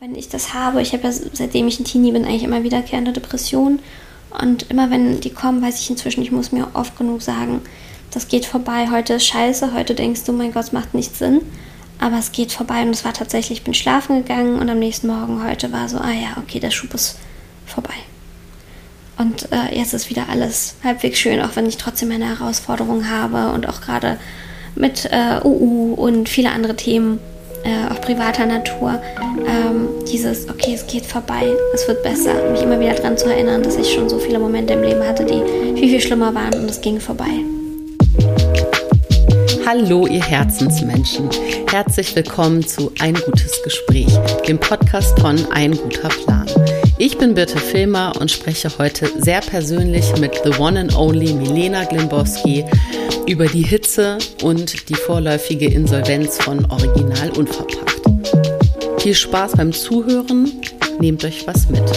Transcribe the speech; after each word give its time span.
wenn 0.00 0.14
ich 0.14 0.30
das 0.30 0.54
habe, 0.54 0.80
ich 0.80 0.94
habe 0.94 1.06
ja 1.06 1.12
seitdem 1.12 1.68
ich 1.68 1.78
ein 1.78 1.84
Teenie 1.84 2.12
bin 2.12 2.24
eigentlich 2.24 2.42
immer 2.42 2.62
wiederkehrende 2.62 3.12
Depressionen. 3.12 3.80
Und 4.30 4.70
immer 4.70 4.90
wenn 4.90 5.20
die 5.20 5.28
kommen, 5.28 5.60
weiß 5.60 5.78
ich 5.78 5.90
inzwischen, 5.90 6.22
ich 6.22 6.32
muss 6.32 6.52
mir 6.52 6.68
oft 6.72 6.96
genug 6.96 7.20
sagen, 7.20 7.60
das 8.10 8.28
geht 8.28 8.46
vorbei, 8.46 8.88
heute 8.90 9.14
ist 9.14 9.26
scheiße, 9.26 9.74
heute 9.74 9.94
denkst 9.94 10.24
du, 10.24 10.32
mein 10.32 10.52
Gott, 10.52 10.64
es 10.64 10.72
macht 10.72 10.94
nicht 10.94 11.14
Sinn. 11.16 11.42
Aber 11.98 12.18
es 12.18 12.32
geht 12.32 12.50
vorbei 12.50 12.80
und 12.80 12.90
es 12.90 13.04
war 13.04 13.12
tatsächlich, 13.12 13.58
ich 13.58 13.64
bin 13.64 13.74
schlafen 13.74 14.22
gegangen 14.22 14.58
und 14.58 14.70
am 14.70 14.78
nächsten 14.78 15.06
Morgen 15.06 15.44
heute 15.46 15.70
war 15.70 15.86
so, 15.86 15.98
ah 15.98 16.12
ja, 16.12 16.38
okay, 16.42 16.60
der 16.60 16.70
Schub 16.70 16.94
ist 16.94 17.18
vorbei. 17.66 17.94
Und 19.18 19.52
äh, 19.52 19.76
jetzt 19.76 19.92
ist 19.92 20.08
wieder 20.08 20.30
alles 20.30 20.76
halbwegs 20.82 21.18
schön, 21.18 21.42
auch 21.42 21.56
wenn 21.56 21.66
ich 21.66 21.76
trotzdem 21.76 22.08
meine 22.08 22.38
Herausforderungen 22.38 23.10
habe 23.10 23.52
und 23.52 23.68
auch 23.68 23.82
gerade 23.82 24.18
mit 24.74 25.10
äh, 25.12 25.40
UU 25.44 25.92
und 25.92 26.30
viele 26.30 26.52
andere 26.52 26.74
Themen, 26.74 27.18
äh, 27.64 27.92
auch 27.92 28.00
privater 28.00 28.46
Natur, 28.46 29.00
ähm, 29.46 29.88
dieses, 30.10 30.48
okay, 30.48 30.74
es 30.74 30.86
geht 30.86 31.06
vorbei, 31.06 31.42
es 31.74 31.86
wird 31.86 32.02
besser, 32.02 32.34
mich 32.50 32.62
immer 32.62 32.78
wieder 32.80 32.94
daran 32.94 33.16
zu 33.16 33.26
erinnern, 33.26 33.62
dass 33.62 33.76
ich 33.76 33.92
schon 33.92 34.08
so 34.08 34.18
viele 34.18 34.38
Momente 34.38 34.74
im 34.74 34.82
Leben 34.82 35.02
hatte, 35.06 35.24
die 35.24 35.42
viel, 35.78 35.88
viel 35.88 36.00
schlimmer 36.00 36.34
waren 36.34 36.54
und 36.54 36.70
es 36.70 36.80
ging 36.80 37.00
vorbei. 37.00 37.30
Hallo, 39.66 40.06
ihr 40.06 40.22
Herzensmenschen. 40.22 41.28
Herzlich 41.70 42.16
willkommen 42.16 42.66
zu 42.66 42.90
Ein 42.98 43.14
gutes 43.14 43.62
Gespräch, 43.62 44.08
dem 44.48 44.58
Podcast 44.58 45.18
von 45.20 45.38
Ein 45.52 45.76
guter 45.76 46.08
Plan. 46.08 46.46
Ich 47.02 47.16
bin 47.16 47.32
Birte 47.32 47.56
Filmer 47.56 48.12
und 48.20 48.30
spreche 48.30 48.68
heute 48.76 49.10
sehr 49.22 49.40
persönlich 49.40 50.14
mit 50.18 50.38
The 50.44 50.58
One 50.58 50.78
and 50.78 50.94
Only 50.94 51.32
Milena 51.32 51.84
Glimbowski 51.84 52.66
über 53.26 53.46
die 53.46 53.62
Hitze 53.62 54.18
und 54.42 54.90
die 54.90 54.94
vorläufige 54.94 55.64
Insolvenz 55.64 56.36
von 56.36 56.62
Original 56.70 57.30
Unverpackt. 57.38 58.02
Viel 59.00 59.14
Spaß 59.14 59.52
beim 59.52 59.72
Zuhören, 59.72 60.52
nehmt 61.00 61.24
euch 61.24 61.46
was 61.46 61.70
mit. 61.70 61.88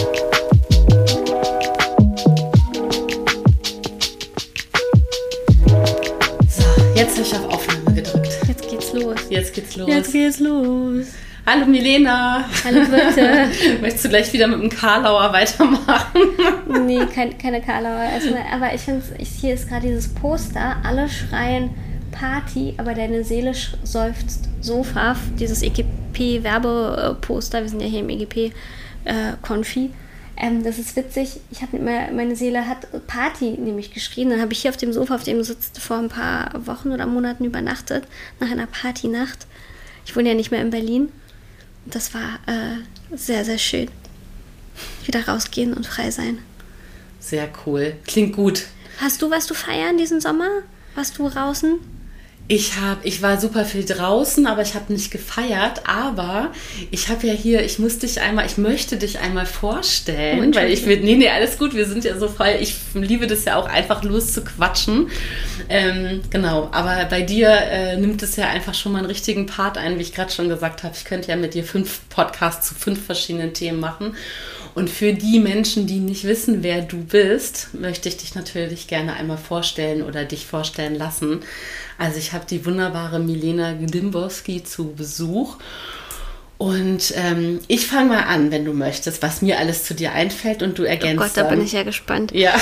So, 6.48 6.64
jetzt 6.94 7.18
habe 7.18 7.26
ich 7.26 7.34
auf 7.34 7.52
Aufnahme 7.52 7.94
gedrückt. 7.94 8.38
Jetzt 8.48 8.70
geht's 8.70 8.92
los. 8.94 9.16
Jetzt 9.28 9.52
geht's 9.52 9.76
los. 9.76 9.86
Jetzt 9.86 10.12
geht's 10.12 10.38
los. 10.40 11.04
Hallo 11.46 11.66
Milena. 11.66 12.48
Hallo 12.64 12.86
Birte. 12.88 13.50
Möchtest 13.82 14.06
du 14.06 14.08
gleich 14.08 14.32
wieder 14.32 14.46
mit 14.46 14.62
dem 14.62 14.70
Karlauer 14.70 15.30
weitermachen? 15.30 16.20
nee, 16.86 17.04
kein, 17.04 17.36
keine 17.36 17.60
Karlauer 17.60 18.02
erstmal. 18.02 18.44
Aber 18.50 18.72
ich 18.74 18.80
finde, 18.80 19.02
hier 19.18 19.52
ist 19.52 19.68
gerade 19.68 19.86
dieses 19.86 20.08
Poster. 20.08 20.76
Alle 20.82 21.06
schreien 21.10 21.68
Party, 22.12 22.72
aber 22.78 22.94
deine 22.94 23.24
Seele 23.24 23.52
seufzt 23.82 24.48
Sofa. 24.62 25.16
Dieses 25.38 25.62
EGP-Werbeposter. 25.62 27.60
Wir 27.60 27.68
sind 27.68 27.82
ja 27.82 27.88
hier 27.88 28.00
im 28.00 28.08
EGP-Konfi. 28.08 29.90
Ähm, 30.38 30.64
das 30.64 30.78
ist 30.78 30.96
witzig. 30.96 31.40
Ich 31.50 31.60
habe 31.60 31.78
meine 31.78 32.36
Seele 32.36 32.66
hat 32.66 32.86
Party 33.06 33.50
nämlich 33.50 33.92
geschrien. 33.92 34.30
Dann 34.30 34.40
habe 34.40 34.54
ich 34.54 34.62
hier 34.62 34.70
auf 34.70 34.78
dem 34.78 34.94
Sofa, 34.94 35.16
auf 35.16 35.24
dem 35.24 35.36
du 35.36 35.44
sitzt, 35.44 35.78
vor 35.78 35.98
ein 35.98 36.08
paar 36.08 36.52
Wochen 36.66 36.90
oder 36.90 37.04
Monaten 37.04 37.44
übernachtet, 37.44 38.04
nach 38.40 38.50
einer 38.50 38.66
Partynacht. 38.66 39.46
Ich 40.06 40.16
wohne 40.16 40.30
ja 40.30 40.34
nicht 40.34 40.50
mehr 40.50 40.62
in 40.62 40.70
Berlin. 40.70 41.10
Das 41.86 42.14
war 42.14 42.38
äh, 42.46 43.16
sehr, 43.16 43.44
sehr 43.44 43.58
schön. 43.58 43.90
Wieder 45.04 45.26
rausgehen 45.28 45.74
und 45.74 45.86
frei 45.86 46.10
sein. 46.10 46.38
Sehr 47.20 47.48
cool. 47.66 47.96
Klingt 48.06 48.34
gut. 48.34 48.64
Hast 49.00 49.22
du 49.22 49.30
was 49.30 49.46
du 49.46 49.54
feiern 49.54 49.98
diesen 49.98 50.20
Sommer? 50.20 50.48
Warst 50.94 51.18
du 51.18 51.28
draußen? 51.28 51.78
Ich 52.46 52.76
habe, 52.76 53.00
ich 53.04 53.22
war 53.22 53.40
super 53.40 53.64
viel 53.64 53.86
draußen, 53.86 54.46
aber 54.46 54.60
ich 54.60 54.74
habe 54.74 54.92
nicht 54.92 55.10
gefeiert. 55.10 55.82
Aber 55.86 56.52
ich 56.90 57.08
habe 57.08 57.26
ja 57.26 57.32
hier, 57.32 57.64
ich 57.64 57.78
muss 57.78 57.98
dich 57.98 58.20
einmal, 58.20 58.44
ich 58.44 58.58
möchte 58.58 58.98
dich 58.98 59.18
einmal 59.18 59.46
vorstellen, 59.46 60.52
oh, 60.52 60.56
weil 60.56 60.70
ich 60.70 60.84
will, 60.84 61.00
nee, 61.00 61.16
nee, 61.16 61.30
alles 61.30 61.56
gut, 61.56 61.74
wir 61.74 61.86
sind 61.86 62.04
ja 62.04 62.18
so 62.18 62.28
frei. 62.28 62.58
Ich 62.60 62.76
liebe 62.92 63.26
das 63.26 63.46
ja 63.46 63.56
auch 63.56 63.66
einfach 63.66 64.02
loszuquatschen. 64.02 65.08
Ähm, 65.70 66.20
genau, 66.28 66.68
aber 66.72 67.06
bei 67.06 67.22
dir 67.22 67.48
äh, 67.48 67.96
nimmt 67.96 68.22
es 68.22 68.36
ja 68.36 68.48
einfach 68.50 68.74
schon 68.74 68.92
mal 68.92 68.98
einen 68.98 69.06
richtigen 69.06 69.46
Part 69.46 69.78
ein, 69.78 69.98
wie 69.98 70.02
ich 70.02 70.14
gerade 70.14 70.30
schon 70.30 70.50
gesagt 70.50 70.82
habe. 70.82 70.94
Ich 70.94 71.06
könnte 71.06 71.30
ja 71.30 71.36
mit 71.36 71.54
dir 71.54 71.64
fünf 71.64 72.00
Podcasts 72.10 72.68
zu 72.68 72.74
fünf 72.74 73.06
verschiedenen 73.06 73.54
Themen 73.54 73.80
machen. 73.80 74.16
Und 74.74 74.90
für 74.90 75.12
die 75.12 75.38
Menschen, 75.38 75.86
die 75.86 76.00
nicht 76.00 76.24
wissen, 76.24 76.62
wer 76.62 76.82
du 76.82 76.98
bist, 76.98 77.68
möchte 77.74 78.08
ich 78.08 78.16
dich 78.16 78.34
natürlich 78.34 78.88
gerne 78.88 79.14
einmal 79.14 79.38
vorstellen 79.38 80.02
oder 80.02 80.24
dich 80.24 80.46
vorstellen 80.46 80.96
lassen. 80.96 81.40
Also 81.98 82.18
ich 82.18 82.32
habe 82.32 82.44
die 82.48 82.64
wunderbare 82.64 83.18
Milena 83.18 83.72
Gdimborski 83.72 84.64
zu 84.64 84.92
Besuch. 84.92 85.56
Und 86.56 87.12
ähm, 87.16 87.60
ich 87.66 87.86
fange 87.86 88.10
mal 88.10 88.22
an, 88.22 88.50
wenn 88.50 88.64
du 88.64 88.72
möchtest, 88.72 89.22
was 89.22 89.42
mir 89.42 89.58
alles 89.58 89.84
zu 89.84 89.92
dir 89.94 90.12
einfällt 90.12 90.62
und 90.62 90.78
du 90.78 90.84
ergänzt. 90.84 91.18
Oh 91.18 91.24
Gott, 91.24 91.36
da 91.36 91.42
bin 91.42 91.62
ich 91.62 91.72
ja 91.72 91.82
gespannt. 91.82 92.32
Ja. 92.32 92.54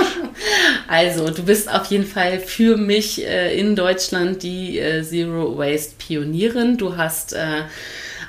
also, 0.88 1.30
du 1.30 1.42
bist 1.42 1.72
auf 1.72 1.86
jeden 1.86 2.06
Fall 2.06 2.40
für 2.40 2.76
mich 2.76 3.26
äh, 3.26 3.58
in 3.58 3.74
Deutschland 3.74 4.42
die 4.42 4.78
äh, 4.78 5.02
Zero 5.02 5.56
Waste 5.56 5.94
Pionierin. 5.98 6.76
Du 6.76 6.98
hast 6.98 7.32
äh, 7.32 7.62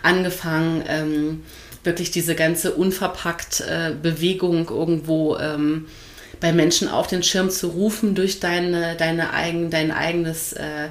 angefangen, 0.04 0.84
ähm, 0.88 1.44
wirklich 1.84 2.12
diese 2.12 2.36
ganze 2.36 2.74
unverpackt 2.74 3.62
äh, 3.62 3.92
Bewegung 4.02 4.70
irgendwo 4.70 5.38
ähm, 5.38 5.88
bei 6.42 6.52
Menschen 6.52 6.90
auf 6.90 7.08
den 7.08 7.24
Schirm 7.24 7.50
zu 7.50 7.68
rufen 7.68 8.16
durch 8.16 8.42
deine, 8.42 8.98
deine 8.98 9.34
eigen, 9.34 9.70
dein 9.70 9.92
eigenes 9.92 10.54
äh, 10.54 10.90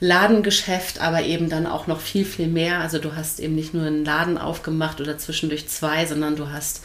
Ladengeschäft, 0.00 1.00
aber 1.00 1.22
eben 1.22 1.48
dann 1.48 1.66
auch 1.66 1.88
noch 1.88 2.00
viel, 2.00 2.24
viel 2.24 2.46
mehr. 2.46 2.78
Also 2.80 2.98
du 2.98 3.16
hast 3.16 3.40
eben 3.40 3.56
nicht 3.56 3.74
nur 3.74 3.84
einen 3.84 4.04
Laden 4.04 4.38
aufgemacht 4.38 5.00
oder 5.00 5.18
zwischendurch 5.18 5.68
zwei, 5.68 6.06
sondern 6.06 6.36
du 6.36 6.50
hast 6.50 6.82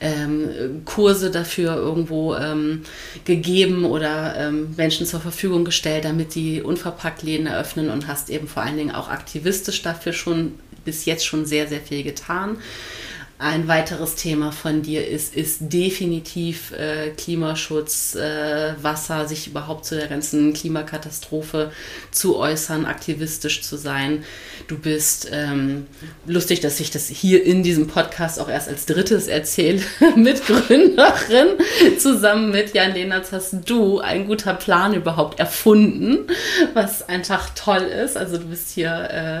ähm, 0.00 0.82
Kurse 0.84 1.30
dafür 1.30 1.76
irgendwo 1.76 2.34
ähm, 2.34 2.82
gegeben 3.24 3.84
oder 3.84 4.34
ähm, 4.36 4.74
Menschen 4.76 5.06
zur 5.06 5.20
Verfügung 5.20 5.64
gestellt, 5.64 6.04
damit 6.04 6.34
die 6.34 6.60
unverpackt 6.60 7.22
Läden 7.22 7.46
eröffnen 7.46 7.88
und 7.88 8.08
hast 8.08 8.28
eben 8.28 8.46
vor 8.46 8.62
allen 8.62 8.76
Dingen 8.76 8.94
auch 8.94 9.08
aktivistisch 9.08 9.82
dafür 9.82 10.12
schon 10.12 10.54
bis 10.84 11.04
jetzt 11.04 11.24
schon 11.26 11.46
sehr, 11.46 11.66
sehr 11.66 11.80
viel 11.80 12.02
getan. 12.02 12.58
Ein 13.42 13.68
weiteres 13.68 14.16
Thema 14.16 14.52
von 14.52 14.82
dir 14.82 15.08
ist, 15.08 15.34
ist 15.34 15.60
definitiv 15.72 16.72
äh, 16.72 17.08
Klimaschutz, 17.16 18.14
äh, 18.14 18.74
Wasser, 18.82 19.26
sich 19.26 19.46
überhaupt 19.46 19.86
zu 19.86 19.96
der 19.96 20.08
ganzen 20.08 20.52
Klimakatastrophe 20.52 21.72
zu 22.10 22.36
äußern, 22.36 22.84
aktivistisch 22.84 23.62
zu 23.62 23.78
sein. 23.78 24.24
Du 24.68 24.76
bist 24.76 25.30
ähm, 25.32 25.86
lustig, 26.26 26.60
dass 26.60 26.80
ich 26.80 26.90
das 26.90 27.08
hier 27.08 27.42
in 27.42 27.62
diesem 27.62 27.86
Podcast 27.86 28.38
auch 28.40 28.50
erst 28.50 28.68
als 28.68 28.84
drittes 28.84 29.26
erzähle, 29.26 29.80
Mitgründerin. 30.16 31.48
Zusammen 31.98 32.50
mit 32.50 32.74
Jan 32.74 32.92
Lehnertz 32.92 33.32
hast 33.32 33.54
du 33.64 34.00
ein 34.00 34.26
guter 34.26 34.52
Plan 34.52 34.92
überhaupt 34.92 35.40
erfunden, 35.40 36.26
was 36.74 37.08
einfach 37.08 37.48
toll 37.54 37.84
ist. 37.84 38.18
Also 38.18 38.36
du 38.36 38.48
bist 38.48 38.68
hier 38.68 39.40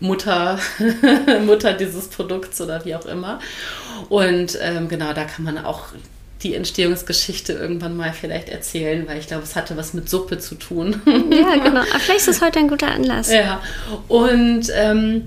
Mutter, 0.00 0.58
Mutter 1.46 1.72
dieses 1.72 2.08
Produkts 2.08 2.60
oder 2.60 2.84
wie 2.84 2.94
auch 2.94 3.06
immer. 3.06 3.40
Und 4.08 4.58
ähm, 4.60 4.88
genau, 4.88 5.12
da 5.12 5.24
kann 5.24 5.44
man 5.44 5.58
auch 5.58 5.86
die 6.42 6.54
Entstehungsgeschichte 6.54 7.52
irgendwann 7.52 7.96
mal 7.96 8.12
vielleicht 8.12 8.48
erzählen, 8.48 9.06
weil 9.08 9.18
ich 9.18 9.26
glaube, 9.26 9.42
es 9.42 9.56
hatte 9.56 9.76
was 9.76 9.92
mit 9.92 10.08
Suppe 10.08 10.38
zu 10.38 10.54
tun. 10.54 11.02
Ja, 11.06 11.56
genau. 11.56 11.80
Aber 11.80 11.98
vielleicht 11.98 12.20
ist 12.20 12.28
es 12.28 12.40
heute 12.40 12.60
ein 12.60 12.68
guter 12.68 12.88
Anlass. 12.88 13.30
Ja. 13.30 13.60
Und 14.06 14.70
ähm, 14.74 15.24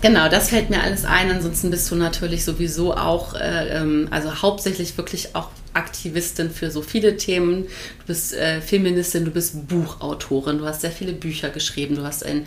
Genau, 0.00 0.28
das 0.28 0.50
fällt 0.50 0.68
mir 0.68 0.82
alles 0.82 1.06
ein. 1.06 1.30
Ansonsten 1.30 1.70
bist 1.70 1.90
du 1.90 1.94
natürlich 1.94 2.44
sowieso 2.44 2.94
auch, 2.94 3.34
äh, 3.34 3.68
ähm, 3.68 4.08
also 4.10 4.42
hauptsächlich 4.42 4.98
wirklich 4.98 5.34
auch 5.34 5.48
Aktivistin 5.72 6.50
für 6.50 6.70
so 6.70 6.82
viele 6.82 7.16
Themen. 7.16 7.62
Du 7.62 8.06
bist 8.08 8.34
äh, 8.34 8.60
Feministin, 8.60 9.24
du 9.24 9.30
bist 9.30 9.66
Buchautorin, 9.66 10.58
du 10.58 10.66
hast 10.66 10.82
sehr 10.82 10.90
viele 10.90 11.12
Bücher 11.12 11.48
geschrieben, 11.48 11.96
du 11.96 12.02
hast 12.02 12.24
ein 12.24 12.46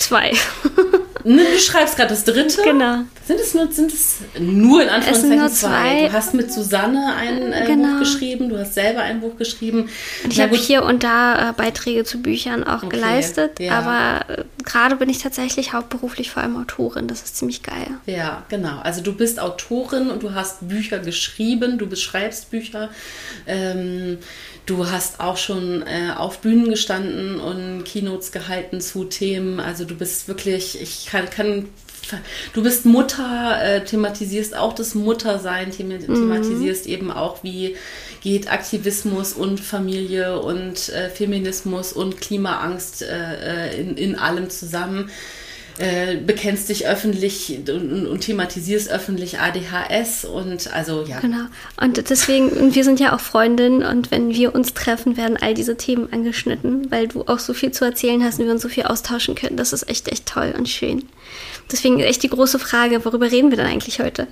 Zwei. 0.00 0.32
Ne, 1.24 1.44
du 1.44 1.58
schreibst 1.58 1.96
gerade 1.96 2.10
das 2.10 2.24
dritte. 2.24 2.62
Genau. 2.62 3.00
Sind 3.26 3.40
es 3.40 3.54
nur, 3.54 3.70
sind 3.70 3.92
es 3.92 4.18
nur 4.38 4.82
in 4.82 4.88
Anführungszeichen 4.88 5.38
nur 5.38 5.48
zwei. 5.48 5.68
zwei? 5.68 6.08
Du 6.08 6.12
hast 6.12 6.34
mit 6.34 6.52
Susanne 6.52 7.14
ein 7.16 7.52
äh, 7.52 7.64
genau. 7.66 7.92
Buch 7.92 7.98
geschrieben, 8.00 8.48
du 8.48 8.58
hast 8.58 8.74
selber 8.74 9.00
ein 9.02 9.20
Buch 9.20 9.36
geschrieben. 9.36 9.88
Und 10.24 10.32
ich 10.32 10.40
habe 10.40 10.56
hier 10.56 10.82
und 10.84 11.04
da 11.04 11.50
äh, 11.50 11.52
Beiträge 11.52 12.04
zu 12.04 12.22
Büchern 12.22 12.64
auch 12.64 12.82
okay. 12.82 12.96
geleistet, 12.96 13.60
ja. 13.60 13.78
aber 13.78 14.28
äh, 14.30 14.44
gerade 14.64 14.96
bin 14.96 15.08
ich 15.08 15.18
tatsächlich 15.18 15.72
hauptberuflich 15.72 16.30
vor 16.30 16.42
allem 16.42 16.56
Autorin. 16.56 17.06
Das 17.06 17.22
ist 17.22 17.36
ziemlich 17.36 17.62
geil. 17.62 17.88
Ja, 18.06 18.42
genau. 18.48 18.80
Also 18.82 19.00
du 19.00 19.14
bist 19.14 19.38
Autorin 19.38 20.10
und 20.10 20.22
du 20.22 20.34
hast 20.34 20.68
Bücher 20.68 20.98
geschrieben, 20.98 21.78
du 21.78 21.86
beschreibst 21.86 22.50
Bücher. 22.50 22.90
Ähm, 23.46 24.18
Du 24.70 24.88
hast 24.88 25.18
auch 25.18 25.36
schon 25.36 25.82
äh, 25.82 26.12
auf 26.16 26.38
Bühnen 26.38 26.70
gestanden 26.70 27.40
und 27.40 27.84
Keynotes 27.84 28.30
gehalten 28.30 28.80
zu 28.80 29.02
Themen. 29.04 29.58
Also 29.58 29.84
du 29.84 29.96
bist 29.96 30.28
wirklich, 30.28 30.80
ich 30.80 31.09
kann, 31.10 31.28
kann 31.30 31.68
du 32.54 32.62
bist 32.62 32.86
Mutter, 32.86 33.62
äh, 33.62 33.84
thematisierst 33.84 34.56
auch 34.56 34.74
das 34.74 34.94
Muttersein, 34.94 35.68
mhm. 35.68 36.00
thematisierst 36.00 36.86
eben 36.86 37.10
auch, 37.10 37.42
wie 37.42 37.76
geht 38.22 38.52
Aktivismus 38.52 39.32
und 39.32 39.60
Familie 39.60 40.40
und 40.40 40.90
äh, 40.90 41.08
Feminismus 41.08 41.92
und 41.92 42.20
Klimaangst 42.20 43.02
äh, 43.02 43.70
äh 43.70 43.80
in, 43.80 43.96
in 43.96 44.16
allem 44.16 44.50
zusammen. 44.50 45.10
Äh, 45.80 46.16
bekennst 46.16 46.68
dich 46.68 46.86
öffentlich 46.86 47.58
und, 47.66 48.06
und, 48.06 48.20
thematisierst 48.20 48.90
öffentlich 48.90 49.38
ADHS 49.38 50.26
und 50.26 50.70
also 50.74 51.04
ja. 51.06 51.20
Genau. 51.20 51.46
Und 51.80 52.10
deswegen, 52.10 52.74
wir 52.74 52.84
sind 52.84 53.00
ja 53.00 53.14
auch 53.14 53.20
Freundinnen 53.20 53.82
und 53.82 54.10
wenn 54.10 54.28
wir 54.28 54.54
uns 54.54 54.74
treffen, 54.74 55.16
werden 55.16 55.38
all 55.40 55.54
diese 55.54 55.78
Themen 55.78 56.12
angeschnitten, 56.12 56.90
weil 56.90 57.08
du 57.08 57.22
auch 57.22 57.38
so 57.38 57.54
viel 57.54 57.72
zu 57.72 57.86
erzählen 57.86 58.22
hast 58.22 58.38
und 58.38 58.44
wir 58.44 58.52
uns 58.52 58.60
so 58.60 58.68
viel 58.68 58.84
austauschen 58.84 59.34
können. 59.34 59.56
Das 59.56 59.72
ist 59.72 59.88
echt, 59.88 60.08
echt 60.08 60.26
toll 60.26 60.54
und 60.56 60.68
schön. 60.68 61.04
Deswegen 61.72 62.00
echt 62.00 62.22
die 62.22 62.30
große 62.30 62.58
Frage, 62.58 63.02
worüber 63.06 63.30
reden 63.30 63.50
wir 63.50 63.56
denn 63.56 63.66
eigentlich 63.66 64.00
heute? 64.00 64.26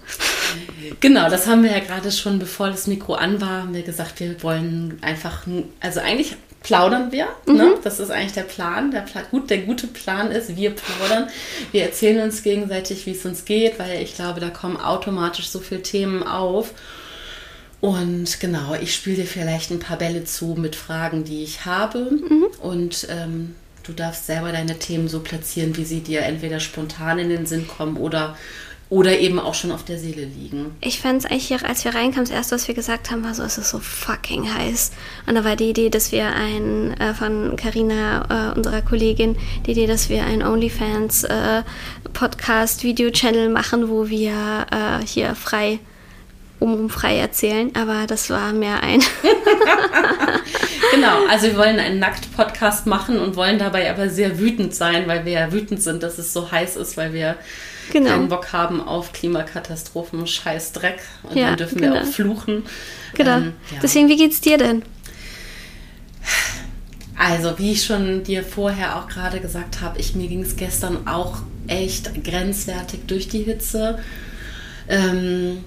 Genau, 1.00 1.30
das 1.30 1.46
haben 1.46 1.62
wir 1.62 1.70
ja 1.70 1.80
gerade 1.80 2.12
schon, 2.12 2.38
bevor 2.38 2.68
das 2.68 2.86
Mikro 2.86 3.14
an 3.14 3.40
war, 3.40 3.62
haben 3.62 3.74
wir 3.74 3.82
gesagt, 3.82 4.20
wir 4.20 4.42
wollen 4.42 4.98
einfach, 5.00 5.46
also 5.80 6.00
eigentlich 6.00 6.36
plaudern 6.68 7.10
wir. 7.12 7.28
Ne? 7.46 7.52
Mhm. 7.52 7.56
Ne? 7.56 7.74
Das 7.82 7.98
ist 7.98 8.10
eigentlich 8.10 8.34
der 8.34 8.42
Plan. 8.42 8.90
Der, 8.90 9.00
Plan, 9.00 9.24
gut, 9.30 9.48
der 9.48 9.58
gute 9.58 9.86
Plan 9.86 10.30
ist, 10.30 10.54
wir 10.54 10.70
plaudern. 10.70 11.28
Wir 11.72 11.84
erzählen 11.84 12.22
uns 12.22 12.42
gegenseitig, 12.42 13.06
wie 13.06 13.12
es 13.12 13.24
uns 13.24 13.46
geht, 13.46 13.78
weil 13.78 14.02
ich 14.02 14.14
glaube, 14.14 14.40
da 14.40 14.50
kommen 14.50 14.76
automatisch 14.76 15.48
so 15.48 15.60
viele 15.60 15.82
Themen 15.82 16.22
auf. 16.22 16.74
Und 17.80 18.38
genau, 18.40 18.74
ich 18.74 18.94
spiele 18.94 19.16
dir 19.16 19.26
vielleicht 19.26 19.70
ein 19.70 19.78
paar 19.78 19.96
Bälle 19.96 20.24
zu 20.24 20.56
mit 20.58 20.76
Fragen, 20.76 21.24
die 21.24 21.42
ich 21.42 21.64
habe. 21.64 22.10
Mhm. 22.10 22.46
Und 22.60 23.06
ähm, 23.10 23.54
du 23.84 23.92
darfst 23.92 24.26
selber 24.26 24.52
deine 24.52 24.78
Themen 24.78 25.08
so 25.08 25.20
platzieren, 25.20 25.74
wie 25.76 25.84
sie 25.84 26.00
dir 26.00 26.20
entweder 26.22 26.60
spontan 26.60 27.18
in 27.18 27.30
den 27.30 27.46
Sinn 27.46 27.66
kommen 27.66 27.96
oder 27.96 28.36
oder 28.90 29.18
eben 29.18 29.38
auch 29.38 29.54
schon 29.54 29.70
auf 29.70 29.84
der 29.84 29.98
Seele 29.98 30.24
liegen. 30.24 30.74
Ich 30.80 31.00
fand 31.00 31.24
es 31.24 31.30
eigentlich, 31.30 31.64
als 31.64 31.84
wir 31.84 31.94
reinkamen, 31.94 32.24
das 32.24 32.30
erste, 32.30 32.54
was 32.54 32.68
wir 32.68 32.74
gesagt 32.74 33.10
haben, 33.10 33.22
war 33.22 33.34
so, 33.34 33.42
es 33.42 33.58
ist 33.58 33.68
so 33.68 33.80
fucking 33.80 34.54
heiß. 34.54 34.92
Und 35.26 35.34
da 35.34 35.44
war 35.44 35.56
die 35.56 35.70
Idee, 35.70 35.90
dass 35.90 36.10
wir 36.10 36.26
ein, 36.28 36.98
äh, 36.98 37.12
von 37.12 37.56
Carina, 37.56 38.52
äh, 38.54 38.56
unserer 38.56 38.80
Kollegin, 38.80 39.36
die 39.66 39.72
Idee, 39.72 39.86
dass 39.86 40.08
wir 40.08 40.24
ein 40.24 40.42
OnlyFans 40.42 41.24
äh, 41.24 41.62
Podcast, 42.14 42.82
Video-Channel 42.82 43.50
machen, 43.50 43.90
wo 43.90 44.08
wir 44.08 44.66
äh, 44.70 45.06
hier 45.06 45.34
frei 45.34 45.80
um 46.60 46.90
frei 46.90 47.18
erzählen, 47.18 47.70
aber 47.76 48.06
das 48.08 48.30
war 48.30 48.52
mehr 48.52 48.82
ein. 48.82 49.00
genau, 50.92 51.24
also 51.30 51.46
wir 51.46 51.56
wollen 51.56 51.78
einen 51.78 52.00
Nackt-Podcast 52.00 52.86
machen 52.86 53.20
und 53.20 53.36
wollen 53.36 53.58
dabei 53.58 53.90
aber 53.90 54.08
sehr 54.08 54.38
wütend 54.38 54.74
sein, 54.74 55.06
weil 55.06 55.24
wir 55.24 55.32
ja 55.32 55.52
wütend 55.52 55.82
sind, 55.82 56.02
dass 56.02 56.18
es 56.18 56.32
so 56.32 56.50
heiß 56.50 56.76
ist, 56.76 56.96
weil 56.96 57.12
wir 57.12 57.36
genau. 57.90 58.10
keinen 58.10 58.28
Bock 58.28 58.52
haben 58.52 58.80
auf 58.80 59.12
Klimakatastrophen, 59.12 60.26
scheiß 60.26 60.72
Dreck. 60.72 61.00
Und 61.22 61.36
ja, 61.36 61.48
dann 61.48 61.56
dürfen 61.56 61.80
genau. 61.80 61.94
wir 61.94 62.02
auch 62.02 62.06
fluchen. 62.06 62.64
Genau. 63.14 63.36
Ähm, 63.38 63.52
ja. 63.72 63.78
Deswegen, 63.82 64.08
wie 64.08 64.16
geht's 64.16 64.40
dir 64.40 64.58
denn? 64.58 64.82
Also, 67.16 67.58
wie 67.58 67.72
ich 67.72 67.84
schon 67.84 68.22
dir 68.22 68.44
vorher 68.44 68.96
auch 68.96 69.08
gerade 69.08 69.40
gesagt 69.40 69.80
habe, 69.80 69.98
ich, 69.98 70.14
mir 70.14 70.28
ging 70.28 70.42
es 70.42 70.56
gestern 70.56 71.08
auch 71.08 71.38
echt 71.66 72.24
grenzwertig 72.24 73.00
durch 73.06 73.28
die 73.28 73.42
Hitze. 73.42 73.98
Ähm, 74.88 75.64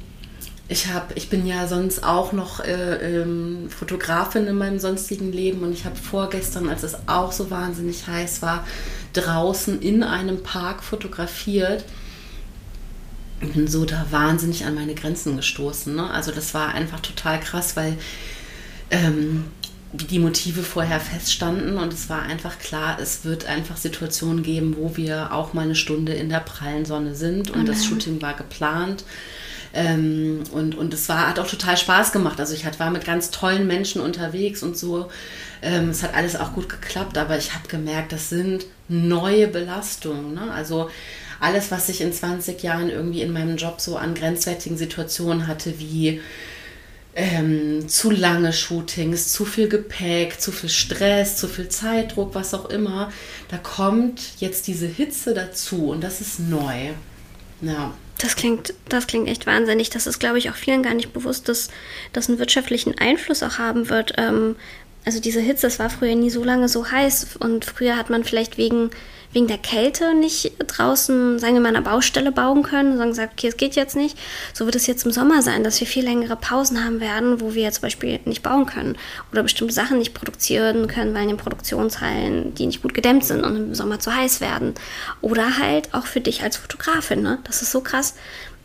ich, 0.72 0.88
hab, 0.88 1.16
ich 1.18 1.30
bin 1.30 1.46
ja 1.46 1.68
sonst 1.68 2.04
auch 2.04 2.32
noch 2.32 2.62
äh, 2.62 3.22
ähm, 3.22 3.70
Fotografin 3.70 4.48
in 4.48 4.56
meinem 4.56 4.80
sonstigen 4.80 5.34
Leben 5.34 5.64
und 5.64 5.74
ich 5.74 5.84
habe 5.84 5.98
vorgestern, 5.98 6.70
als 6.70 6.84
es 6.84 6.96
auch 7.08 7.34
so 7.34 7.52
wahnsinnig 7.52 8.08
heiß 8.08 8.42
war, 8.42 8.66
draußen 9.12 9.82
in 9.82 10.04
einem 10.04 10.44
Park 10.44 10.82
fotografiert 10.82 11.84
bin 13.42 13.68
so 13.68 13.86
da 13.86 14.06
wahnsinnig 14.12 14.66
an 14.66 14.76
meine 14.76 14.96
Grenzen 14.96 15.36
gestoßen. 15.36 15.96
Ne? 15.96 16.10
Also 16.10 16.32
das 16.32 16.54
war 16.54 16.74
einfach 16.74 17.00
total 17.00 17.40
krass, 17.40 17.76
weil 17.76 17.98
ähm, 18.92 19.46
die 19.94 20.20
Motive 20.20 20.64
vorher 20.64 21.00
feststanden 21.00 21.78
und 21.78 21.92
es 21.92 22.10
war 22.10 22.22
einfach 22.22 22.60
klar, 22.60 22.98
es 23.02 23.26
wird 23.26 23.46
einfach 23.46 23.76
Situationen 23.76 24.42
geben, 24.42 24.76
wo 24.78 24.96
wir 24.96 25.34
auch 25.34 25.54
mal 25.54 25.64
eine 25.64 25.76
Stunde 25.76 26.14
in 26.14 26.30
der 26.30 26.40
prallen 26.40 26.86
Sonne 26.86 27.14
sind 27.16 27.52
und 27.52 27.62
okay. 27.62 27.68
das 27.68 27.86
Shooting 27.86 28.22
war 28.22 28.34
geplant. 28.34 29.04
Ähm, 29.74 30.44
und, 30.52 30.76
und 30.76 30.94
es 30.94 31.08
war, 31.08 31.30
hat 31.30 31.40
auch 31.40 31.48
total 31.48 31.78
Spaß 31.78 32.12
gemacht. 32.12 32.40
Also 32.40 32.54
ich 32.54 32.66
war 32.78 32.90
mit 32.90 33.06
ganz 33.06 33.32
tollen 33.32 33.68
Menschen 33.68 34.02
unterwegs 34.02 34.64
und 34.64 34.78
so. 34.78 35.10
Ähm, 35.62 35.90
es 35.90 36.04
hat 36.04 36.14
alles 36.14 36.36
auch 36.36 36.54
gut 36.54 36.68
geklappt, 36.68 37.18
aber 37.18 37.38
ich 37.38 37.54
habe 37.54 37.68
gemerkt, 37.70 38.12
das 38.12 38.30
sind 38.30 38.66
neue 38.90 39.48
Belastungen. 39.48 40.34
Ne? 40.34 40.52
Also 40.52 40.90
alles, 41.42 41.72
was 41.72 41.90
ich 41.90 42.02
in 42.02 42.14
20 42.14 42.62
Jahren 42.64 42.90
irgendwie 42.90 43.22
in 43.22 43.34
meinem 43.34 43.58
Job 43.58 43.82
so 43.82 43.98
an 43.98 44.14
grenzwertigen 44.14 44.78
Situationen 44.78 45.48
hatte, 45.48 45.80
wie 45.80 46.22
ähm, 47.16 47.90
zu 47.90 48.12
lange 48.12 48.54
Shootings, 48.54 49.34
zu 49.34 49.44
viel 49.44 49.68
Gepäck, 49.68 50.40
zu 50.40 50.52
viel 50.52 50.70
Stress, 50.70 51.36
zu 51.36 51.48
viel 51.48 51.68
Zeitdruck, 51.68 52.36
was 52.36 52.54
auch 52.54 52.70
immer, 52.70 53.12
da 53.50 53.58
kommt 53.58 54.22
jetzt 54.40 54.68
diese 54.68 54.86
Hitze 54.88 55.34
dazu 55.34 55.90
und 55.90 56.04
das 56.04 56.22
ist 56.22 56.40
neu. 56.40 56.92
Ja. 57.62 57.94
Das 58.20 58.36
klingt, 58.36 58.76
das 58.88 59.08
klingt 59.08 59.28
echt 59.28 59.48
wahnsinnig. 59.48 59.90
Das 59.90 60.06
ist, 60.06 60.20
glaube 60.20 60.38
ich, 60.38 60.52
auch 60.52 60.56
vielen 60.56 60.84
gar 60.84 60.94
nicht 60.94 61.12
bewusst, 61.12 61.50
dass 61.50 61.70
das 62.14 62.30
einen 62.30 62.38
wirtschaftlichen 62.38 62.96
Einfluss 63.00 63.42
auch 63.42 63.58
haben 63.58 63.90
wird. 63.90 64.14
Ähm, 64.18 64.56
also 65.06 65.20
diese 65.20 65.40
Hitze, 65.40 65.66
es 65.66 65.80
war 65.80 65.90
früher 65.90 66.16
nie 66.16 66.30
so 66.30 66.44
lange 66.44 66.70
so 66.70 66.92
heiß 66.92 67.38
und 67.40 67.66
früher 67.66 67.98
hat 67.98 68.12
man 68.12 68.24
vielleicht 68.24 68.60
wegen 68.60 68.92
wegen 69.34 69.48
der 69.48 69.58
Kälte 69.58 70.14
nicht 70.14 70.54
draußen, 70.68 71.40
sagen 71.40 71.54
wir 71.54 71.62
mal, 71.62 71.70
an 71.70 71.78
einer 71.78 71.86
Baustelle 71.86 72.32
bauen 72.32 72.64
können, 72.64 72.92
sondern 72.92 73.10
gesagt, 73.10 73.34
okay, 73.34 73.48
es 73.48 73.58
geht 73.58 73.76
jetzt 73.76 73.96
nicht. 73.96 74.18
So 74.54 74.66
wird 74.66 74.76
es 74.76 74.88
jetzt 74.88 75.06
im 75.06 75.12
Sommer 75.12 75.42
sein, 75.42 75.64
dass 75.64 75.80
wir 75.80 75.88
viel 75.88 76.04
längere 76.04 76.36
Pausen 76.36 76.84
haben 76.84 77.00
werden, 77.00 77.40
wo 77.40 77.54
wir 77.54 77.72
zum 77.72 77.84
Beispiel 77.84 78.20
nicht 78.26 78.44
bauen 78.44 78.66
können 78.66 78.98
oder 79.32 79.44
bestimmte 79.44 79.74
Sachen 79.74 80.00
nicht 80.00 80.14
produzieren 80.14 80.88
können, 80.88 81.14
weil 81.14 81.24
in 81.24 81.30
den 81.30 81.38
Produktionshallen 81.38 82.54
die 82.56 82.66
nicht 82.66 82.82
gut 82.82 82.94
gedämmt 82.94 83.24
sind 83.24 83.44
und 83.44 83.56
im 83.56 83.76
Sommer 83.76 84.00
zu 84.00 84.14
heiß 84.14 84.42
werden. 84.42 84.74
Oder 85.22 85.58
halt 85.58 85.94
auch 85.94 86.06
für 86.06 86.22
dich 86.22 86.44
als 86.44 86.58
Fotografin, 86.58 87.22
ne? 87.22 87.40
Das 87.46 87.62
ist 87.62 87.72
so 87.72 87.82
krass. 87.82 88.16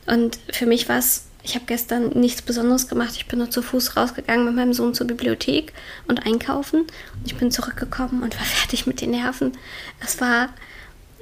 Und 0.06 0.38
für 0.52 0.66
mich 0.66 0.88
war 0.88 0.98
es 0.98 1.24
ich 1.46 1.54
habe 1.54 1.64
gestern 1.66 2.08
nichts 2.08 2.42
Besonderes 2.42 2.88
gemacht. 2.88 3.14
Ich 3.16 3.26
bin 3.26 3.38
nur 3.38 3.50
zu 3.50 3.62
Fuß 3.62 3.96
rausgegangen 3.96 4.44
mit 4.46 4.56
meinem 4.56 4.72
Sohn 4.72 4.94
zur 4.94 5.06
Bibliothek 5.06 5.72
und 6.08 6.26
einkaufen. 6.26 6.80
Und 6.80 7.26
ich 7.26 7.36
bin 7.36 7.52
zurückgekommen 7.52 8.24
und 8.24 8.36
war 8.36 8.44
fertig 8.44 8.88
mit 8.88 9.00
den 9.00 9.12
Nerven. 9.12 9.52
Es 10.04 10.20
war, 10.20 10.48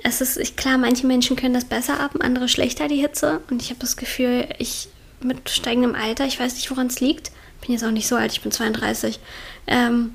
es 0.02 0.22
ist, 0.22 0.56
klar, 0.56 0.78
manche 0.78 1.06
Menschen 1.06 1.36
können 1.36 1.52
das 1.52 1.66
besser 1.66 2.00
ab, 2.00 2.12
andere 2.20 2.48
schlechter, 2.48 2.88
die 2.88 2.96
Hitze. 3.02 3.42
Und 3.50 3.60
ich 3.60 3.68
habe 3.68 3.80
das 3.80 3.98
Gefühl, 3.98 4.48
ich 4.58 4.88
mit 5.20 5.50
steigendem 5.50 5.94
Alter, 5.94 6.24
ich 6.24 6.40
weiß 6.40 6.54
nicht, 6.54 6.70
woran 6.70 6.86
es 6.86 7.00
liegt. 7.00 7.30
Ich 7.60 7.66
bin 7.66 7.74
jetzt 7.74 7.84
auch 7.84 7.90
nicht 7.90 8.08
so 8.08 8.16
alt, 8.16 8.32
ich 8.32 8.40
bin 8.40 8.50
32. 8.50 9.20
Ähm, 9.66 10.14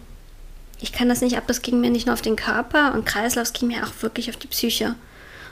ich 0.81 0.91
kann 0.91 1.07
das 1.07 1.21
nicht 1.21 1.37
ab, 1.37 1.43
das 1.45 1.61
ging 1.61 1.81
mir 1.81 1.91
nicht 1.91 2.07
nur 2.07 2.13
auf 2.13 2.21
den 2.23 2.35
Körper 2.35 2.95
und 2.95 3.05
Kreislauf, 3.05 3.43
es 3.43 3.53
ging 3.53 3.67
mir 3.67 3.83
auch 3.83 4.01
wirklich 4.01 4.29
auf 4.29 4.37
die 4.37 4.47
Psyche. 4.47 4.95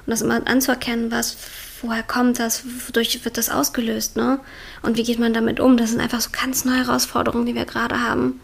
Und 0.07 0.11
das 0.11 0.21
immer 0.21 0.41
anzuerkennen, 0.47 1.11
was 1.11 1.37
woher 1.81 2.01
kommt 2.01 2.39
das, 2.39 2.63
wodurch 2.87 3.23
wird 3.23 3.37
das 3.37 3.49
ausgelöst, 3.49 4.15
ne? 4.15 4.39
Und 4.81 4.97
wie 4.97 5.03
geht 5.03 5.19
man 5.19 5.33
damit 5.33 5.59
um? 5.59 5.77
Das 5.77 5.91
sind 5.91 5.99
einfach 5.99 6.21
so 6.21 6.29
ganz 6.31 6.65
neue 6.65 6.87
Herausforderungen, 6.87 7.45
die 7.45 7.53
wir 7.53 7.65
gerade 7.65 8.01
haben. 8.01 8.39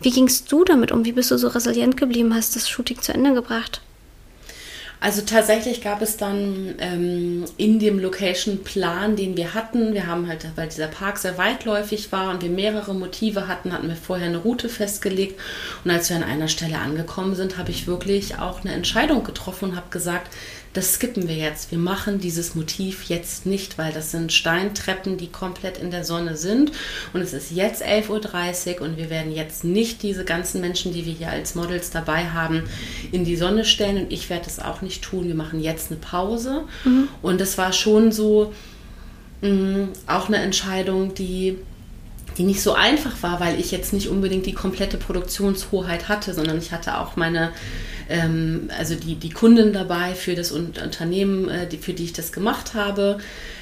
Wie 0.00 0.10
gingst 0.10 0.50
du 0.50 0.64
damit 0.64 0.90
um? 0.90 1.04
Wie 1.04 1.12
bist 1.12 1.30
du 1.30 1.38
so 1.38 1.48
resilient 1.48 1.96
geblieben, 1.96 2.34
hast 2.34 2.56
das 2.56 2.68
Shooting 2.68 3.00
zu 3.02 3.12
Ende 3.12 3.34
gebracht? 3.34 3.82
Also 5.02 5.22
tatsächlich 5.22 5.82
gab 5.82 6.00
es 6.00 6.16
dann 6.16 6.76
ähm, 6.78 7.44
in 7.56 7.80
dem 7.80 7.98
Location-Plan, 7.98 9.16
den 9.16 9.36
wir 9.36 9.52
hatten, 9.52 9.94
wir 9.94 10.06
haben 10.06 10.28
halt, 10.28 10.46
weil 10.54 10.68
dieser 10.68 10.86
Park 10.86 11.18
sehr 11.18 11.36
weitläufig 11.38 12.12
war 12.12 12.30
und 12.30 12.40
wir 12.40 12.50
mehrere 12.50 12.94
Motive 12.94 13.48
hatten, 13.48 13.72
hatten 13.72 13.88
wir 13.88 13.96
vorher 13.96 14.28
eine 14.28 14.38
Route 14.38 14.68
festgelegt. 14.68 15.40
Und 15.84 15.90
als 15.90 16.08
wir 16.08 16.16
an 16.16 16.22
einer 16.22 16.46
Stelle 16.46 16.78
angekommen 16.78 17.34
sind, 17.34 17.58
habe 17.58 17.72
ich 17.72 17.88
wirklich 17.88 18.38
auch 18.38 18.60
eine 18.60 18.74
Entscheidung 18.74 19.24
getroffen 19.24 19.70
und 19.70 19.76
habe 19.76 19.90
gesagt, 19.90 20.32
das 20.72 20.94
skippen 20.94 21.28
wir 21.28 21.34
jetzt. 21.34 21.70
Wir 21.70 21.78
machen 21.78 22.18
dieses 22.18 22.54
Motiv 22.54 23.04
jetzt 23.04 23.44
nicht, 23.44 23.76
weil 23.76 23.92
das 23.92 24.10
sind 24.10 24.32
Steintreppen, 24.32 25.18
die 25.18 25.28
komplett 25.28 25.76
in 25.76 25.90
der 25.90 26.04
Sonne 26.04 26.36
sind. 26.36 26.72
Und 27.12 27.20
es 27.20 27.34
ist 27.34 27.50
jetzt 27.50 27.84
11.30 27.84 28.80
Uhr 28.80 28.86
und 28.86 28.96
wir 28.96 29.10
werden 29.10 29.32
jetzt 29.32 29.64
nicht 29.64 30.02
diese 30.02 30.24
ganzen 30.24 30.62
Menschen, 30.62 30.94
die 30.94 31.04
wir 31.04 31.12
hier 31.12 31.28
als 31.28 31.54
Models 31.54 31.90
dabei 31.90 32.30
haben, 32.30 32.64
in 33.10 33.24
die 33.24 33.36
Sonne 33.36 33.66
stellen. 33.66 34.04
Und 34.04 34.12
ich 34.12 34.30
werde 34.30 34.46
das 34.46 34.60
auch 34.60 34.80
nicht 34.80 35.02
tun. 35.02 35.28
Wir 35.28 35.34
machen 35.34 35.60
jetzt 35.60 35.90
eine 35.90 36.00
Pause. 36.00 36.64
Mhm. 36.84 37.08
Und 37.20 37.40
das 37.40 37.58
war 37.58 37.74
schon 37.74 38.10
so 38.10 38.54
mh, 39.42 39.50
mm, 39.50 39.88
auch 40.06 40.28
eine 40.28 40.38
Entscheidung, 40.38 41.14
die 41.14 41.58
die 42.38 42.44
nicht 42.44 42.62
so 42.62 42.72
einfach 42.72 43.22
war, 43.22 43.40
weil 43.40 43.60
ich 43.60 43.72
jetzt 43.72 43.92
nicht 43.92 44.08
unbedingt 44.08 44.46
die 44.46 44.54
komplette 44.54 44.96
Produktionshoheit 44.96 46.08
hatte, 46.08 46.32
sondern 46.32 46.56
ich 46.56 46.72
hatte 46.72 46.98
auch 46.98 47.14
meine 47.14 47.52
ähm, 48.08 48.70
also 48.78 48.94
die, 48.94 49.16
die 49.16 49.30
Kunden 49.30 49.72
dabei 49.72 50.14
für 50.14 50.34
das 50.34 50.52
Unternehmen, 50.52 51.48
äh, 51.48 51.66
die, 51.66 51.78
für 51.78 51.92
die 51.92 52.04
ich 52.04 52.12
das 52.12 52.32
gemacht 52.32 52.74
habe. 52.74 53.18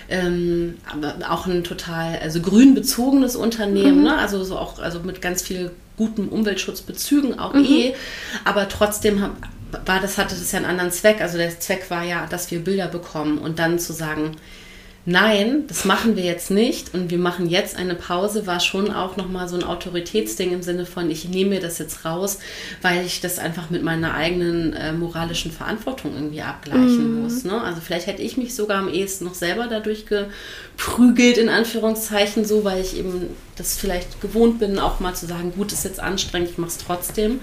Ähm, 0.08 0.78
aber 0.90 1.14
auch 1.30 1.46
ein 1.46 1.62
total, 1.62 2.18
also 2.18 2.40
grün 2.40 2.74
bezogenes 2.74 3.36
Unternehmen, 3.36 3.98
mhm. 3.98 4.04
ne? 4.04 4.18
also 4.18 4.42
so 4.42 4.58
auch 4.58 4.80
also 4.80 5.00
mit 5.00 5.22
ganz 5.22 5.40
viel 5.40 5.70
guten 5.96 6.28
Umweltschutzbezügen 6.28 7.38
auch 7.38 7.54
mhm. 7.54 7.64
eh, 7.64 7.94
aber 8.44 8.68
trotzdem 8.68 9.22
hab, 9.22 9.36
war 9.86 10.00
das, 10.00 10.18
hatte 10.18 10.34
das 10.34 10.50
ja 10.50 10.58
einen 10.58 10.66
anderen 10.66 10.90
Zweck. 10.90 11.20
Also 11.20 11.38
der 11.38 11.60
Zweck 11.60 11.90
war 11.90 12.02
ja, 12.02 12.26
dass 12.26 12.50
wir 12.50 12.60
Bilder 12.60 12.88
bekommen 12.88 13.38
und 13.38 13.58
dann 13.58 13.78
zu 13.78 13.92
sagen, 13.92 14.36
nein, 15.10 15.64
das 15.66 15.84
machen 15.84 16.14
wir 16.14 16.22
jetzt 16.22 16.50
nicht 16.50 16.94
und 16.94 17.10
wir 17.10 17.18
machen 17.18 17.48
jetzt 17.48 17.76
eine 17.76 17.96
Pause, 17.96 18.46
war 18.46 18.60
schon 18.60 18.92
auch 18.92 19.16
nochmal 19.16 19.48
so 19.48 19.56
ein 19.56 19.64
Autoritätsding 19.64 20.52
im 20.52 20.62
Sinne 20.62 20.86
von, 20.86 21.10
ich 21.10 21.28
nehme 21.28 21.50
mir 21.50 21.60
das 21.60 21.78
jetzt 21.78 22.04
raus, 22.04 22.38
weil 22.80 23.04
ich 23.04 23.20
das 23.20 23.38
einfach 23.40 23.70
mit 23.70 23.82
meiner 23.82 24.14
eigenen 24.14 24.72
äh, 24.72 24.92
moralischen 24.92 25.50
Verantwortung 25.50 26.14
irgendwie 26.14 26.42
abgleichen 26.42 27.18
mm. 27.18 27.22
muss. 27.22 27.44
Ne? 27.44 27.60
Also 27.60 27.80
vielleicht 27.80 28.06
hätte 28.06 28.22
ich 28.22 28.36
mich 28.36 28.54
sogar 28.54 28.78
am 28.78 28.88
ehesten 28.88 29.24
noch 29.24 29.34
selber 29.34 29.66
dadurch 29.66 30.06
geprügelt, 30.06 31.38
in 31.38 31.48
Anführungszeichen, 31.48 32.44
so, 32.44 32.64
weil 32.64 32.80
ich 32.80 32.96
eben 32.96 33.30
das 33.56 33.76
vielleicht 33.76 34.20
gewohnt 34.20 34.60
bin, 34.60 34.78
auch 34.78 35.00
mal 35.00 35.14
zu 35.14 35.26
sagen, 35.26 35.52
gut, 35.56 35.72
ist 35.72 35.84
jetzt 35.84 36.00
anstrengend, 36.00 36.50
ich 36.50 36.58
mache 36.58 36.70
es 36.70 36.78
trotzdem. 36.78 37.40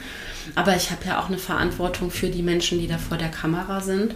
Aber 0.56 0.76
ich 0.76 0.92
habe 0.92 1.06
ja 1.06 1.22
auch 1.22 1.28
eine 1.28 1.38
Verantwortung 1.38 2.12
für 2.12 2.30
die 2.30 2.42
Menschen, 2.42 2.80
die 2.80 2.88
da 2.88 2.98
vor 2.98 3.18
der 3.18 3.30
Kamera 3.30 3.82
sind. 3.82 4.16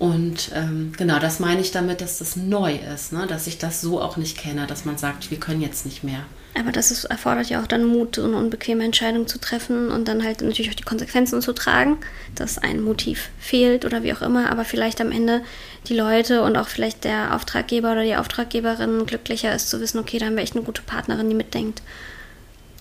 Und 0.00 0.50
ähm, 0.54 0.94
genau, 0.96 1.18
das 1.18 1.40
meine 1.40 1.60
ich 1.60 1.72
damit, 1.72 2.00
dass 2.00 2.20
das 2.20 2.34
neu 2.34 2.74
ist, 2.94 3.12
ne? 3.12 3.26
dass 3.26 3.46
ich 3.46 3.58
das 3.58 3.82
so 3.82 4.00
auch 4.00 4.16
nicht 4.16 4.38
kenne, 4.38 4.66
dass 4.66 4.86
man 4.86 4.96
sagt, 4.96 5.30
wir 5.30 5.38
können 5.38 5.60
jetzt 5.60 5.84
nicht 5.84 6.02
mehr. 6.02 6.20
Aber 6.58 6.72
das 6.72 6.90
ist, 6.90 7.04
erfordert 7.04 7.50
ja 7.50 7.62
auch 7.62 7.66
dann 7.66 7.84
Mut, 7.84 8.16
so 8.16 8.24
eine 8.24 8.38
unbequeme 8.38 8.82
Entscheidung 8.82 9.26
zu 9.26 9.38
treffen 9.38 9.90
und 9.90 10.08
dann 10.08 10.24
halt 10.24 10.40
natürlich 10.40 10.70
auch 10.70 10.74
die 10.74 10.84
Konsequenzen 10.84 11.42
zu 11.42 11.52
tragen, 11.52 11.98
dass 12.34 12.56
ein 12.56 12.80
Motiv 12.80 13.28
fehlt 13.38 13.84
oder 13.84 14.02
wie 14.02 14.14
auch 14.14 14.22
immer, 14.22 14.50
aber 14.50 14.64
vielleicht 14.64 15.02
am 15.02 15.12
Ende 15.12 15.42
die 15.86 15.94
Leute 15.94 16.44
und 16.44 16.56
auch 16.56 16.68
vielleicht 16.68 17.04
der 17.04 17.36
Auftraggeber 17.36 17.92
oder 17.92 18.02
die 18.02 18.16
Auftraggeberin 18.16 19.04
glücklicher 19.04 19.54
ist 19.54 19.68
zu 19.68 19.82
wissen, 19.82 19.98
okay, 19.98 20.18
da 20.18 20.26
haben 20.26 20.36
wir 20.36 20.42
echt 20.42 20.56
eine 20.56 20.64
gute 20.64 20.80
Partnerin, 20.80 21.28
die 21.28 21.36
mitdenkt. 21.36 21.82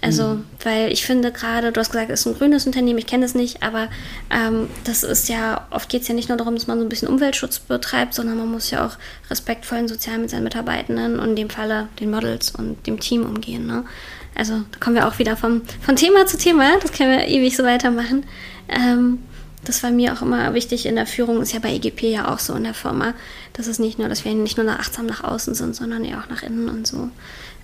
Also, 0.02 0.36
mhm. 0.36 0.46
weil 0.64 0.92
ich 0.94 1.06
finde 1.06 1.32
gerade, 1.32 1.72
du 1.72 1.80
hast 1.80 1.92
gesagt, 1.92 2.10
es 2.10 2.22
ist 2.22 2.26
ein 2.26 2.38
grünes 2.38 2.66
Unternehmen, 2.66 3.00
ich 3.00 3.06
kenne 3.06 3.26
es 3.26 3.36
nicht, 3.36 3.64
aber 3.64 3.90
ähm, 4.30 4.70
das 4.86 5.04
ist 5.04 5.28
ja, 5.28 5.68
oft 5.72 5.90
geht 5.90 6.04
es 6.04 6.08
ja 6.08 6.14
nicht 6.14 6.30
nur 6.30 6.38
darum, 6.38 6.56
dass 6.56 6.68
man 6.68 6.80
so 6.80 6.86
ein 6.86 6.90
bisschen 6.90 7.10
Umweltschutz 7.10 7.60
betreibt, 7.60 8.14
sondern 8.14 8.38
man 8.38 8.50
muss 8.50 8.72
ja 8.72 8.86
auch 8.86 8.98
respektvoll 9.30 9.80
und 9.80 9.88
sozial 9.90 10.18
mit 10.18 10.30
seinen 10.30 10.44
Mitarbeitenden 10.46 11.20
und 11.20 11.32
in 11.32 11.36
dem 11.36 11.50
Falle 11.50 11.90
den 12.00 12.12
Models 12.12 12.52
und 12.52 12.88
dem 12.88 13.00
Team 13.02 13.26
umgehen. 13.26 13.68
Ne? 13.68 13.84
Also, 14.36 14.54
da 14.72 14.80
kommen 14.80 14.96
wir 14.96 15.06
auch 15.06 15.20
wieder 15.20 15.36
vom, 15.36 15.64
von 15.82 15.98
Thema 15.98 16.26
zu 16.26 16.38
Thema, 16.38 16.80
das 16.82 16.94
können 16.94 17.12
wir 17.12 17.28
ewig 17.28 17.58
so 17.58 17.64
weitermachen. 17.64 18.26
Ähm, 18.70 19.20
das 19.66 19.84
war 19.84 19.92
mir 19.92 20.14
auch 20.14 20.22
immer 20.22 20.54
wichtig 20.54 20.86
in 20.86 20.96
der 20.96 21.06
Führung, 21.06 21.42
ist 21.42 21.52
ja 21.52 21.60
bei 21.60 21.74
EGP 21.74 22.04
ja 22.04 22.34
auch 22.34 22.40
so 22.40 22.54
in 22.54 22.64
der 22.64 22.74
Firma, 22.74 23.14
dass 23.52 23.68
es 23.68 23.80
nicht 23.80 24.00
nur, 24.00 24.08
dass 24.08 24.24
wir 24.24 24.34
nicht 24.34 24.58
nur 24.58 24.70
achtsam 24.70 25.08
nach 25.08 25.26
außen 25.26 25.54
sind, 25.56 25.76
sondern 25.76 26.06
ja 26.06 26.22
auch 26.22 26.30
nach 26.30 26.44
innen 26.44 26.70
und 26.70 26.88
so. 26.88 27.10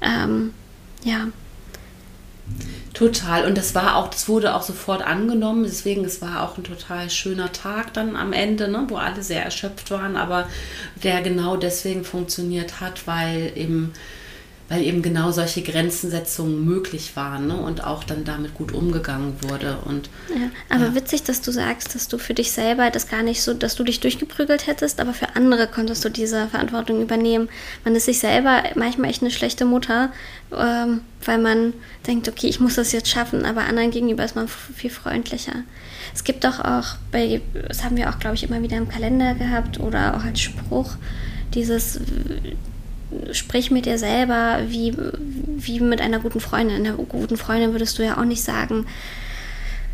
Ähm, 0.02 0.54
ja, 1.06 1.28
Total. 2.94 3.46
Und 3.46 3.58
das 3.58 3.76
war 3.76 3.98
auch, 3.98 4.08
das 4.08 4.30
wurde 4.30 4.56
auch 4.56 4.62
sofort 4.62 5.06
angenommen. 5.06 5.64
Deswegen, 5.64 6.06
es 6.06 6.22
war 6.22 6.44
auch 6.44 6.58
ein 6.58 6.64
total 6.64 7.10
schöner 7.10 7.52
Tag 7.52 7.94
dann 7.94 8.16
am 8.16 8.32
Ende, 8.32 8.70
ne, 8.70 8.86
wo 8.88 8.96
alle 8.96 9.22
sehr 9.22 9.44
erschöpft 9.44 9.92
waren, 9.92 10.16
aber 10.16 10.48
der 11.04 11.22
genau 11.22 11.58
deswegen 11.58 12.06
funktioniert 12.06 12.80
hat, 12.80 13.06
weil 13.06 13.52
eben 13.56 13.92
weil 14.68 14.82
eben 14.82 15.04
genau 15.04 15.32
solche 15.32 15.62
Grenzensetzungen 15.62 16.66
möglich 16.66 17.16
waren 17.16 17.48
ne? 17.48 17.56
und 17.56 17.84
auch 17.84 18.04
dann 18.04 18.24
damit 18.24 18.56
gut 18.56 18.74
umgegangen 18.74 19.36
wurde. 19.42 19.78
Und, 19.86 20.10
ja, 20.30 20.50
aber 20.70 20.88
ja. 20.88 20.96
witzig, 20.96 21.24
dass 21.24 21.42
du 21.42 21.52
sagst, 21.52 21.94
dass 21.94 22.08
du 22.08 22.18
für 22.18 22.34
dich 22.34 22.52
selber 22.52 22.90
das 22.90 23.08
gar 23.08 23.22
nicht 23.22 23.44
so, 23.44 23.54
dass 23.54 23.76
du 23.76 23.84
dich 23.84 24.00
durchgeprügelt 24.00 24.66
hättest, 24.66 25.00
aber 25.00 25.14
für 25.14 25.36
andere 25.36 25.68
konntest 25.68 26.04
du 26.04 26.10
diese 26.10 26.48
Verantwortung 26.48 27.02
übernehmen. 27.02 27.48
Man 27.84 27.96
ist 27.96 28.06
sich 28.06 28.20
selber 28.20 28.64
manchmal 28.74 29.12
echt 29.12 29.22
eine 29.22 29.30
schlechte 29.30 29.66
Mutter, 29.66 30.12
ähm, 30.52 31.02
weil 31.24 31.38
man 31.38 31.74
denkt, 32.08 32.28
okay, 32.28 32.48
ich 32.48 32.60
muss 32.60 32.76
das 32.76 32.92
jetzt 32.92 33.10
schaffen, 33.10 33.46
aber 33.46 33.66
anderen 33.66 33.92
gegenüber 33.92 34.26
ist 34.26 34.36
man 34.36 34.48
viel 34.48 34.90
freundlicher. 34.90 35.64
Es 36.14 36.24
gibt 36.24 36.44
doch 36.44 36.60
auch, 36.60 36.96
bei, 37.12 37.42
das 37.68 37.84
haben 37.84 37.98
wir 37.98 38.10
auch, 38.10 38.18
glaube 38.18 38.36
ich, 38.36 38.44
immer 38.44 38.62
wieder 38.64 38.78
im 38.78 38.90
Kalender 38.90 39.36
gehabt 39.36 39.80
oder 39.80 40.16
auch 40.16 40.24
als 40.24 40.42
Spruch, 40.42 40.96
dieses 41.54 42.00
sprich 43.32 43.72
mit 43.72 43.86
dir 43.86 43.98
selber 43.98 44.60
wie, 44.68 44.94
wie 45.58 45.80
mit 45.80 46.02
einer 46.02 46.20
guten 46.20 46.40
Freundin. 46.40 46.86
Einer 46.86 46.94
guten 46.94 47.38
Freundin 47.38 47.72
würdest 47.74 47.98
du 47.98 48.04
ja 48.04 48.18
auch 48.18 48.26
nicht 48.26 48.44
sagen, 48.44 48.86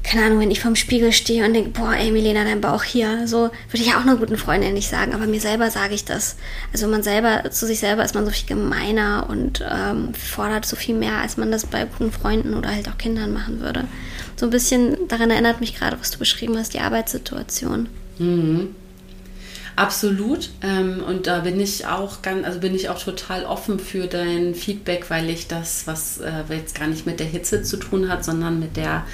keine 0.04 0.26
Ahnung, 0.26 0.40
wenn 0.40 0.52
ich 0.52 0.62
vorm 0.62 0.76
Spiegel 0.76 1.12
stehe 1.12 1.46
und 1.46 1.54
denke, 1.54 1.70
boah, 1.70 1.94
ey, 1.94 2.12
Milena, 2.12 2.44
dein 2.44 2.60
Bauch 2.60 2.84
hier, 2.84 3.28
so 3.28 3.44
würde 3.44 3.52
ich 3.74 3.88
ja 3.88 3.98
auch 3.98 4.02
einer 4.02 4.16
guten 4.16 4.38
Freundin 4.38 4.74
nicht 4.74 4.90
sagen, 4.90 5.14
aber 5.14 5.28
mir 5.28 5.40
selber 5.40 5.70
sage 5.70 5.94
ich 5.94 6.06
das. 6.06 6.38
Also 6.74 6.88
man 6.88 7.04
selber, 7.04 7.50
zu 7.52 7.68
sich 7.68 7.80
selber 7.80 8.04
ist 8.04 8.16
man 8.16 8.26
so 8.26 8.32
viel 8.32 8.48
gemeiner 8.48 9.28
und 9.30 9.64
ähm, 9.70 10.14
fordert 10.14 10.66
so 10.66 10.76
viel 10.76 10.96
mehr, 10.96 11.18
als 11.18 11.38
man 11.38 11.52
das 11.52 11.66
bei 11.66 11.86
guten 11.86 12.12
Freunden 12.12 12.56
oder 12.56 12.74
halt 12.74 12.90
auch 12.90 12.98
Kindern 12.98 13.32
machen 13.32 13.60
würde. 13.60 13.86
So 14.38 14.48
ein 14.48 14.50
bisschen 14.50 15.08
daran 15.08 15.30
erinnert 15.30 15.62
mich 15.62 15.76
gerade, 15.78 16.00
was 16.00 16.10
du 16.10 16.18
beschrieben 16.18 16.58
hast, 16.58 16.74
die 16.74 16.80
Arbeitssituation. 16.80 17.88
Mhm. 18.18 18.76
Absolut. 19.76 20.50
Ähm, 20.62 21.02
und 21.08 21.28
da 21.28 21.40
bin 21.40 21.60
ich 21.60 21.88
auch 21.88 22.22
ganz, 22.22 22.46
also 22.46 22.60
bin 22.60 22.76
ich 22.76 22.90
auch 22.90 23.02
total 23.02 23.46
offen 23.46 23.80
für 23.80 24.08
dein 24.08 24.56
Feedback, 24.56 25.10
weil 25.10 25.30
ich 25.30 25.48
das, 25.48 25.88
was 25.88 26.20
äh, 26.20 26.44
jetzt 26.50 26.76
gar 26.78 26.88
nicht 26.88 27.06
mit 27.06 27.20
der 27.20 27.28
Hitze 27.28 27.64
zu 27.64 27.78
tun 27.78 28.10
hat, 28.10 28.26
sondern 28.26 28.60
mit 28.60 28.78
der 28.78 29.06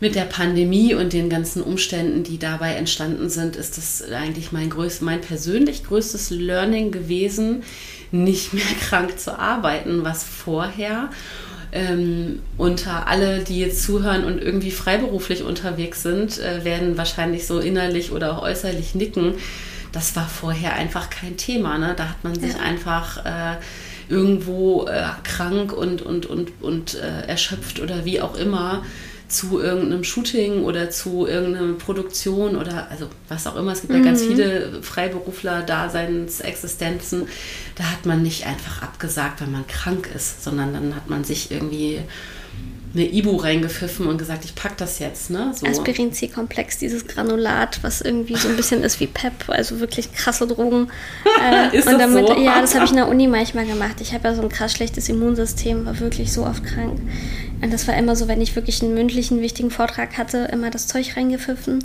mit 0.00 0.16
der 0.16 0.24
Pandemie 0.24 0.94
und 0.94 1.12
den 1.12 1.28
ganzen 1.28 1.62
Umständen, 1.62 2.24
die 2.24 2.36
dabei 2.36 2.74
entstanden 2.74 3.30
sind, 3.30 3.54
ist 3.54 3.78
das 3.78 4.02
eigentlich 4.10 4.50
mein, 4.50 4.68
größ 4.68 5.00
mein 5.00 5.20
persönlich 5.20 5.84
größtes 5.84 6.30
Learning 6.30 6.90
gewesen, 6.90 7.62
nicht 8.10 8.52
mehr 8.52 8.64
krank 8.88 9.20
zu 9.20 9.38
arbeiten, 9.38 10.02
was 10.02 10.24
vorher 10.24 11.10
ähm, 11.72 12.40
unter 12.56 13.08
alle, 13.08 13.44
die 13.44 13.58
jetzt 13.60 13.82
zuhören 13.82 14.24
und 14.24 14.40
irgendwie 14.40 14.70
freiberuflich 14.70 15.42
unterwegs 15.42 16.02
sind, 16.02 16.38
äh, 16.38 16.64
werden 16.64 16.96
wahrscheinlich 16.96 17.46
so 17.46 17.58
innerlich 17.58 18.12
oder 18.12 18.36
auch 18.36 18.42
äußerlich 18.42 18.94
nicken 18.94 19.34
das 19.92 20.16
war 20.16 20.26
vorher 20.26 20.74
einfach 20.74 21.10
kein 21.10 21.36
Thema. 21.36 21.78
Ne? 21.78 21.94
Da 21.96 22.08
hat 22.08 22.24
man 22.24 22.34
sich 22.34 22.54
ja. 22.54 22.60
einfach 22.60 23.24
äh, 23.24 23.56
irgendwo 24.08 24.86
äh, 24.86 25.04
krank 25.22 25.72
und, 25.72 26.02
und, 26.02 26.26
und, 26.26 26.50
und 26.60 26.94
äh, 26.94 27.26
erschöpft 27.28 27.78
oder 27.78 28.04
wie 28.04 28.20
auch 28.20 28.34
immer 28.34 28.84
zu 29.32 29.60
irgendeinem 29.60 30.04
Shooting 30.04 30.64
oder 30.64 30.90
zu 30.90 31.26
irgendeiner 31.26 31.72
Produktion 31.74 32.56
oder 32.56 32.88
also 32.90 33.08
was 33.28 33.46
auch 33.46 33.56
immer. 33.56 33.72
Es 33.72 33.80
gibt 33.80 33.92
mhm. 33.92 34.00
ja 34.00 34.04
ganz 34.04 34.22
mhm. 34.22 34.28
viele 34.28 34.82
Freiberufler, 34.82 35.62
Daseinsexistenzen. 35.62 37.28
Da 37.76 37.84
hat 37.84 38.06
man 38.06 38.22
nicht 38.22 38.46
einfach 38.46 38.82
abgesagt, 38.82 39.40
wenn 39.40 39.52
man 39.52 39.66
krank 39.66 40.10
ist, 40.14 40.44
sondern 40.44 40.72
dann 40.74 40.94
hat 40.94 41.08
man 41.08 41.24
sich 41.24 41.50
irgendwie 41.50 42.00
eine 42.94 43.10
Ibu 43.10 43.36
reingepfiffen 43.36 44.06
und 44.06 44.18
gesagt, 44.18 44.44
ich 44.44 44.54
pack 44.54 44.76
das 44.76 44.98
jetzt. 44.98 45.30
Ne? 45.30 45.52
So. 45.54 45.66
Aspirin-C-Komplex, 45.66 46.78
dieses 46.78 47.06
Granulat, 47.06 47.78
was 47.82 48.02
irgendwie 48.02 48.36
so 48.36 48.48
ein 48.48 48.56
bisschen 48.56 48.82
ist 48.82 49.00
wie 49.00 49.06
PEP, 49.06 49.48
also 49.48 49.80
wirklich 49.80 50.12
krasse 50.12 50.46
Drogen. 50.46 50.88
Äh, 51.42 51.76
ist 51.76 51.88
und 51.88 51.98
damit, 51.98 52.28
so? 52.28 52.38
Ja, 52.38 52.60
das 52.60 52.74
habe 52.74 52.84
ich 52.84 52.90
in 52.90 52.98
der 52.98 53.08
Uni 53.08 53.26
manchmal 53.26 53.66
gemacht. 53.66 54.00
Ich 54.00 54.12
habe 54.12 54.28
ja 54.28 54.34
so 54.34 54.42
ein 54.42 54.48
krass 54.48 54.72
schlechtes 54.72 55.08
Immunsystem, 55.08 55.86
war 55.86 55.98
wirklich 55.98 56.32
so 56.32 56.46
oft 56.46 56.62
krank. 56.62 57.00
Und 57.62 57.72
das 57.72 57.86
war 57.86 57.96
immer 57.96 58.16
so, 58.16 58.28
wenn 58.28 58.40
ich 58.40 58.56
wirklich 58.56 58.82
einen 58.82 58.92
mündlichen, 58.92 59.40
wichtigen 59.40 59.70
Vortrag 59.70 60.18
hatte, 60.18 60.48
immer 60.52 60.70
das 60.70 60.88
Zeug 60.88 61.16
reingepfiffen. 61.16 61.84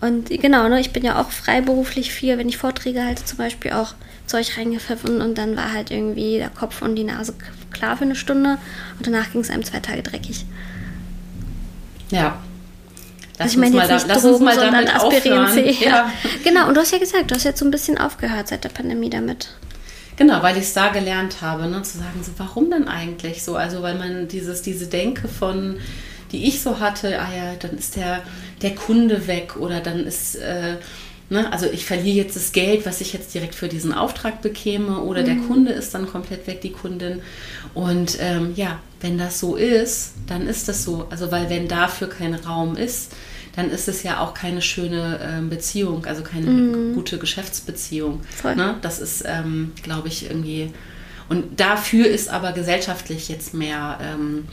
Und 0.00 0.30
genau, 0.30 0.68
ne, 0.68 0.80
ich 0.80 0.92
bin 0.92 1.04
ja 1.04 1.20
auch 1.20 1.30
freiberuflich 1.30 2.12
viel, 2.12 2.38
wenn 2.38 2.48
ich 2.48 2.58
Vorträge 2.58 3.04
halte, 3.04 3.24
zum 3.24 3.38
Beispiel 3.38 3.72
auch 3.72 3.94
Zeug 4.26 4.56
reingepfiffen 4.56 5.20
und 5.20 5.36
dann 5.38 5.56
war 5.56 5.72
halt 5.72 5.90
irgendwie 5.90 6.38
der 6.38 6.50
Kopf 6.50 6.82
und 6.82 6.96
die 6.96 7.04
Nase 7.04 7.34
klar 7.72 7.96
für 7.96 8.04
eine 8.04 8.16
Stunde 8.16 8.58
und 8.98 9.06
danach 9.06 9.32
ging 9.32 9.40
es 9.40 9.50
einem 9.50 9.64
zwei 9.64 9.80
Tage 9.80 10.02
dreckig. 10.02 10.44
Ja. 12.10 12.38
Lass 13.38 13.48
also 13.48 13.54
ich 13.54 13.72
meine 13.72 13.76
jetzt 13.76 13.92
nicht 13.92 14.10
da, 14.10 14.20
Drogen, 14.20 14.48
sondern 14.52 14.88
Aspirin. 14.88 15.76
Ja. 15.80 15.88
ja. 15.88 16.12
Genau, 16.44 16.68
und 16.68 16.74
du 16.74 16.80
hast 16.80 16.92
ja 16.92 16.98
gesagt, 16.98 17.30
du 17.30 17.34
hast 17.34 17.44
jetzt 17.44 17.58
so 17.58 17.64
ein 17.64 17.70
bisschen 17.70 17.98
aufgehört 17.98 18.48
seit 18.48 18.64
der 18.64 18.70
Pandemie 18.70 19.10
damit. 19.10 19.48
Genau, 20.16 20.42
weil 20.42 20.56
ich 20.56 20.64
es 20.64 20.72
da 20.72 20.88
gelernt 20.88 21.42
habe, 21.42 21.66
ne, 21.66 21.82
zu 21.82 21.98
sagen, 21.98 22.22
so, 22.22 22.32
warum 22.38 22.70
denn 22.70 22.88
eigentlich 22.88 23.42
so? 23.42 23.56
Also, 23.56 23.82
weil 23.82 23.96
man 23.96 24.28
dieses, 24.28 24.62
diese 24.62 24.86
Denke 24.86 25.28
von, 25.28 25.76
die 26.32 26.46
ich 26.46 26.62
so 26.62 26.80
hatte, 26.80 27.20
ah 27.20 27.28
ja, 27.34 27.54
dann 27.58 27.76
ist 27.76 27.96
der, 27.96 28.22
der 28.62 28.74
Kunde 28.74 29.26
weg 29.26 29.56
oder 29.56 29.80
dann 29.80 30.06
ist, 30.06 30.36
äh, 30.36 30.76
Ne? 31.28 31.52
Also 31.52 31.66
ich 31.66 31.84
verliere 31.84 32.18
jetzt 32.18 32.36
das 32.36 32.52
Geld, 32.52 32.86
was 32.86 33.00
ich 33.00 33.12
jetzt 33.12 33.34
direkt 33.34 33.54
für 33.54 33.68
diesen 33.68 33.92
Auftrag 33.92 34.42
bekäme 34.42 35.00
oder 35.00 35.22
mhm. 35.22 35.26
der 35.26 35.36
Kunde 35.36 35.72
ist 35.72 35.92
dann 35.94 36.06
komplett 36.06 36.46
weg, 36.46 36.60
die 36.60 36.70
Kundin. 36.70 37.20
Und 37.74 38.18
ähm, 38.20 38.52
ja, 38.54 38.78
wenn 39.00 39.18
das 39.18 39.40
so 39.40 39.56
ist, 39.56 40.12
dann 40.28 40.46
ist 40.46 40.68
das 40.68 40.84
so. 40.84 41.06
Also 41.10 41.32
weil 41.32 41.50
wenn 41.50 41.66
dafür 41.66 42.08
kein 42.08 42.34
Raum 42.34 42.76
ist, 42.76 43.12
dann 43.56 43.70
ist 43.70 43.88
es 43.88 44.02
ja 44.02 44.20
auch 44.20 44.34
keine 44.34 44.62
schöne 44.62 45.18
ähm, 45.22 45.48
Beziehung, 45.48 46.04
also 46.04 46.22
keine 46.22 46.46
mhm. 46.46 46.94
gute 46.94 47.18
Geschäftsbeziehung. 47.18 48.20
Ne? 48.44 48.76
Das 48.82 49.00
ist, 49.00 49.24
ähm, 49.26 49.72
glaube 49.82 50.08
ich, 50.08 50.26
irgendwie. 50.26 50.72
Und 51.28 51.58
dafür 51.58 52.06
ist 52.06 52.28
aber 52.28 52.52
gesellschaftlich 52.52 53.28
jetzt 53.28 53.54
mehr 53.54 53.98
ähm, 54.00 54.44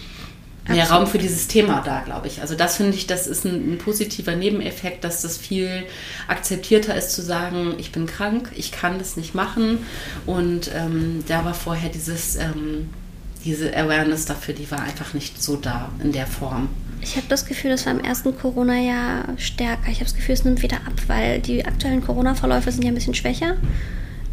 mehr 0.67 0.89
Raum 0.89 1.07
für 1.07 1.17
dieses 1.17 1.47
Thema 1.47 1.81
da, 1.81 1.99
glaube 2.01 2.27
ich. 2.27 2.41
Also 2.41 2.55
das 2.55 2.77
finde 2.77 2.95
ich, 2.95 3.05
das 3.05 3.27
ist 3.27 3.45
ein, 3.45 3.73
ein, 3.73 3.77
positiver 3.77 4.35
Nebeneffekt, 4.35 5.03
dass 5.03 5.21
das 5.21 5.37
viel 5.37 5.83
akzeptierter 6.27 6.95
ist 6.95 7.11
zu 7.11 7.21
sagen, 7.21 7.75
ich 7.77 7.91
bin 7.91 8.05
krank, 8.05 8.51
ich 8.55 8.71
kann 8.71 8.97
das 8.97 9.17
nicht 9.17 9.35
machen. 9.35 9.79
Und 10.25 10.71
ähm, 10.73 11.23
da 11.27 11.43
war 11.43 11.53
vorher 11.53 11.89
dieses, 11.89 12.37
ähm, 12.37 12.89
diese 13.43 13.75
Awareness 13.75 14.25
dafür, 14.25 14.53
die 14.53 14.69
war 14.71 14.81
einfach 14.81 15.13
nicht 15.13 15.41
so 15.41 15.57
da 15.57 15.91
in 16.01 16.13
der 16.13 16.27
Form. 16.27 16.69
Ich 17.03 17.17
habe 17.17 17.27
das 17.27 17.45
Gefühl, 17.45 17.71
das 17.71 17.85
war 17.85 17.93
im 17.93 17.99
ersten 17.99 18.35
Corona-Jahr 18.37 19.25
stärker. 19.37 19.89
Ich 19.89 19.95
habe 19.95 20.05
das 20.05 20.15
Gefühl, 20.15 20.33
es 20.33 20.45
nimmt 20.45 20.61
wieder 20.63 20.77
ab, 20.77 20.93
weil 21.07 21.39
die 21.39 21.65
aktuellen 21.65 22.03
Corona-Verläufe 22.03 22.71
sind 22.71 22.83
ja 22.83 22.91
ein 22.91 22.95
bisschen 22.95 23.13
schwächer. 23.13 23.57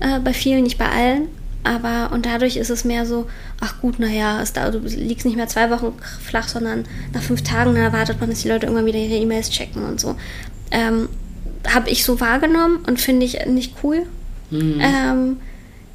äh, 0.00 0.18
bei 0.20 0.32
vielen, 0.32 0.62
nicht 0.62 0.78
bei 0.78 0.88
allen. 0.88 1.28
Aber 1.62 2.10
und 2.14 2.24
dadurch 2.24 2.56
ist 2.56 2.70
es 2.70 2.84
mehr 2.84 3.04
so, 3.04 3.26
ach 3.60 3.80
gut, 3.82 3.98
naja, 3.98 4.42
du 4.72 4.78
liegst 4.78 5.26
nicht 5.26 5.36
mehr 5.36 5.48
zwei 5.48 5.70
Wochen 5.70 5.92
flach, 6.22 6.48
sondern 6.48 6.86
nach 7.12 7.20
fünf 7.20 7.42
Tagen 7.42 7.74
dann 7.74 7.82
erwartet 7.82 8.18
man, 8.18 8.30
dass 8.30 8.40
die 8.40 8.48
Leute 8.48 8.66
irgendwann 8.66 8.86
wieder 8.86 8.98
ihre 8.98 9.20
E-Mails 9.20 9.50
checken 9.50 9.84
und 9.84 10.00
so. 10.00 10.16
Ähm, 10.70 11.08
Habe 11.68 11.90
ich 11.90 12.04
so 12.04 12.18
wahrgenommen 12.18 12.78
und 12.86 12.98
finde 12.98 13.26
ich 13.26 13.44
nicht 13.46 13.74
cool. 13.82 14.06
Mhm. 14.50 14.80
Ähm, 14.80 15.36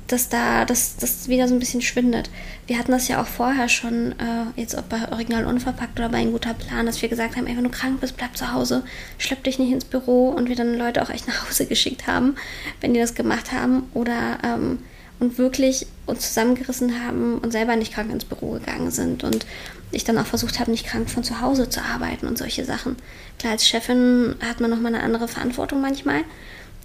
dass 0.07 0.29
da 0.29 0.65
dass 0.65 0.97
das 0.97 1.27
wieder 1.27 1.47
so 1.47 1.53
ein 1.53 1.59
bisschen 1.59 1.81
schwindet. 1.81 2.29
Wir 2.67 2.77
hatten 2.77 2.91
das 2.91 3.07
ja 3.07 3.21
auch 3.21 3.27
vorher 3.27 3.69
schon, 3.69 4.13
äh, 4.13 4.45
jetzt 4.55 4.75
ob 4.75 4.89
bei 4.89 5.11
Original 5.11 5.45
Unverpackt 5.45 5.99
oder 5.99 6.09
bei 6.09 6.17
ein 6.17 6.31
guter 6.31 6.53
Plan, 6.53 6.85
dass 6.85 7.01
wir 7.01 7.09
gesagt 7.09 7.35
haben, 7.35 7.47
ey, 7.47 7.57
wenn 7.57 7.63
du 7.63 7.69
krank 7.69 8.01
bist, 8.01 8.17
bleib 8.17 8.37
zu 8.37 8.51
Hause, 8.51 8.83
schlepp 9.17 9.43
dich 9.43 9.59
nicht 9.59 9.71
ins 9.71 9.85
Büro 9.85 10.29
und 10.29 10.49
wir 10.49 10.55
dann 10.55 10.77
Leute 10.77 11.01
auch 11.01 11.09
echt 11.09 11.27
nach 11.27 11.47
Hause 11.47 11.65
geschickt 11.67 12.07
haben, 12.07 12.35
wenn 12.81 12.93
die 12.93 12.99
das 12.99 13.15
gemacht 13.15 13.51
haben 13.51 13.83
oder 13.93 14.37
ähm, 14.43 14.79
und 15.19 15.37
wirklich 15.37 15.87
uns 16.05 16.27
zusammengerissen 16.27 17.03
haben 17.03 17.37
und 17.37 17.51
selber 17.51 17.75
nicht 17.75 17.93
krank 17.93 18.11
ins 18.11 18.25
Büro 18.25 18.51
gegangen 18.51 18.91
sind 18.91 19.23
und 19.23 19.45
ich 19.91 20.03
dann 20.03 20.17
auch 20.17 20.25
versucht 20.25 20.59
habe, 20.59 20.71
nicht 20.71 20.85
krank 20.85 21.09
von 21.09 21.23
zu 21.23 21.39
Hause 21.41 21.69
zu 21.69 21.81
arbeiten 21.81 22.27
und 22.27 22.37
solche 22.37 22.65
Sachen. 22.65 22.97
Klar, 23.39 23.53
als 23.53 23.67
Chefin 23.67 24.35
hat 24.41 24.59
man 24.59 24.69
nochmal 24.69 24.93
eine 24.93 25.03
andere 25.03 25.27
Verantwortung 25.27 25.81
manchmal, 25.81 26.23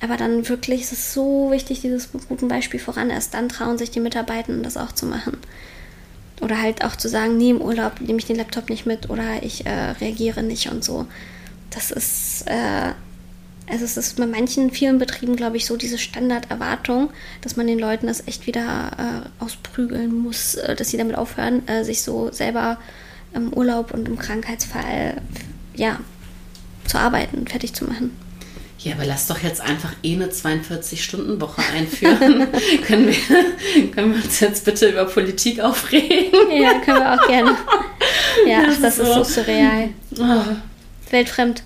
aber 0.01 0.17
dann 0.17 0.49
wirklich 0.49 0.83
ist 0.83 0.93
es 0.93 1.13
so 1.13 1.51
wichtig, 1.51 1.83
dieses 1.83 2.11
guten 2.29 2.49
Beispiel 2.49 2.81
voran. 2.81 3.11
Erst 3.11 3.35
dann 3.35 3.49
trauen 3.49 3.77
sich 3.77 3.91
die 3.91 4.01
Mitarbeitenden, 4.01 4.63
das 4.63 4.77
auch 4.77 4.93
zu 4.93 5.07
machen. 5.07 5.37
Oder 6.41 6.61
halt 6.61 6.85
auch 6.85 6.97
zu 6.97 7.09
sagen, 7.09 7.37
nee, 7.37 7.51
im 7.51 7.61
Urlaub 7.61 8.01
nehme 8.01 8.19
ich 8.19 8.25
den 8.25 8.37
Laptop 8.37 8.71
nicht 8.71 8.87
mit 8.87 9.11
oder 9.11 9.43
ich 9.43 9.67
äh, 9.67 9.91
reagiere 10.01 10.43
nicht 10.43 10.71
und 10.71 10.83
so. 10.83 11.07
Das 11.69 11.91
ist, 11.91 12.45
äh, 12.47 12.93
also 13.71 13.85
es 13.85 13.99
ist 13.99 14.17
bei 14.17 14.27
manchen 14.27 14.71
vielen 14.71 14.99
Betrieben, 14.99 15.37
glaube 15.37 15.59
ich, 15.59 15.67
so 15.67 15.77
diese 15.77 15.99
Standarderwartung, 15.99 17.11
dass 17.43 17.57
man 17.57 17.67
den 17.67 17.79
Leuten 17.79 18.07
das 18.07 18.27
echt 18.27 18.47
wieder 18.47 18.91
äh, 19.39 19.45
ausprügeln 19.45 20.15
muss, 20.15 20.55
äh, 20.55 20.75
dass 20.75 20.89
sie 20.89 20.97
damit 20.97 21.17
aufhören, 21.17 21.69
äh, 21.69 21.85
sich 21.85 22.01
so 22.01 22.33
selber 22.33 22.79
im 23.35 23.53
Urlaub 23.53 23.93
und 23.93 24.09
im 24.09 24.19
Krankheitsfall 24.19 25.21
ja, 25.75 26.01
zu 26.87 26.97
arbeiten, 26.97 27.47
fertig 27.47 27.75
zu 27.75 27.85
machen. 27.85 28.17
Ja, 28.83 28.95
aber 28.95 29.05
lass 29.05 29.27
doch 29.27 29.43
jetzt 29.43 29.61
einfach 29.61 29.93
eh 30.03 30.15
eine 30.15 30.29
42-Stunden-Woche 30.29 31.63
einführen. 31.77 32.49
können, 32.87 33.09
wir, 33.09 33.91
können 33.91 34.15
wir 34.15 34.25
uns 34.25 34.41
jetzt 34.41 34.65
bitte 34.65 34.89
über 34.89 35.05
Politik 35.05 35.61
aufregen? 35.61 36.33
ja, 36.51 36.81
können 36.81 36.99
wir 36.99 37.13
auch 37.15 37.27
gerne. 37.27 37.57
Ja, 38.47 38.65
das, 38.65 38.77
ach, 38.77 38.83
das 38.83 38.99
ist, 38.99 39.07
so. 39.07 39.21
ist 39.21 39.35
so 39.35 39.43
surreal. 39.43 39.91
Oh. 40.19 40.57
Weltfremd. 41.11 41.63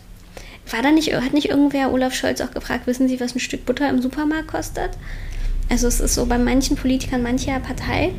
War 0.71 0.83
da 0.83 0.90
nicht, 0.90 1.12
hat 1.14 1.35
nicht 1.35 1.50
irgendwer 1.50 1.92
Olaf 1.92 2.14
Scholz 2.14 2.40
auch 2.40 2.50
gefragt, 2.50 2.88
wissen 2.88 3.06
Sie, 3.06 3.21
was 3.21 3.35
ein 3.35 3.40
Stück 3.40 3.64
Butter 3.64 3.88
im 3.88 4.02
Supermarkt 4.02 4.49
kostet? 4.49 4.90
Also 5.71 5.87
es 5.87 6.00
ist 6.00 6.14
so 6.14 6.26
bei 6.26 6.38
manchen 6.38 6.76
Politikern 6.76 7.23
mancher 7.23 7.61
Partei. 7.61 8.12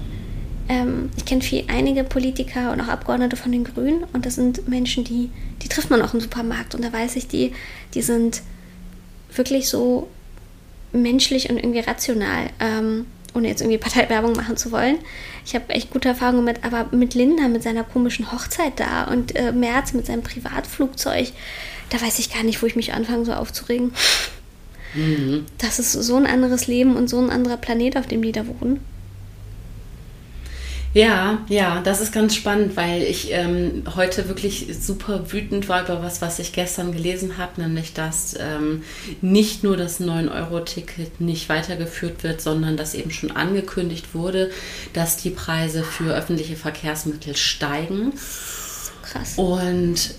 Ähm, 0.70 1.10
ich 1.18 1.26
kenne 1.26 1.42
viel 1.42 1.66
einige 1.68 2.06
Politiker 2.06 2.72
und 2.72 2.80
auch 2.80 2.88
Abgeordnete 2.88 3.36
von 3.36 3.52
den 3.52 3.66
Grünen 3.66 4.06
und 4.14 4.26
das 4.26 4.36
sind 4.36 4.70
Menschen, 4.70 5.04
die, 5.04 5.30
die 5.62 5.68
trifft 5.68 5.90
man 5.90 6.02
auch 6.02 6.14
im 6.14 6.22
Supermarkt 6.22 6.76
und 6.76 6.84
da 6.84 6.94
weiß 6.94 7.18
ich, 7.18 7.28
die, 7.28 7.52
die 7.94 8.02
sind 8.02 8.42
wirklich 9.38 9.70
so 9.70 10.08
menschlich 10.92 11.50
und 11.50 11.58
irgendwie 11.58 11.80
rational, 11.80 12.50
ähm, 12.60 13.06
ohne 13.34 13.48
jetzt 13.48 13.62
irgendwie 13.62 13.78
Parteiwerbung 13.90 14.34
machen 14.34 14.58
zu 14.58 14.72
wollen. 14.72 14.98
Ich 15.46 15.56
habe 15.56 15.70
echt 15.70 15.92
gute 15.92 16.10
Erfahrungen 16.10 16.44
mit, 16.44 16.64
aber 16.64 16.88
mit 16.92 17.14
Linda, 17.14 17.48
mit 17.48 17.64
seiner 17.64 17.84
komischen 17.84 18.32
Hochzeit 18.32 18.80
da 18.80 19.06
und 19.06 19.36
äh, 19.36 19.52
Merz 19.52 19.94
mit 19.94 20.06
seinem 20.06 20.24
Privatflugzeug, 20.24 21.32
da 21.90 22.02
weiß 22.02 22.20
ich 22.20 22.34
gar 22.34 22.44
nicht, 22.44 22.62
wo 22.62 22.66
ich 22.66 22.76
mich 22.76 22.94
anfange, 22.94 23.26
so 23.26 23.34
aufzuregen. 23.34 23.94
Mhm. 24.96 25.46
Das 25.58 25.78
ist 25.78 25.92
so 25.92 26.16
ein 26.16 26.26
anderes 26.26 26.68
Leben 26.68 26.96
und 26.96 27.10
so 27.10 27.20
ein 27.20 27.30
anderer 27.30 27.58
Planet, 27.58 27.98
auf 27.98 28.08
dem 28.08 28.22
die 28.22 28.32
da 28.32 28.46
wohnen. 28.48 28.80
Ja, 30.96 31.40
ja, 31.50 31.82
das 31.82 32.00
ist 32.00 32.14
ganz 32.14 32.36
spannend, 32.36 32.78
weil 32.78 33.04
ich 33.04 33.30
ähm, 33.34 33.84
heute 33.98 34.30
wirklich 34.30 34.68
super 34.80 35.30
wütend 35.34 35.68
war 35.68 35.84
über 35.84 36.02
was, 36.02 36.22
was 36.22 36.40
ich 36.40 36.54
gestern 36.54 36.94
gelesen 36.94 37.38
habe, 37.38 37.60
nämlich 37.62 37.92
dass 37.94 38.34
ähm, 38.40 38.82
nicht 39.20 39.62
nur 39.62 39.76
das 39.76 40.00
9-Euro-Ticket 40.00 41.20
nicht 41.20 41.50
weitergeführt 41.50 42.24
wird, 42.24 42.40
sondern 42.40 42.78
dass 42.78 42.94
eben 42.94 43.12
schon 43.12 43.32
angekündigt 43.32 44.16
wurde, 44.16 44.52
dass 44.94 45.18
die 45.18 45.32
Preise 45.32 45.84
für 45.84 46.16
öffentliche 46.16 46.56
Verkehrsmittel 46.56 47.36
steigen. 47.36 48.14
Krass. 49.04 49.34
Und 49.36 50.16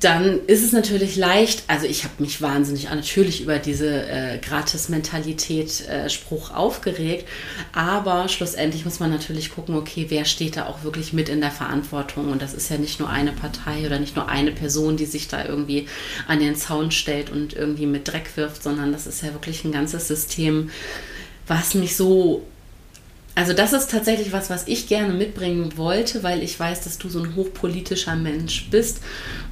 dann 0.00 0.46
ist 0.46 0.62
es 0.62 0.72
natürlich 0.72 1.16
leicht, 1.16 1.64
also 1.66 1.86
ich 1.86 2.04
habe 2.04 2.14
mich 2.18 2.40
wahnsinnig 2.40 2.84
natürlich 2.84 3.42
über 3.42 3.58
diese 3.58 4.08
äh, 4.08 4.38
Gratis-Mentalität-Spruch 4.38 6.50
äh, 6.50 6.54
aufgeregt, 6.54 7.26
aber 7.72 8.28
schlussendlich 8.28 8.84
muss 8.84 9.00
man 9.00 9.10
natürlich 9.10 9.52
gucken, 9.52 9.74
okay, 9.74 10.06
wer 10.08 10.24
steht 10.24 10.56
da 10.56 10.66
auch 10.66 10.84
wirklich 10.84 11.12
mit 11.12 11.28
in 11.28 11.40
der 11.40 11.50
Verantwortung? 11.50 12.30
Und 12.30 12.42
das 12.42 12.54
ist 12.54 12.70
ja 12.70 12.78
nicht 12.78 13.00
nur 13.00 13.10
eine 13.10 13.32
Partei 13.32 13.86
oder 13.86 13.98
nicht 13.98 14.14
nur 14.14 14.28
eine 14.28 14.52
Person, 14.52 14.96
die 14.96 15.06
sich 15.06 15.26
da 15.26 15.44
irgendwie 15.44 15.88
an 16.28 16.38
den 16.38 16.54
Zaun 16.54 16.92
stellt 16.92 17.30
und 17.30 17.54
irgendwie 17.54 17.86
mit 17.86 18.06
Dreck 18.06 18.36
wirft, 18.36 18.62
sondern 18.62 18.92
das 18.92 19.08
ist 19.08 19.22
ja 19.22 19.32
wirklich 19.32 19.64
ein 19.64 19.72
ganzes 19.72 20.06
System, 20.06 20.70
was 21.48 21.74
mich 21.74 21.96
so 21.96 22.46
also 23.38 23.52
das 23.52 23.72
ist 23.72 23.92
tatsächlich 23.92 24.32
was, 24.32 24.50
was 24.50 24.66
ich 24.66 24.88
gerne 24.88 25.14
mitbringen 25.14 25.76
wollte, 25.76 26.24
weil 26.24 26.42
ich 26.42 26.58
weiß, 26.58 26.80
dass 26.80 26.98
du 26.98 27.08
so 27.08 27.22
ein 27.22 27.36
hochpolitischer 27.36 28.16
Mensch 28.16 28.68
bist 28.68 29.00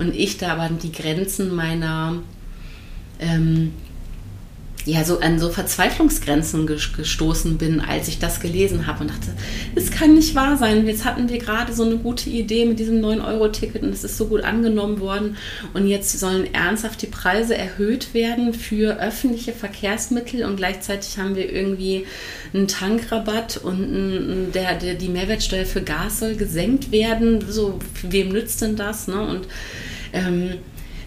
und 0.00 0.12
ich 0.12 0.38
da 0.38 0.54
aber 0.54 0.74
die 0.74 0.90
Grenzen 0.90 1.54
meiner 1.54 2.20
ähm, 3.20 3.72
ja, 4.86 5.02
so 5.02 5.18
an 5.18 5.40
so 5.40 5.50
Verzweiflungsgrenzen 5.50 6.66
gestoßen 6.66 7.58
bin, 7.58 7.80
als 7.80 8.06
ich 8.06 8.20
das 8.20 8.38
gelesen 8.38 8.86
habe 8.86 9.02
und 9.02 9.10
dachte, 9.10 9.32
es 9.74 9.90
kann 9.90 10.14
nicht 10.14 10.36
wahr 10.36 10.56
sein. 10.56 10.86
Jetzt 10.86 11.04
hatten 11.04 11.28
wir 11.28 11.38
gerade 11.38 11.72
so 11.72 11.84
eine 11.84 11.96
gute 11.96 12.30
Idee 12.30 12.64
mit 12.66 12.78
diesem 12.78 13.04
9-Euro-Ticket 13.04 13.82
und 13.82 13.88
es 13.88 14.04
ist 14.04 14.16
so 14.16 14.26
gut 14.26 14.44
angenommen 14.44 15.00
worden 15.00 15.36
und 15.74 15.88
jetzt 15.88 16.18
sollen 16.18 16.54
ernsthaft 16.54 17.02
die 17.02 17.08
Preise 17.08 17.56
erhöht 17.56 18.14
werden 18.14 18.54
für 18.54 19.00
öffentliche 19.00 19.52
Verkehrsmittel 19.52 20.44
und 20.44 20.56
gleichzeitig 20.56 21.18
haben 21.18 21.34
wir 21.34 21.52
irgendwie 21.52 22.06
einen 22.54 22.68
Tankrabatt 22.68 23.56
und 23.56 23.80
ein, 23.80 24.52
der, 24.52 24.76
der, 24.76 24.94
die 24.94 25.08
Mehrwertsteuer 25.08 25.66
für 25.66 25.82
Gas 25.82 26.20
soll 26.20 26.36
gesenkt 26.36 26.92
werden. 26.92 27.44
So, 27.48 27.80
wem 28.02 28.28
nützt 28.28 28.62
denn 28.62 28.76
das? 28.76 29.08
Ne? 29.08 29.20
Und 29.20 29.48
ähm, 30.12 30.58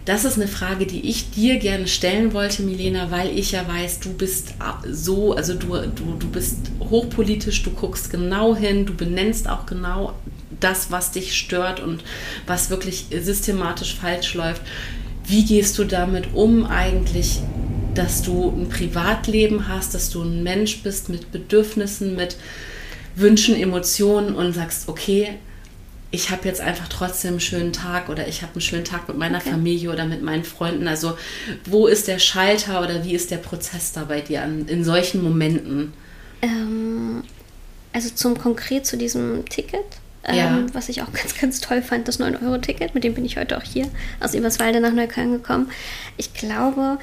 das 0.09 0.25
ist 0.25 0.37
eine 0.37 0.47
Frage, 0.47 0.87
die 0.87 1.07
ich 1.07 1.29
dir 1.29 1.59
gerne 1.59 1.87
stellen 1.87 2.33
wollte, 2.33 2.63
Milena, 2.63 3.11
weil 3.11 3.37
ich 3.37 3.51
ja 3.51 3.67
weiß, 3.67 3.99
du 3.99 4.11
bist 4.11 4.55
so, 4.89 5.35
also 5.35 5.53
du, 5.53 5.67
du, 5.67 6.15
du 6.17 6.27
bist 6.27 6.71
hochpolitisch, 6.79 7.61
du 7.61 7.69
guckst 7.69 8.09
genau 8.09 8.55
hin, 8.55 8.87
du 8.87 8.95
benennst 8.95 9.47
auch 9.47 9.67
genau 9.67 10.15
das, 10.59 10.89
was 10.89 11.11
dich 11.11 11.37
stört 11.37 11.79
und 11.79 12.03
was 12.47 12.71
wirklich 12.71 13.05
systematisch 13.21 13.93
falsch 13.93 14.33
läuft. 14.33 14.63
Wie 15.27 15.45
gehst 15.45 15.77
du 15.77 15.83
damit 15.83 16.33
um 16.33 16.65
eigentlich, 16.65 17.41
dass 17.93 18.23
du 18.23 18.49
ein 18.49 18.67
Privatleben 18.67 19.67
hast, 19.67 19.93
dass 19.93 20.09
du 20.09 20.23
ein 20.23 20.41
Mensch 20.41 20.81
bist 20.81 21.09
mit 21.09 21.31
Bedürfnissen, 21.31 22.15
mit 22.15 22.35
Wünschen, 23.15 23.55
Emotionen 23.55 24.33
und 24.33 24.53
sagst, 24.53 24.89
okay, 24.89 25.37
ich 26.11 26.31
habe 26.31 26.47
jetzt 26.47 26.61
einfach 26.61 26.87
trotzdem 26.87 27.31
einen 27.31 27.39
schönen 27.39 27.73
Tag 27.73 28.09
oder 28.09 28.27
ich 28.27 28.41
habe 28.41 28.53
einen 28.53 28.61
schönen 28.61 28.85
Tag 28.85 29.07
mit 29.07 29.17
meiner 29.17 29.37
okay. 29.37 29.51
Familie 29.51 29.91
oder 29.91 30.05
mit 30.05 30.23
meinen 30.23 30.43
Freunden. 30.43 30.87
Also 30.87 31.17
wo 31.65 31.87
ist 31.87 32.07
der 32.07 32.19
Schalter 32.19 32.81
oder 32.81 33.03
wie 33.05 33.13
ist 33.13 33.29
der 33.29 33.37
Prozess 33.37 33.91
da 33.91 34.05
bei 34.05 34.21
dir 34.21 34.41
an, 34.41 34.67
in 34.67 34.83
solchen 34.83 35.23
Momenten? 35.23 35.93
Ähm, 36.41 37.23
also 37.93 38.09
zum 38.09 38.37
konkret 38.37 38.87
zu 38.87 38.97
diesem 38.97 39.45
Ticket. 39.49 39.85
Ähm, 40.25 40.35
ja. 40.35 40.65
was 40.73 40.89
ich 40.89 41.01
auch 41.01 41.13
ganz, 41.13 41.39
ganz 41.39 41.61
toll 41.61 41.81
fand, 41.81 42.07
das 42.07 42.19
9-Euro-Ticket, 42.19 42.93
mit 42.93 43.05
dem 43.05 43.13
bin 43.13 43.23
ich 43.23 43.37
heute 43.37 43.57
auch 43.57 43.63
hier 43.63 43.87
aus 44.19 44.33
Eberswalde 44.33 44.81
nach 44.81 44.91
Neukölln 44.91 45.31
gekommen. 45.31 45.71
Ich 46.17 46.33
glaube, 46.33 46.97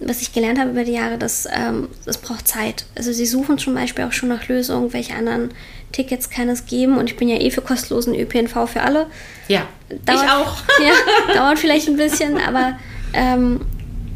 was 0.00 0.22
ich 0.22 0.32
gelernt 0.32 0.58
habe 0.58 0.70
über 0.70 0.84
die 0.84 0.92
Jahre, 0.92 1.18
dass 1.18 1.46
ähm, 1.46 1.88
das 2.06 2.18
braucht 2.18 2.48
Zeit. 2.48 2.86
Also 2.96 3.12
sie 3.12 3.26
suchen 3.26 3.58
zum 3.58 3.74
Beispiel 3.74 4.04
auch 4.04 4.12
schon 4.12 4.30
nach 4.30 4.48
Lösungen, 4.48 4.92
welche 4.92 5.14
anderen 5.14 5.50
Tickets 5.92 6.30
kann 6.30 6.48
es 6.48 6.66
geben 6.66 6.98
und 6.98 7.10
ich 7.10 7.16
bin 7.16 7.28
ja 7.28 7.36
eh 7.36 7.50
für 7.50 7.60
kostenlosen 7.60 8.14
ÖPNV 8.14 8.68
für 8.68 8.82
alle. 8.82 9.06
Ja, 9.48 9.66
dauert, 10.06 10.22
ich 10.22 10.30
auch. 10.30 10.56
ja, 10.80 11.34
dauert 11.34 11.58
vielleicht 11.58 11.88
ein 11.88 11.96
bisschen, 11.96 12.38
aber 12.38 12.78
ähm, 13.12 13.60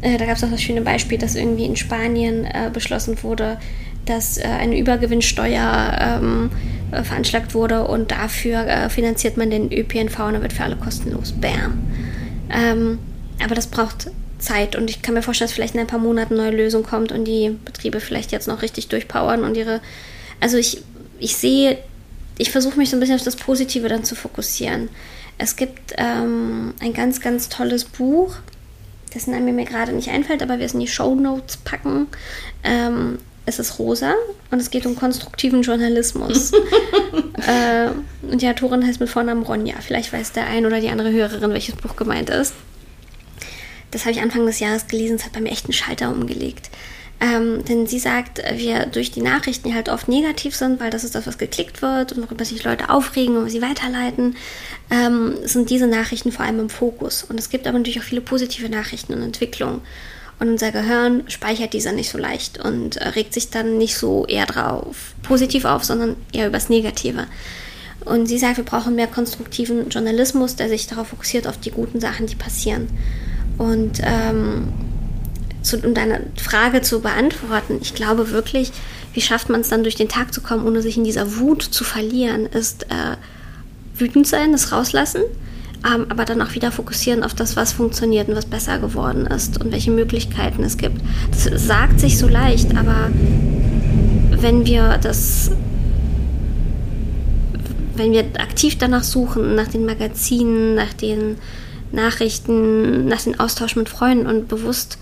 äh, 0.01 0.17
da 0.17 0.25
gab 0.25 0.37
es 0.37 0.43
auch 0.43 0.51
das 0.51 0.61
schöne 0.61 0.81
Beispiel, 0.81 1.17
dass 1.17 1.35
irgendwie 1.35 1.65
in 1.65 1.75
Spanien 1.75 2.45
äh, 2.45 2.69
beschlossen 2.71 3.21
wurde, 3.23 3.59
dass 4.05 4.37
äh, 4.37 4.43
eine 4.43 4.77
Übergewinnsteuer 4.77 6.19
ähm, 6.21 6.49
äh, 6.91 7.03
veranschlagt 7.03 7.53
wurde 7.53 7.85
und 7.85 8.11
dafür 8.11 8.65
äh, 8.67 8.89
finanziert 8.89 9.37
man 9.37 9.49
den 9.49 9.71
ÖPNV 9.71 10.19
und 10.19 10.35
er 10.35 10.41
wird 10.41 10.53
für 10.53 10.63
alle 10.63 10.75
kostenlos. 10.77 11.33
Bam. 11.33 11.83
Ähm, 12.49 12.99
aber 13.43 13.55
das 13.55 13.67
braucht 13.67 14.09
Zeit 14.45 14.75
und 14.75 14.89
ich 14.89 15.01
kann 15.01 15.13
mir 15.13 15.21
vorstellen, 15.21 15.47
dass 15.47 15.55
vielleicht 15.55 15.73
in 15.73 15.81
ein 15.81 15.87
paar 15.87 15.99
Monaten 15.99 16.35
eine 16.35 16.43
neue 16.49 16.57
Lösung 16.63 16.83
kommt 16.83 17.11
und 17.11 17.25
die 17.25 17.57
Betriebe 17.65 17.99
vielleicht 17.99 18.31
jetzt 18.31 18.47
noch 18.47 18.61
richtig 18.61 18.87
durchpowern 18.87 19.43
und 19.43 19.57
ihre. 19.57 19.81
Also 20.39 20.57
ich 20.57 20.81
ich 21.19 21.35
sehe, 21.35 21.77
ich 22.37 22.51
versuche 22.51 22.77
mich 22.77 22.89
so 22.89 22.97
ein 22.97 22.99
bisschen 22.99 23.15
auf 23.15 23.23
das 23.23 23.35
Positive 23.35 23.87
dann 23.87 24.03
zu 24.03 24.15
fokussieren. 24.15 24.89
Es 25.37 25.55
gibt 25.55 25.93
ähm, 25.97 26.73
ein 26.79 26.93
ganz, 26.93 27.21
ganz 27.21 27.49
tolles 27.49 27.85
Buch, 27.85 28.35
dessen 29.13 29.31
Name 29.31 29.53
mir 29.53 29.65
gerade 29.65 29.91
nicht 29.91 30.09
einfällt, 30.09 30.41
aber 30.41 30.59
wir 30.59 30.65
es 30.65 30.73
in 30.73 30.79
die 30.79 30.87
Show 30.87 31.15
Notes 31.15 31.57
packen. 31.57 32.07
Ähm, 32.63 33.19
es 33.45 33.59
ist 33.59 33.77
rosa 33.77 34.13
und 34.49 34.59
es 34.59 34.71
geht 34.71 34.85
um 34.85 34.95
konstruktiven 34.95 35.61
Journalismus. 35.61 36.51
äh, 37.47 37.89
und 38.29 38.41
die 38.41 38.47
Autorin 38.47 38.85
heißt 38.85 38.99
mit 38.99 39.09
Vornamen 39.09 39.43
Ronja. 39.43 39.75
Vielleicht 39.81 40.11
weiß 40.11 40.31
der 40.31 40.47
ein 40.47 40.65
oder 40.65 40.81
die 40.81 40.89
andere 40.89 41.11
Hörerin, 41.11 41.51
welches 41.51 41.75
Buch 41.75 41.95
gemeint 41.95 42.29
ist. 42.29 42.53
Das 43.95 44.03
habe 44.03 44.11
ich 44.11 44.21
Anfang 44.21 44.45
des 44.45 44.59
Jahres 44.59 44.87
gelesen, 44.87 45.15
es 45.15 45.23
hat 45.23 45.31
bei 45.31 45.39
mir 45.39 45.51
echt 45.51 45.67
einen 45.67 45.73
Schalter 45.73 46.11
umgelegt. 46.11 46.69
Ähm, 47.21 47.63
denn 47.63 47.87
sie 47.87 47.97
sagt, 47.97 48.41
wir 48.57 48.87
durch 48.87 49.09
die 49.09 49.21
Nachrichten, 49.21 49.69
die 49.69 49.73
halt 49.73 49.87
oft 49.87 50.09
negativ 50.09 50.53
sind, 50.53 50.81
weil 50.81 50.89
das 50.89 51.05
ist 51.05 51.15
das, 51.15 51.25
was 51.25 51.37
geklickt 51.37 51.81
wird 51.81 52.11
und 52.11 52.23
worüber 52.23 52.43
sich 52.43 52.61
Leute 52.65 52.89
aufregen 52.89 53.37
und 53.37 53.49
sie 53.49 53.61
weiterleiten, 53.61 54.35
ähm, 54.91 55.37
sind 55.45 55.69
diese 55.69 55.87
Nachrichten 55.87 56.33
vor 56.33 56.43
allem 56.43 56.59
im 56.59 56.69
Fokus. 56.69 57.23
Und 57.23 57.39
es 57.39 57.49
gibt 57.49 57.67
aber 57.67 57.77
natürlich 57.77 58.01
auch 58.01 58.03
viele 58.03 58.19
positive 58.19 58.67
Nachrichten 58.67 59.13
und 59.13 59.21
Entwicklungen. 59.21 59.79
Und 60.41 60.49
unser 60.49 60.73
Gehirn 60.73 61.23
speichert 61.29 61.71
diese 61.71 61.93
nicht 61.93 62.09
so 62.09 62.17
leicht 62.17 62.59
und 62.59 62.97
äh, 62.97 63.07
regt 63.07 63.33
sich 63.33 63.49
dann 63.49 63.77
nicht 63.77 63.97
so 63.97 64.25
eher 64.25 64.45
drauf 64.45 65.15
positiv 65.23 65.63
auf, 65.63 65.85
sondern 65.85 66.17
eher 66.33 66.47
übers 66.47 66.67
Negative. 66.67 67.27
Und 68.03 68.25
sie 68.25 68.39
sagt, 68.39 68.57
wir 68.57 68.65
brauchen 68.65 68.95
mehr 68.95 69.07
konstruktiven 69.07 69.87
Journalismus, 69.87 70.57
der 70.57 70.67
sich 70.67 70.85
darauf 70.85 71.07
fokussiert, 71.07 71.47
auf 71.47 71.57
die 71.57 71.71
guten 71.71 72.01
Sachen, 72.01 72.27
die 72.27 72.35
passieren. 72.35 72.89
Und 73.57 74.01
ähm, 74.03 74.67
zu, 75.61 75.77
um 75.79 75.93
deine 75.93 76.21
Frage 76.37 76.81
zu 76.81 77.01
beantworten, 77.01 77.79
ich 77.81 77.95
glaube 77.95 78.31
wirklich, 78.31 78.71
wie 79.13 79.21
schafft 79.21 79.49
man 79.49 79.61
es 79.61 79.69
dann 79.69 79.83
durch 79.83 79.95
den 79.95 80.09
Tag 80.09 80.33
zu 80.33 80.41
kommen, 80.41 80.65
ohne 80.65 80.81
sich 80.81 80.97
in 80.97 81.03
dieser 81.03 81.37
Wut 81.37 81.63
zu 81.63 81.83
verlieren, 81.83 82.45
ist 82.45 82.83
äh, 82.83 83.17
wütend 83.97 84.27
sein, 84.27 84.51
das 84.51 84.71
rauslassen, 84.71 85.21
ähm, 85.85 86.05
aber 86.09 86.25
dann 86.25 86.41
auch 86.41 86.53
wieder 86.53 86.71
fokussieren 86.71 87.23
auf 87.23 87.33
das, 87.33 87.55
was 87.55 87.71
funktioniert 87.71 88.27
und 88.27 88.35
was 88.35 88.45
besser 88.45 88.77
geworden 88.79 89.25
ist 89.25 89.63
und 89.63 89.71
welche 89.71 89.91
Möglichkeiten 89.91 90.63
es 90.63 90.77
gibt. 90.77 91.01
Das 91.31 91.65
sagt 91.65 91.99
sich 91.99 92.17
so 92.17 92.27
leicht, 92.27 92.75
aber 92.75 93.09
wenn 94.41 94.65
wir 94.65 94.97
das 95.01 95.51
wenn 97.97 98.11
wir 98.11 98.25
aktiv 98.39 98.77
danach 98.77 99.03
suchen, 99.03 99.55
nach 99.55 99.67
den 99.67 99.85
Magazinen, 99.85 100.75
nach 100.75 100.93
den 100.93 101.37
Nachrichten, 101.91 103.07
nach 103.07 103.21
dem 103.21 103.39
Austausch 103.39 103.75
mit 103.75 103.89
Freunden 103.89 104.27
und 104.27 104.47
bewusst, 104.47 104.97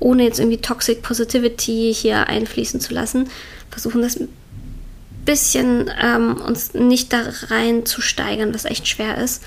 ohne 0.00 0.24
jetzt 0.24 0.40
irgendwie 0.40 0.58
Toxic 0.58 1.02
Positivity 1.02 1.92
hier 1.94 2.28
einfließen 2.28 2.80
zu 2.80 2.92
lassen, 2.92 3.28
versuchen 3.70 4.02
das 4.02 4.16
ein 4.16 4.28
bisschen 5.24 5.90
ähm, 6.00 6.36
uns 6.36 6.74
nicht 6.74 7.12
da 7.12 7.22
rein 7.48 7.86
zu 7.86 8.00
steigern, 8.00 8.54
was 8.54 8.64
echt 8.64 8.88
schwer 8.88 9.18
ist, 9.18 9.42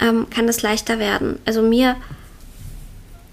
ähm, 0.00 0.28
kann 0.30 0.46
das 0.46 0.62
leichter 0.62 0.98
werden. 0.98 1.38
Also 1.44 1.62
mir, 1.62 1.96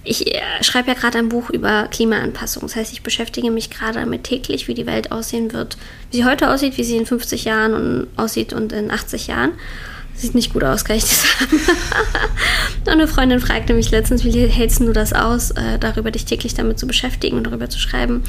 ich 0.03 0.33
äh, 0.33 0.41
schreibe 0.61 0.89
ja 0.89 0.93
gerade 0.93 1.17
ein 1.17 1.29
Buch 1.29 1.49
über 1.49 1.87
Klimaanpassung. 1.89 2.63
Das 2.63 2.75
heißt, 2.75 2.91
ich 2.91 3.03
beschäftige 3.03 3.51
mich 3.51 3.69
gerade 3.69 3.99
damit 3.99 4.25
täglich, 4.25 4.67
wie 4.67 4.73
die 4.73 4.85
Welt 4.85 5.11
aussehen 5.11 5.53
wird, 5.53 5.77
wie 6.11 6.17
sie 6.17 6.25
heute 6.25 6.49
aussieht, 6.49 6.77
wie 6.77 6.83
sie 6.83 6.97
in 6.97 7.05
50 7.05 7.45
Jahren 7.45 8.07
aussieht 8.17 8.53
und 8.53 8.73
in 8.73 8.91
80 8.91 9.27
Jahren. 9.27 9.53
Sieht 10.17 10.33
nicht 10.33 10.53
gut 10.53 10.63
aus, 10.63 10.83
kann 10.83 10.97
ich 10.97 11.03
dir 11.03 11.15
sagen. 11.15 11.61
und 12.79 12.89
eine 12.89 13.07
Freundin 13.07 13.39
fragte 13.39 13.73
mich 13.73 13.91
letztens, 13.91 14.23
wie 14.23 14.31
hältst 14.31 14.79
du 14.79 14.91
das 14.91 15.13
aus, 15.13 15.51
äh, 15.51 15.77
darüber 15.79 16.09
dich 16.09 16.25
täglich 16.25 16.55
damit 16.55 16.79
zu 16.79 16.87
beschäftigen 16.87 17.37
und 17.37 17.45
darüber 17.45 17.69
zu 17.69 17.77
schreiben? 17.77 18.23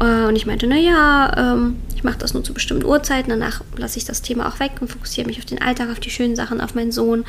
Äh, 0.00 0.26
und 0.26 0.36
ich 0.36 0.44
meinte, 0.44 0.66
naja, 0.66 1.54
ähm, 1.54 1.76
ich 1.96 2.04
mache 2.04 2.18
das 2.18 2.34
nur 2.34 2.44
zu 2.44 2.52
bestimmten 2.52 2.84
Uhrzeiten, 2.84 3.30
danach 3.30 3.62
lasse 3.76 3.98
ich 3.98 4.04
das 4.04 4.22
Thema 4.22 4.48
auch 4.48 4.60
weg 4.60 4.72
und 4.80 4.88
fokussiere 4.88 5.26
mich 5.26 5.38
auf 5.38 5.46
den 5.46 5.60
Alltag, 5.60 5.90
auf 5.90 5.98
die 5.98 6.10
schönen 6.10 6.36
Sachen, 6.36 6.60
auf 6.60 6.74
meinen 6.74 6.92
Sohn, 6.92 7.24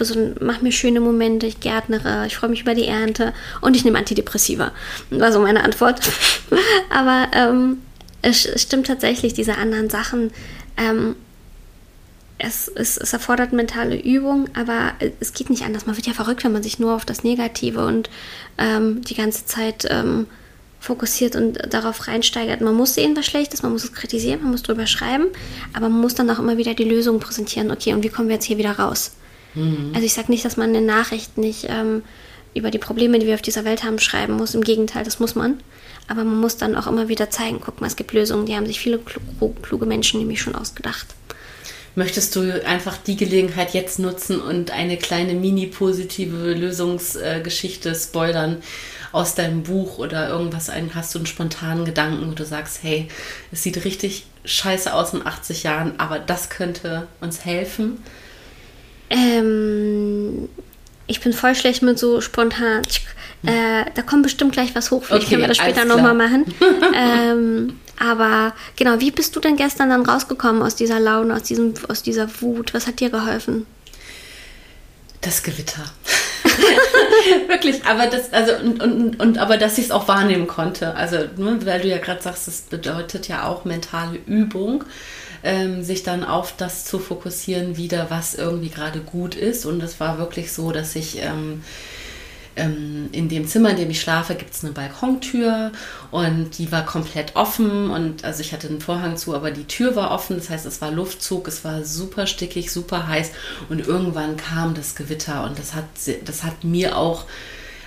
so, 0.00 0.34
mache 0.40 0.64
mir 0.64 0.72
schöne 0.72 1.00
Momente, 1.00 1.46
ich 1.46 1.60
gärtnere, 1.60 2.26
ich 2.26 2.36
freue 2.36 2.50
mich 2.50 2.62
über 2.62 2.74
die 2.74 2.86
Ernte 2.86 3.32
und 3.60 3.76
ich 3.76 3.84
nehme 3.84 3.98
Antidepressiva. 3.98 4.72
War 5.10 5.30
so 5.30 5.40
meine 5.40 5.62
Antwort. 5.62 6.00
Aber 6.90 7.28
ähm, 7.34 7.78
es 8.22 8.48
stimmt 8.60 8.86
tatsächlich, 8.86 9.34
diese 9.34 9.58
anderen 9.58 9.90
Sachen. 9.90 10.30
Ähm, 10.76 11.16
es, 12.42 12.68
es, 12.68 12.96
es, 12.96 13.12
erfordert 13.12 13.52
mentale 13.52 14.00
Übung, 14.00 14.48
aber 14.54 14.92
es 15.20 15.32
geht 15.32 15.50
nicht 15.50 15.62
anders. 15.62 15.86
Man 15.86 15.96
wird 15.96 16.06
ja 16.06 16.14
verrückt, 16.14 16.42
wenn 16.44 16.52
man 16.52 16.62
sich 16.62 16.78
nur 16.78 16.94
auf 16.94 17.04
das 17.04 17.22
Negative 17.22 17.84
und 17.84 18.08
ähm, 18.58 19.02
die 19.02 19.14
ganze 19.14 19.46
Zeit 19.46 19.86
ähm, 19.88 20.26
fokussiert 20.80 21.36
und 21.36 21.58
darauf 21.72 22.08
reinsteigert. 22.08 22.62
Man 22.62 22.74
muss 22.74 22.94
sehen, 22.94 23.16
was 23.16 23.26
schlecht 23.26 23.52
ist, 23.52 23.62
man 23.62 23.72
muss 23.72 23.84
es 23.84 23.92
kritisieren, 23.92 24.42
man 24.42 24.52
muss 24.52 24.62
drüber 24.62 24.86
schreiben, 24.86 25.26
aber 25.74 25.88
man 25.88 26.00
muss 26.00 26.14
dann 26.14 26.30
auch 26.30 26.38
immer 26.38 26.56
wieder 26.56 26.74
die 26.74 26.84
Lösung 26.84 27.20
präsentieren. 27.20 27.70
Okay, 27.70 27.92
und 27.92 28.02
wie 28.02 28.08
kommen 28.08 28.28
wir 28.28 28.36
jetzt 28.36 28.46
hier 28.46 28.58
wieder 28.58 28.72
raus? 28.72 29.12
Mhm. 29.54 29.90
Also 29.92 30.06
ich 30.06 30.14
sage 30.14 30.30
nicht, 30.30 30.44
dass 30.44 30.56
man 30.56 30.68
in 30.68 30.74
den 30.74 30.86
Nachrichten 30.86 31.42
nicht 31.42 31.66
ähm, 31.68 32.02
über 32.54 32.70
die 32.70 32.78
Probleme, 32.78 33.18
die 33.18 33.26
wir 33.26 33.34
auf 33.34 33.42
dieser 33.42 33.64
Welt 33.64 33.84
haben, 33.84 33.98
schreiben 33.98 34.34
muss. 34.34 34.54
Im 34.54 34.62
Gegenteil, 34.62 35.04
das 35.04 35.20
muss 35.20 35.34
man. 35.34 35.60
Aber 36.08 36.24
man 36.24 36.40
muss 36.40 36.56
dann 36.56 36.74
auch 36.74 36.86
immer 36.86 37.08
wieder 37.08 37.30
zeigen, 37.30 37.60
guck 37.60 37.80
mal, 37.80 37.86
es 37.86 37.96
gibt 37.96 38.12
Lösungen, 38.12 38.46
die 38.46 38.56
haben 38.56 38.66
sich 38.66 38.80
viele 38.80 38.98
kluge 39.62 39.86
Menschen 39.86 40.18
nämlich 40.18 40.40
schon 40.40 40.56
ausgedacht 40.56 41.06
möchtest 41.94 42.36
du 42.36 42.64
einfach 42.64 42.96
die 42.96 43.16
Gelegenheit 43.16 43.74
jetzt 43.74 43.98
nutzen 43.98 44.40
und 44.40 44.70
eine 44.70 44.96
kleine 44.96 45.34
mini-positive 45.34 46.54
Lösungsgeschichte 46.54 47.94
spoilern 47.94 48.62
aus 49.12 49.34
deinem 49.34 49.64
Buch 49.64 49.98
oder 49.98 50.28
irgendwas 50.28 50.70
ein, 50.70 50.94
hast 50.94 51.14
du 51.14 51.18
einen 51.18 51.26
spontanen 51.26 51.84
Gedanken, 51.84 52.30
wo 52.30 52.34
du 52.34 52.44
sagst, 52.44 52.82
hey, 52.82 53.08
es 53.50 53.62
sieht 53.62 53.84
richtig 53.84 54.26
scheiße 54.44 54.94
aus 54.94 55.14
in 55.14 55.26
80 55.26 55.64
Jahren, 55.64 55.94
aber 55.98 56.18
das 56.18 56.48
könnte 56.48 57.08
uns 57.20 57.44
helfen? 57.44 58.02
Ähm, 59.10 60.48
ich 61.08 61.20
bin 61.20 61.32
voll 61.32 61.56
schlecht 61.56 61.82
mit 61.82 61.98
so 61.98 62.20
spontan. 62.20 62.82
Äh, 63.42 63.84
da 63.94 64.02
kommt 64.02 64.22
bestimmt 64.22 64.52
gleich 64.52 64.74
was 64.74 64.90
hoch. 64.90 65.02
Vielleicht 65.04 65.24
okay, 65.24 65.30
können 65.30 65.42
wir 65.42 65.48
das 65.48 65.56
später 65.56 65.84
nochmal 65.84 66.14
machen. 66.14 66.44
ähm, 66.94 67.79
aber 68.00 68.54
genau, 68.76 68.98
wie 68.98 69.10
bist 69.10 69.36
du 69.36 69.40
denn 69.40 69.56
gestern 69.56 69.90
dann 69.90 70.06
rausgekommen 70.06 70.62
aus 70.62 70.74
dieser 70.74 70.98
Laune, 70.98 71.34
aus, 71.34 71.42
diesem, 71.42 71.74
aus 71.88 72.02
dieser 72.02 72.28
Wut? 72.40 72.72
Was 72.72 72.86
hat 72.86 72.98
dir 72.98 73.10
geholfen? 73.10 73.66
Das 75.20 75.42
Gewitter. 75.42 75.84
Wirklich, 77.48 77.84
aber 77.84 78.06
das, 78.06 78.32
also, 78.32 78.56
und, 78.56 78.82
und, 78.82 79.20
und 79.20 79.38
aber 79.38 79.58
dass 79.58 79.76
ich 79.76 79.84
es 79.84 79.90
auch 79.90 80.08
wahrnehmen 80.08 80.46
konnte. 80.46 80.94
Also, 80.94 81.18
ne, 81.36 81.58
weil 81.64 81.82
du 81.82 81.88
ja 81.88 81.98
gerade 81.98 82.22
sagst, 82.22 82.48
das 82.48 82.62
bedeutet 82.62 83.28
ja 83.28 83.46
auch 83.46 83.66
mentale 83.66 84.18
Übung, 84.26 84.84
ähm, 85.42 85.82
sich 85.82 86.02
dann 86.02 86.24
auf 86.24 86.54
das 86.56 86.86
zu 86.86 86.98
fokussieren, 86.98 87.76
wieder, 87.76 88.06
was 88.08 88.34
irgendwie 88.34 88.70
gerade 88.70 89.00
gut 89.00 89.34
ist. 89.34 89.66
Und 89.66 89.82
es 89.82 90.00
war 90.00 90.16
wirklich 90.16 90.52
so, 90.52 90.72
dass 90.72 90.96
ich 90.96 91.18
ähm, 91.20 91.62
ähm, 92.60 93.08
in 93.12 93.28
dem 93.28 93.46
Zimmer, 93.46 93.70
in 93.70 93.76
dem 93.76 93.90
ich 93.90 94.00
schlafe, 94.00 94.34
gibt 94.34 94.54
es 94.54 94.62
eine 94.62 94.72
Balkontür 94.72 95.72
und 96.10 96.58
die 96.58 96.70
war 96.70 96.84
komplett 96.84 97.36
offen 97.36 97.90
und 97.90 98.24
also 98.24 98.40
ich 98.40 98.52
hatte 98.52 98.68
einen 98.68 98.80
Vorhang 98.80 99.16
zu, 99.16 99.34
aber 99.34 99.50
die 99.50 99.64
Tür 99.64 99.96
war 99.96 100.10
offen, 100.10 100.36
das 100.36 100.50
heißt, 100.50 100.66
es 100.66 100.80
war 100.80 100.90
Luftzug, 100.90 101.48
es 101.48 101.64
war 101.64 101.84
super 101.84 102.26
stickig, 102.26 102.70
super 102.70 103.08
heiß 103.08 103.30
und 103.68 103.86
irgendwann 103.86 104.36
kam 104.36 104.74
das 104.74 104.94
Gewitter 104.94 105.44
und 105.44 105.58
das 105.58 105.74
hat, 105.74 105.84
das 106.24 106.42
hat 106.44 106.64
mir 106.64 106.96
auch 106.96 107.26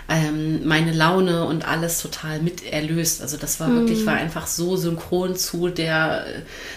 ähm, 0.10 0.66
meine 0.68 0.92
Laune 0.92 1.46
und 1.46 1.68
alles 1.68 2.02
total 2.02 2.40
mit 2.42 2.66
erlöst. 2.66 3.22
Also 3.22 3.38
das 3.38 3.60
war 3.60 3.72
wirklich, 3.72 4.02
mhm. 4.02 4.06
war 4.06 4.16
einfach 4.16 4.48
so 4.48 4.76
synchron 4.76 5.36
zu 5.36 5.70
der, 5.70 6.26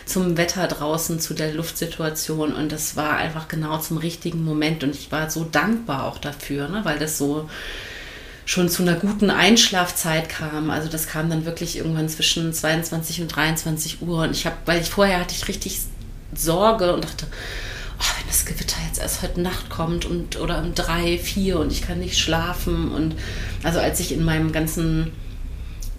zum 0.05 0.37
Wetter 0.37 0.69
draußen, 0.69 1.19
zu 1.21 1.35
der 1.35 1.53
Luftsituation 1.53 2.55
und 2.55 2.71
das 2.73 2.97
war 2.97 3.17
einfach 3.17 3.49
genau 3.49 3.79
zum 3.79 3.99
richtigen 3.99 4.45
Moment 4.45 4.85
und 4.85 4.95
ich 4.95 5.11
war 5.11 5.31
so 5.31 5.45
dankbar 5.45 6.05
auch 6.05 6.19
dafür, 6.19 6.69
ne, 6.69 6.81
weil 6.85 6.99
das 6.99 7.19
so 7.19 7.49
schon 8.45 8.69
zu 8.69 8.83
einer 8.83 8.95
guten 8.95 9.31
Einschlafzeit 9.31 10.29
kam. 10.29 10.71
Also 10.71 10.89
das 10.89 11.09
kam 11.09 11.29
dann 11.29 11.45
wirklich 11.45 11.77
irgendwann 11.77 12.09
zwischen 12.09 12.53
22 12.53 13.23
und 13.23 13.29
23 13.35 14.03
Uhr 14.03 14.23
und 14.23 14.31
ich 14.31 14.47
habe, 14.47 14.57
weil 14.67 14.81
ich 14.81 14.89
vorher 14.89 15.19
hatte 15.19 15.35
ich 15.35 15.49
richtig 15.49 15.81
Sorge 16.33 16.95
und 16.95 17.05
dachte, 17.05 17.27
oh, 17.99 18.19
wenn 18.19 18.27
das 18.27 18.45
Gewitter 18.45 18.77
jetzt 18.87 19.01
erst 19.01 19.23
heute 19.23 19.41
Nacht 19.41 19.71
kommt 19.71 20.05
und 20.05 20.39
oder 20.41 20.59
um 20.63 20.75
drei, 20.75 21.19
vier 21.19 21.59
und 21.59 21.73
ich 21.73 21.83
kann 21.83 22.01
nicht 22.01 22.19
schlafen. 22.19 22.91
Und 22.93 23.15
also 23.63 23.79
als 23.79 24.01
ich 24.01 24.13
in 24.13 24.25
meinem 24.25 24.53
ganzen 24.53 25.13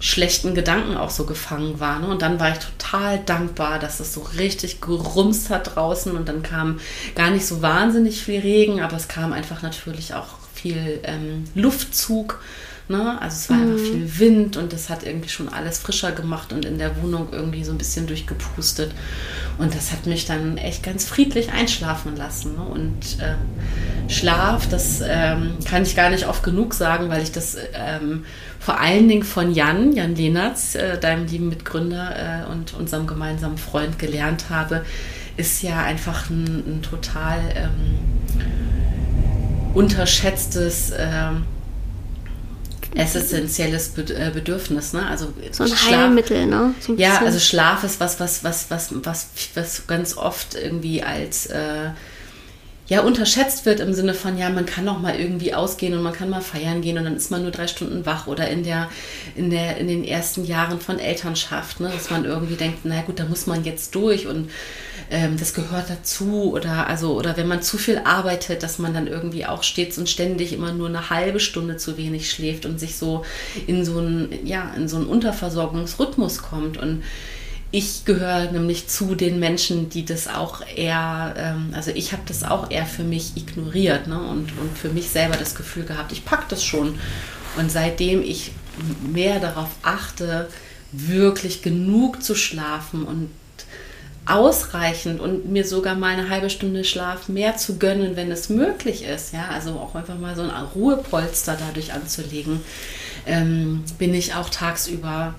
schlechten 0.00 0.54
Gedanken 0.54 0.96
auch 0.96 1.10
so 1.10 1.24
gefangen 1.24 1.80
war. 1.80 1.98
Ne? 1.98 2.06
Und 2.06 2.22
dann 2.22 2.38
war 2.38 2.52
ich 2.52 2.58
total 2.58 3.18
dankbar, 3.18 3.78
dass 3.78 4.00
es 4.00 4.14
so 4.14 4.20
richtig 4.38 4.80
gerumst 4.80 5.50
hat 5.50 5.74
draußen 5.74 6.16
und 6.16 6.28
dann 6.28 6.42
kam 6.42 6.80
gar 7.14 7.30
nicht 7.30 7.46
so 7.46 7.62
wahnsinnig 7.62 8.22
viel 8.22 8.40
Regen, 8.40 8.80
aber 8.80 8.96
es 8.96 9.08
kam 9.08 9.32
einfach 9.32 9.62
natürlich 9.62 10.14
auch 10.14 10.38
viel 10.54 11.00
ähm, 11.04 11.44
Luftzug 11.54 12.40
Ne? 12.88 13.20
Also 13.20 13.36
es 13.36 13.50
war 13.50 13.56
mhm. 13.58 13.72
einfach 13.72 13.84
viel 13.84 14.18
Wind 14.18 14.56
und 14.56 14.72
das 14.72 14.88
hat 14.88 15.02
irgendwie 15.04 15.28
schon 15.28 15.48
alles 15.50 15.78
frischer 15.78 16.12
gemacht 16.12 16.54
und 16.54 16.64
in 16.64 16.78
der 16.78 17.02
Wohnung 17.02 17.28
irgendwie 17.32 17.62
so 17.62 17.72
ein 17.72 17.78
bisschen 17.78 18.06
durchgepustet. 18.06 18.92
Und 19.58 19.74
das 19.74 19.92
hat 19.92 20.06
mich 20.06 20.24
dann 20.24 20.56
echt 20.56 20.82
ganz 20.82 21.04
friedlich 21.04 21.52
einschlafen 21.52 22.16
lassen. 22.16 22.54
Ne? 22.56 22.62
Und 22.62 23.18
äh, 23.20 23.34
Schlaf, 24.10 24.68
das 24.68 25.02
ähm, 25.06 25.58
kann 25.66 25.82
ich 25.82 25.96
gar 25.96 26.08
nicht 26.08 26.26
oft 26.26 26.42
genug 26.42 26.72
sagen, 26.72 27.10
weil 27.10 27.22
ich 27.22 27.32
das 27.32 27.58
ähm, 27.74 28.24
vor 28.58 28.80
allen 28.80 29.06
Dingen 29.06 29.22
von 29.22 29.52
Jan, 29.52 29.92
Jan 29.92 30.14
Lehnertz, 30.14 30.74
äh, 30.74 30.98
deinem 30.98 31.26
lieben 31.26 31.50
Mitgründer 31.50 32.46
äh, 32.46 32.50
und 32.50 32.72
unserem 32.74 33.06
gemeinsamen 33.06 33.58
Freund 33.58 33.98
gelernt 33.98 34.46
habe, 34.48 34.84
ist 35.36 35.62
ja 35.62 35.82
einfach 35.82 36.30
ein, 36.30 36.78
ein 36.78 36.82
total 36.82 37.38
ähm, 37.54 37.98
unterschätztes 39.74 40.92
ähm, 40.98 41.44
essentielles 42.94 43.92
äh, 43.98 44.30
Bedürfnis, 44.32 44.92
ne? 44.92 45.06
Also 45.06 45.32
so 45.52 45.64
ein 45.64 45.68
Schlaf, 45.68 45.90
Heilmittel, 45.90 46.46
ne? 46.46 46.74
So 46.80 46.94
ja, 46.94 47.18
also 47.18 47.38
Schlaf 47.38 47.84
ist 47.84 48.00
was, 48.00 48.18
was, 48.18 48.44
was, 48.44 48.70
was, 48.70 48.94
was, 49.04 49.28
was 49.54 49.86
ganz 49.86 50.16
oft 50.16 50.54
irgendwie 50.54 51.02
als 51.02 51.46
äh, 51.46 51.90
ja 52.88 53.02
unterschätzt 53.02 53.66
wird 53.66 53.80
im 53.80 53.92
Sinne 53.92 54.14
von, 54.14 54.38
ja, 54.38 54.48
man 54.48 54.66
kann 54.66 54.88
auch 54.88 54.98
mal 54.98 55.18
irgendwie 55.18 55.54
ausgehen 55.54 55.94
und 55.94 56.02
man 56.02 56.14
kann 56.14 56.30
mal 56.30 56.40
feiern 56.40 56.80
gehen 56.80 56.96
und 56.96 57.04
dann 57.04 57.16
ist 57.16 57.30
man 57.30 57.42
nur 57.42 57.50
drei 57.50 57.66
Stunden 57.66 58.06
wach 58.06 58.26
oder 58.26 58.48
in 58.48 58.64
der, 58.64 58.88
in 59.36 59.50
der, 59.50 59.76
in 59.76 59.88
den 59.88 60.04
ersten 60.04 60.44
Jahren 60.44 60.80
von 60.80 60.98
Elternschaft, 60.98 61.80
ne, 61.80 61.90
dass 61.92 62.10
man 62.10 62.24
irgendwie 62.24 62.56
denkt, 62.56 62.80
na 62.84 63.02
gut, 63.02 63.20
da 63.20 63.26
muss 63.26 63.46
man 63.46 63.64
jetzt 63.64 63.94
durch 63.94 64.26
und 64.26 64.50
ähm, 65.10 65.36
das 65.38 65.52
gehört 65.52 65.90
dazu 65.90 66.52
oder 66.52 66.86
also, 66.86 67.14
oder 67.14 67.36
wenn 67.36 67.46
man 67.46 67.62
zu 67.62 67.76
viel 67.76 67.98
arbeitet, 68.04 68.62
dass 68.62 68.78
man 68.78 68.94
dann 68.94 69.06
irgendwie 69.06 69.44
auch 69.44 69.62
stets 69.62 69.98
und 69.98 70.08
ständig 70.08 70.54
immer 70.54 70.72
nur 70.72 70.88
eine 70.88 71.10
halbe 71.10 71.40
Stunde 71.40 71.76
zu 71.76 71.98
wenig 71.98 72.30
schläft 72.30 72.64
und 72.64 72.80
sich 72.80 72.96
so 72.96 73.24
in 73.66 73.84
so 73.84 73.98
einen, 73.98 74.46
ja, 74.46 74.72
in 74.76 74.88
so 74.88 74.96
einen 74.96 75.06
Unterversorgungsrhythmus 75.06 76.42
kommt 76.42 76.78
und 76.78 77.02
ich 77.70 78.04
gehöre 78.04 78.50
nämlich 78.50 78.88
zu 78.88 79.14
den 79.14 79.38
Menschen, 79.38 79.90
die 79.90 80.04
das 80.04 80.26
auch 80.26 80.62
eher, 80.74 81.34
ähm, 81.36 81.70
also 81.74 81.90
ich 81.90 82.12
habe 82.12 82.22
das 82.26 82.42
auch 82.42 82.70
eher 82.70 82.86
für 82.86 83.04
mich 83.04 83.36
ignoriert 83.36 84.06
ne? 84.06 84.18
und, 84.18 84.56
und 84.58 84.76
für 84.76 84.88
mich 84.88 85.10
selber 85.10 85.36
das 85.36 85.54
Gefühl 85.54 85.84
gehabt, 85.84 86.12
ich 86.12 86.24
packe 86.24 86.46
das 86.48 86.64
schon. 86.64 86.98
Und 87.58 87.70
seitdem 87.70 88.22
ich 88.22 88.52
mehr 89.12 89.38
darauf 89.40 89.68
achte, 89.82 90.48
wirklich 90.92 91.62
genug 91.62 92.22
zu 92.22 92.34
schlafen 92.34 93.04
und 93.04 93.28
ausreichend 94.24 95.20
und 95.20 95.50
mir 95.50 95.64
sogar 95.64 95.94
mal 95.94 96.12
eine 96.12 96.28
halbe 96.28 96.50
Stunde 96.50 96.84
Schlaf 96.84 97.28
mehr 97.28 97.56
zu 97.56 97.78
gönnen, 97.78 98.14
wenn 98.14 98.30
es 98.30 98.48
möglich 98.48 99.04
ist, 99.04 99.32
ja, 99.32 99.48
also 99.48 99.72
auch 99.72 99.94
einfach 99.94 100.18
mal 100.18 100.36
so 100.36 100.42
ein 100.42 100.50
Ruhepolster 100.50 101.56
dadurch 101.58 101.92
anzulegen, 101.94 102.60
ähm, 103.26 103.84
bin 103.98 104.12
ich 104.12 104.34
auch 104.34 104.50
tagsüber 104.50 105.34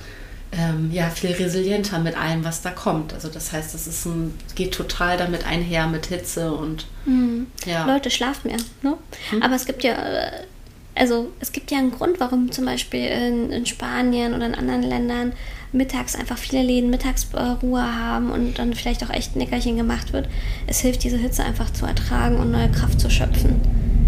ähm, 0.51 0.89
ja, 0.91 1.09
viel 1.09 1.31
resilienter 1.31 1.99
mit 1.99 2.17
allem, 2.17 2.43
was 2.43 2.61
da 2.61 2.71
kommt. 2.71 3.13
Also 3.13 3.29
das 3.29 3.51
heißt, 3.51 3.75
es 3.75 3.87
ist 3.87 4.05
ein, 4.05 4.33
geht 4.55 4.73
total 4.73 5.17
damit 5.17 5.45
einher 5.45 5.87
mit 5.87 6.07
Hitze 6.07 6.51
und 6.53 6.87
mhm. 7.05 7.47
ja. 7.65 7.85
Leute 7.85 8.09
schlafen 8.09 8.49
mehr. 8.49 8.59
Ne? 8.81 8.97
Mhm. 9.31 9.43
Aber 9.43 9.55
es 9.55 9.65
gibt 9.65 9.83
ja, 9.83 9.93
äh, 9.93 10.31
also 10.95 11.31
es 11.39 11.51
gibt 11.51 11.71
ja 11.71 11.77
einen 11.77 11.91
Grund, 11.91 12.19
warum 12.19 12.51
zum 12.51 12.65
Beispiel 12.65 13.05
in, 13.05 13.51
in 13.51 13.65
Spanien 13.65 14.33
oder 14.33 14.47
in 14.47 14.55
anderen 14.55 14.81
Ländern 14.83 15.33
mittags 15.71 16.15
einfach 16.15 16.37
viele 16.37 16.63
Läden 16.63 16.89
Mittagsruhe 16.89 17.83
haben 17.83 18.31
und 18.31 18.57
dann 18.57 18.73
vielleicht 18.73 19.03
auch 19.03 19.11
echt 19.11 19.35
ein 19.35 19.39
Nickerchen 19.39 19.77
gemacht 19.77 20.13
wird. 20.13 20.27
Es 20.65 20.79
hilft, 20.79 21.03
diese 21.03 21.17
Hitze 21.17 21.43
einfach 21.43 21.71
zu 21.71 21.85
ertragen 21.85 22.37
und 22.37 22.51
neue 22.51 22.71
Kraft 22.71 22.99
zu 22.99 23.11
schöpfen. 23.11 23.61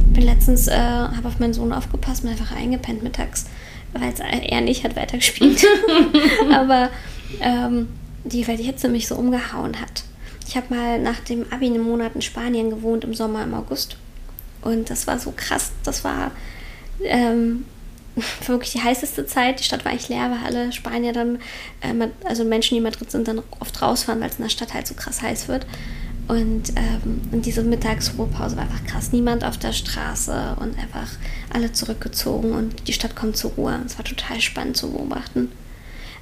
Ich 0.07 0.13
bin 0.13 0.25
letztens, 0.25 0.67
äh, 0.67 0.75
habe 0.75 1.27
auf 1.27 1.39
meinen 1.39 1.53
Sohn 1.53 1.71
aufgepasst 1.71 2.23
und 2.23 2.31
einfach 2.31 2.51
eingepennt 2.51 3.03
mittags 3.03 3.45
weil 3.93 4.13
er 4.19 4.61
nicht 4.61 4.83
hat 4.83 4.95
weitergespielt. 4.95 5.65
Aber 6.53 6.89
ähm, 7.41 7.87
die, 8.23 8.47
weil 8.47 8.57
die 8.57 8.63
Hitze 8.63 8.87
mich 8.89 9.07
so 9.07 9.15
umgehauen 9.15 9.79
hat. 9.79 10.03
Ich 10.47 10.55
habe 10.55 10.73
mal 10.73 10.99
nach 10.99 11.19
dem 11.21 11.45
Abi 11.51 11.67
einen 11.67 11.83
Monat 11.83 12.15
in 12.15 12.21
Spanien 12.21 12.69
gewohnt, 12.69 13.03
im 13.03 13.13
Sommer, 13.13 13.43
im 13.43 13.53
August. 13.53 13.97
Und 14.61 14.89
das 14.89 15.07
war 15.07 15.17
so 15.17 15.33
krass. 15.35 15.71
Das 15.83 16.03
war 16.03 16.31
ähm, 17.03 17.65
wirklich 18.45 18.71
die 18.71 18.81
heißeste 18.81 19.25
Zeit. 19.25 19.59
Die 19.59 19.63
Stadt 19.63 19.85
war 19.85 19.91
eigentlich 19.91 20.09
leer, 20.09 20.29
weil 20.31 20.45
alle 20.45 20.71
Spanier 20.71 21.13
dann, 21.13 21.37
äh, 21.81 22.07
also 22.25 22.43
Menschen, 22.43 22.75
die 22.75 22.77
in 22.77 22.83
Madrid 22.83 23.09
sind, 23.11 23.27
dann 23.27 23.41
oft 23.59 23.81
rausfahren, 23.81 24.21
weil 24.21 24.29
es 24.29 24.37
in 24.37 24.43
der 24.43 24.49
Stadt 24.49 24.73
halt 24.73 24.87
so 24.87 24.93
krass 24.93 25.21
heiß 25.21 25.47
wird. 25.47 25.65
Und, 26.31 26.69
ähm, 26.77 27.19
und 27.33 27.45
diese 27.45 27.61
Mittagsruhepause 27.61 28.55
war 28.55 28.63
einfach 28.63 28.85
krass. 28.85 29.11
Niemand 29.11 29.43
auf 29.43 29.57
der 29.57 29.73
Straße 29.73 30.55
und 30.61 30.79
einfach 30.79 31.09
alle 31.51 31.73
zurückgezogen 31.73 32.53
und 32.53 32.87
die 32.87 32.93
Stadt 32.93 33.17
kommt 33.17 33.35
zur 33.35 33.51
Ruhe. 33.51 33.81
Es 33.85 33.97
war 33.97 34.05
total 34.05 34.39
spannend 34.39 34.77
zu 34.77 34.93
beobachten. 34.93 35.51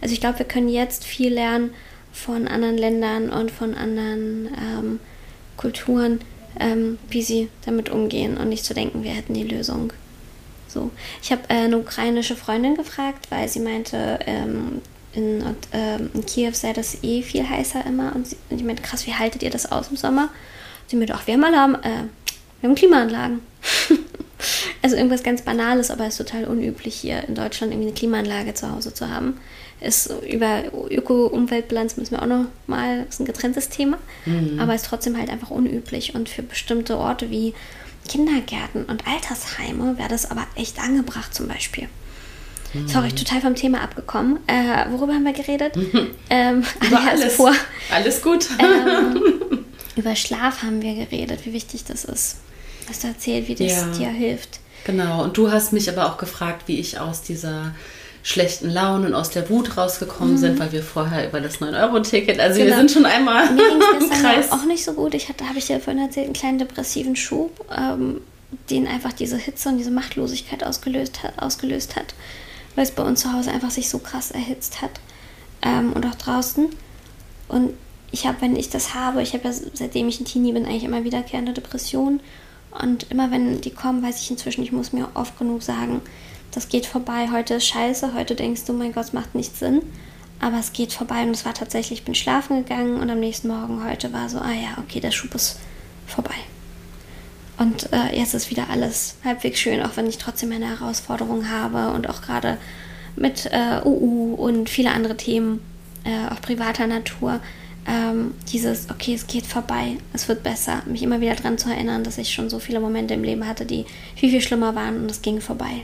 Also 0.02 0.14
ich 0.14 0.20
glaube, 0.20 0.40
wir 0.40 0.48
können 0.48 0.68
jetzt 0.68 1.06
viel 1.06 1.32
lernen 1.32 1.76
von 2.12 2.48
anderen 2.48 2.76
Ländern 2.76 3.30
und 3.30 3.52
von 3.52 3.76
anderen 3.76 4.48
ähm, 4.48 5.00
Kulturen, 5.58 6.22
ähm, 6.60 6.98
wie 7.12 7.22
sie 7.22 7.50
damit 7.68 7.92
umgehen 7.92 8.36
und 8.36 8.50
nicht 8.50 8.66
zu 8.66 8.74
denken, 8.74 9.04
wir 9.04 9.12
hätten 9.12 9.36
die 9.36 9.44
Lösung. 9.44 9.94
So. 10.68 10.90
Ich 11.22 11.32
habe 11.32 11.44
äh, 11.50 11.66
eine 11.66 11.78
ukrainische 11.78 12.36
Freundin 12.36 12.74
gefragt, 12.74 13.28
weil 13.30 13.48
sie 13.48 13.60
meinte, 13.60 14.18
ähm, 14.26 14.82
in, 15.14 15.44
ähm, 15.72 16.10
in 16.14 16.26
Kiew 16.26 16.54
sei 16.54 16.74
das 16.74 17.04
eh 17.04 17.22
viel 17.22 17.48
heißer 17.48 17.86
immer. 17.86 18.16
Und, 18.16 18.28
sie, 18.28 18.38
und 18.50 18.60
ich 18.60 18.64
meinte, 18.64 18.84
krass, 18.84 19.08
wie 19.08 19.14
haltet 19.14 19.44
ihr 19.44 19.50
das 19.50 19.72
aus 19.72 19.90
im 19.90 19.98
Sommer? 19.98 20.30
Sie 20.88 20.96
meinte, 20.96 21.14
ach, 21.16 21.26
wir 21.28 21.34
haben 21.34 21.44
Alarm, 21.44 21.76
äh, 21.76 22.04
wir 22.62 22.70
haben 22.70 22.76
Klimaanlagen. 22.76 23.40
also 24.82 24.96
irgendwas 24.96 25.24
ganz 25.24 25.42
Banales, 25.42 25.92
aber 25.92 26.06
es 26.06 26.20
ist 26.20 26.28
total 26.28 26.46
unüblich 26.46 26.96
hier 26.96 27.28
in 27.28 27.36
Deutschland 27.36 27.74
irgendwie 27.74 27.90
eine 27.90 27.98
Klimaanlage 27.98 28.54
zu 28.54 28.72
Hause 28.72 28.94
zu 28.94 29.10
haben. 29.10 29.40
Ist 29.82 30.12
über 30.30 30.64
Öko-Umweltbilanz 30.90 31.96
müssen 31.96 32.12
wir 32.12 32.22
auch 32.22 32.28
noch 32.28 32.46
mal, 32.68 33.06
ist 33.08 33.22
ein 33.22 33.26
getrenntes 33.26 33.70
Thema, 33.70 33.98
mhm. 34.26 34.60
aber 34.60 34.76
ist 34.76 34.86
trotzdem 34.86 35.18
halt 35.18 35.30
einfach 35.30 35.52
unüblich 35.52 36.16
und 36.16 36.28
für 36.28 36.44
bestimmte 36.44 36.98
Orte 36.98 37.30
wie 37.30 37.54
Kindergärten 38.08 38.86
und 38.86 39.08
Altersheime 39.08 39.98
wäre 39.98 40.10
das 40.10 40.30
aber 40.30 40.46
echt 40.56 40.80
angebracht 40.80 41.34
zum 41.34 41.48
Beispiel. 41.48 41.88
Sorry, 42.86 43.12
total 43.12 43.42
vom 43.42 43.56
Thema 43.56 43.82
abgekommen. 43.82 44.40
Äh, 44.48 44.92
worüber 44.92 45.14
haben 45.14 45.26
wir 45.26 45.34
geredet? 45.34 45.74
Ähm, 46.32 46.64
über 46.86 47.00
alles. 47.00 47.36
Vor. 47.36 47.54
Alles 47.92 48.22
gut. 48.22 48.48
Ähm, 48.60 49.66
über 49.96 50.16
Schlaf 50.16 50.62
haben 50.62 50.84
wir 50.84 50.94
geredet, 50.94 51.40
wie 51.44 51.54
wichtig 51.54 51.84
das 51.86 52.06
ist. 52.06 52.38
Hast 52.88 53.04
du 53.04 53.08
erzählt, 53.08 53.48
wie 53.48 53.56
das 53.56 53.72
ja. 53.72 53.88
dir 53.88 54.10
hilft. 54.10 54.60
Genau, 54.86 55.24
und 55.24 55.38
du 55.38 55.52
hast 55.52 55.74
mich 55.74 55.90
aber 55.90 56.06
auch 56.06 56.20
gefragt, 56.20 56.68
wie 56.68 56.80
ich 56.80 57.00
aus 57.00 57.24
dieser 57.24 57.74
schlechten 58.22 58.70
Laune 58.70 59.08
und 59.08 59.14
aus 59.16 59.32
der 59.32 59.50
Wut 59.50 59.76
rausgekommen 59.76 60.34
mhm. 60.34 60.38
sind, 60.38 60.60
weil 60.60 60.72
wir 60.72 60.84
vorher 60.84 61.28
über 61.28 61.42
das 61.42 61.62
9-Euro-Ticket, 61.62 62.40
also 62.40 62.60
genau. 62.60 62.72
wir 62.72 62.78
sind 62.78 62.92
schon 62.92 63.06
einmal 63.06 63.52
Mir 63.52 63.62
im 64.00 64.10
Kreis. 64.10 64.52
auch 64.52 64.66
nicht 64.66 64.84
so 64.84 64.94
gut. 64.94 65.14
Ich 65.16 65.30
hatte, 65.30 65.48
habe 65.48 65.58
ich 65.58 65.66
dir 65.66 65.80
vorhin 65.80 66.04
erzählt, 66.04 66.26
einen 66.26 66.34
kleinen 66.34 66.60
depressiven 66.60 67.16
Schub, 67.16 67.66
ähm, 67.76 68.22
den 68.70 68.88
einfach 68.88 69.14
diese 69.14 69.38
Hitze 69.38 69.70
und 69.70 69.78
diese 69.78 69.92
Machtlosigkeit 69.92 70.64
ausgelöst 70.64 71.24
hat. 71.24 71.42
Ausgelöst 71.42 71.96
hat 71.96 72.14
weil 72.76 72.84
es 72.84 72.92
bei 72.92 73.04
uns 73.04 73.22
zu 73.22 73.34
Hause 73.34 73.52
einfach 73.52 73.72
sich 73.72 73.90
so 73.90 74.00
krass 74.00 74.32
erhitzt 74.32 74.82
hat. 74.82 74.92
Ähm, 75.62 75.94
und 75.94 76.06
auch 76.06 76.16
draußen. 76.16 76.70
Und 77.48 77.74
ich 78.12 78.26
habe, 78.26 78.42
wenn 78.42 78.56
ich 78.56 78.70
das 78.70 78.94
habe, 78.94 79.22
ich 79.22 79.34
habe 79.34 79.48
ja 79.48 79.54
seitdem 79.74 80.08
ich 80.08 80.20
ein 80.20 80.26
Teenie 80.26 80.54
bin, 80.54 80.66
eigentlich 80.66 80.84
immer 80.84 81.04
wiederkehrende 81.04 81.54
Depressionen. 81.54 82.22
Und 82.72 83.12
immer 83.12 83.32
wenn 83.32 83.62
die 83.62 83.72
kommen, 83.72 84.04
weiß 84.04 84.22
ich 84.22 84.32
inzwischen, 84.32 84.64
ich 84.64 84.72
muss 84.72 84.94
mir 84.94 85.10
oft 85.16 85.38
genug 85.38 85.64
sagen, 85.64 86.02
das 86.52 86.70
geht 86.70 86.86
vorbei, 86.86 87.30
heute 87.32 87.56
ist 87.56 87.68
scheiße, 87.68 88.14
heute 88.14 88.36
denkst 88.36 88.66
du, 88.66 88.74
mein 88.74 88.94
Gott, 88.94 89.06
es 89.06 89.14
macht 89.14 89.36
nicht 89.36 89.56
Sinn. 89.56 89.82
Aber 90.40 90.58
es 90.60 90.72
geht 90.72 90.94
vorbei 90.94 91.24
und 91.24 91.32
es 91.32 91.46
war 91.46 91.54
tatsächlich, 91.54 92.00
ich 92.00 92.06
bin 92.06 92.16
schlafen 92.16 92.64
gegangen 92.64 93.00
und 93.02 93.10
am 93.10 93.20
nächsten 93.20 93.50
Morgen 93.50 93.84
heute 93.84 94.14
war 94.14 94.30
so, 94.30 94.40
ah 94.40 94.54
ja, 94.54 94.78
okay, 94.78 95.00
der 95.00 95.12
Schub 95.12 95.36
ist 95.36 95.60
vorbei. 96.08 96.36
Und 97.60 97.92
äh, 97.92 98.18
jetzt 98.18 98.34
ist 98.34 98.50
wieder 98.50 98.70
alles 98.70 99.16
halbwegs 99.24 99.60
schön, 99.60 99.82
auch 99.82 99.98
wenn 99.98 100.08
ich 100.08 100.18
trotzdem 100.18 100.50
meine 100.50 100.70
Herausforderungen 100.70 101.52
habe 101.52 101.94
und 101.94 102.10
auch 102.10 102.22
gerade 102.22 102.58
mit 103.18 103.50
äh, 103.52 103.82
UU 103.84 104.36
und 104.36 104.70
viele 104.70 104.92
andere 104.92 105.18
Themen, 105.18 105.60
äh, 106.06 106.34
auch 106.34 106.42
privater 106.42 106.88
Natur, 106.88 107.42
ähm, 107.86 108.34
dieses, 108.52 108.90
okay, 108.90 109.14
es 109.14 109.28
geht 109.28 109.46
vorbei, 109.46 109.98
es 110.14 110.30
wird 110.30 110.42
besser, 110.42 110.84
mich 110.86 111.04
immer 111.04 111.20
wieder 111.20 111.36
daran 111.36 111.58
zu 111.58 111.70
erinnern, 111.70 112.04
dass 112.06 112.18
ich 112.18 112.34
schon 112.34 112.50
so 112.50 112.60
viele 112.60 112.80
Momente 112.80 113.14
im 113.14 113.24
Leben 113.24 113.46
hatte, 113.46 113.66
die 113.66 113.86
viel, 114.16 114.30
viel 114.30 114.42
schlimmer 114.42 114.76
waren 114.76 115.02
und 115.02 115.12
es 115.12 115.22
ging 115.22 115.42
vorbei. 115.42 115.84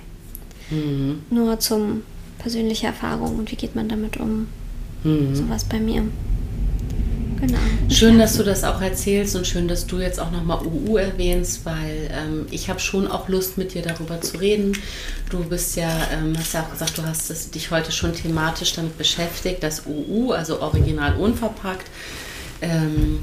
Mhm. 0.70 1.24
Nur 1.30 1.60
zum 1.60 2.04
persönliche 2.40 2.88
Erfahrung 2.88 3.38
und 3.38 3.52
wie 3.52 3.56
geht 3.58 3.76
man 3.76 3.90
damit 3.90 4.18
um. 4.18 4.48
Mhm. 5.04 5.36
Sowas 5.36 5.66
bei 5.66 5.80
mir. 5.80 6.04
Genau. 7.40 7.58
Schön, 7.90 8.18
dass 8.18 8.38
du 8.38 8.44
das 8.44 8.64
auch 8.64 8.82
erzählst 8.82 9.36
und 9.36 9.46
schön, 9.46 9.68
dass 9.68 9.88
du 9.88 10.00
jetzt 10.00 10.20
auch 10.20 10.32
nochmal 10.32 10.66
UU 10.66 10.98
erwähnst, 10.98 11.66
weil 11.66 12.10
ähm, 12.12 12.48
ich 12.52 12.70
habe 12.70 12.80
schon 12.80 13.08
auch 13.08 13.28
Lust, 13.28 13.58
mit 13.58 13.74
dir 13.74 13.82
darüber 13.82 14.22
zu 14.22 14.38
reden. 14.38 14.78
Du 15.30 15.44
bist 15.44 15.76
ja, 15.76 15.90
ähm, 16.14 16.34
hast 16.38 16.54
ja 16.54 16.64
auch 16.64 16.72
gesagt, 16.72 16.98
du 16.98 17.04
hast 17.04 17.30
das, 17.30 17.52
dich 17.52 17.72
heute 17.72 17.92
schon 17.92 18.14
thematisch 18.14 18.74
damit 18.74 18.98
beschäftigt, 18.98 19.64
dass 19.64 19.86
UU, 19.86 20.32
also 20.32 20.62
original 20.62 21.16
unverpackt, 21.18 21.88
ähm, 22.62 23.20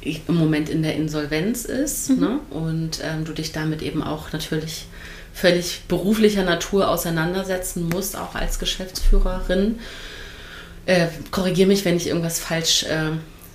im 0.00 0.36
Moment 0.36 0.68
in 0.68 0.82
der 0.82 0.94
Insolvenz 0.94 1.64
ist 1.64 2.10
mhm. 2.10 2.20
ne? 2.20 2.40
und 2.50 3.00
ähm, 3.02 3.24
du 3.24 3.32
dich 3.32 3.52
damit 3.52 3.82
eben 3.82 4.02
auch 4.02 4.32
natürlich 4.32 4.86
völlig 5.34 5.82
beruflicher 5.88 6.44
Natur 6.44 6.88
auseinandersetzen 6.88 7.88
musst, 7.88 8.16
auch 8.16 8.34
als 8.34 8.58
Geschäftsführerin. 8.58 9.80
Äh, 10.86 11.08
Korrigiere 11.30 11.68
mich, 11.68 11.84
wenn 11.84 11.96
ich 11.96 12.06
irgendwas 12.06 12.38
falsch 12.38 12.84
äh, 12.84 13.10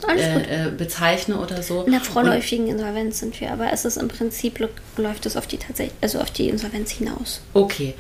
äh, 0.08 0.68
äh, 0.68 0.72
bezeichne 0.72 1.38
oder 1.38 1.62
so. 1.64 1.84
In 1.84 1.92
der 1.92 2.02
vorläufigen 2.02 2.66
und, 2.66 2.72
Insolvenz 2.72 3.20
sind 3.20 3.40
wir, 3.40 3.52
aber 3.52 3.72
es 3.72 3.86
ist 3.86 3.98
im 3.98 4.08
Prinzip 4.08 4.60
läuft 4.98 5.26
es 5.26 5.36
auf 5.38 5.48
die 5.48 5.60
also 6.02 6.20
auf 6.20 6.32
die 6.32 6.50
Insolvenz 6.50 6.92
hinaus. 6.92 7.42
Okay. 7.54 7.94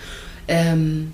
Ähm, 0.47 1.13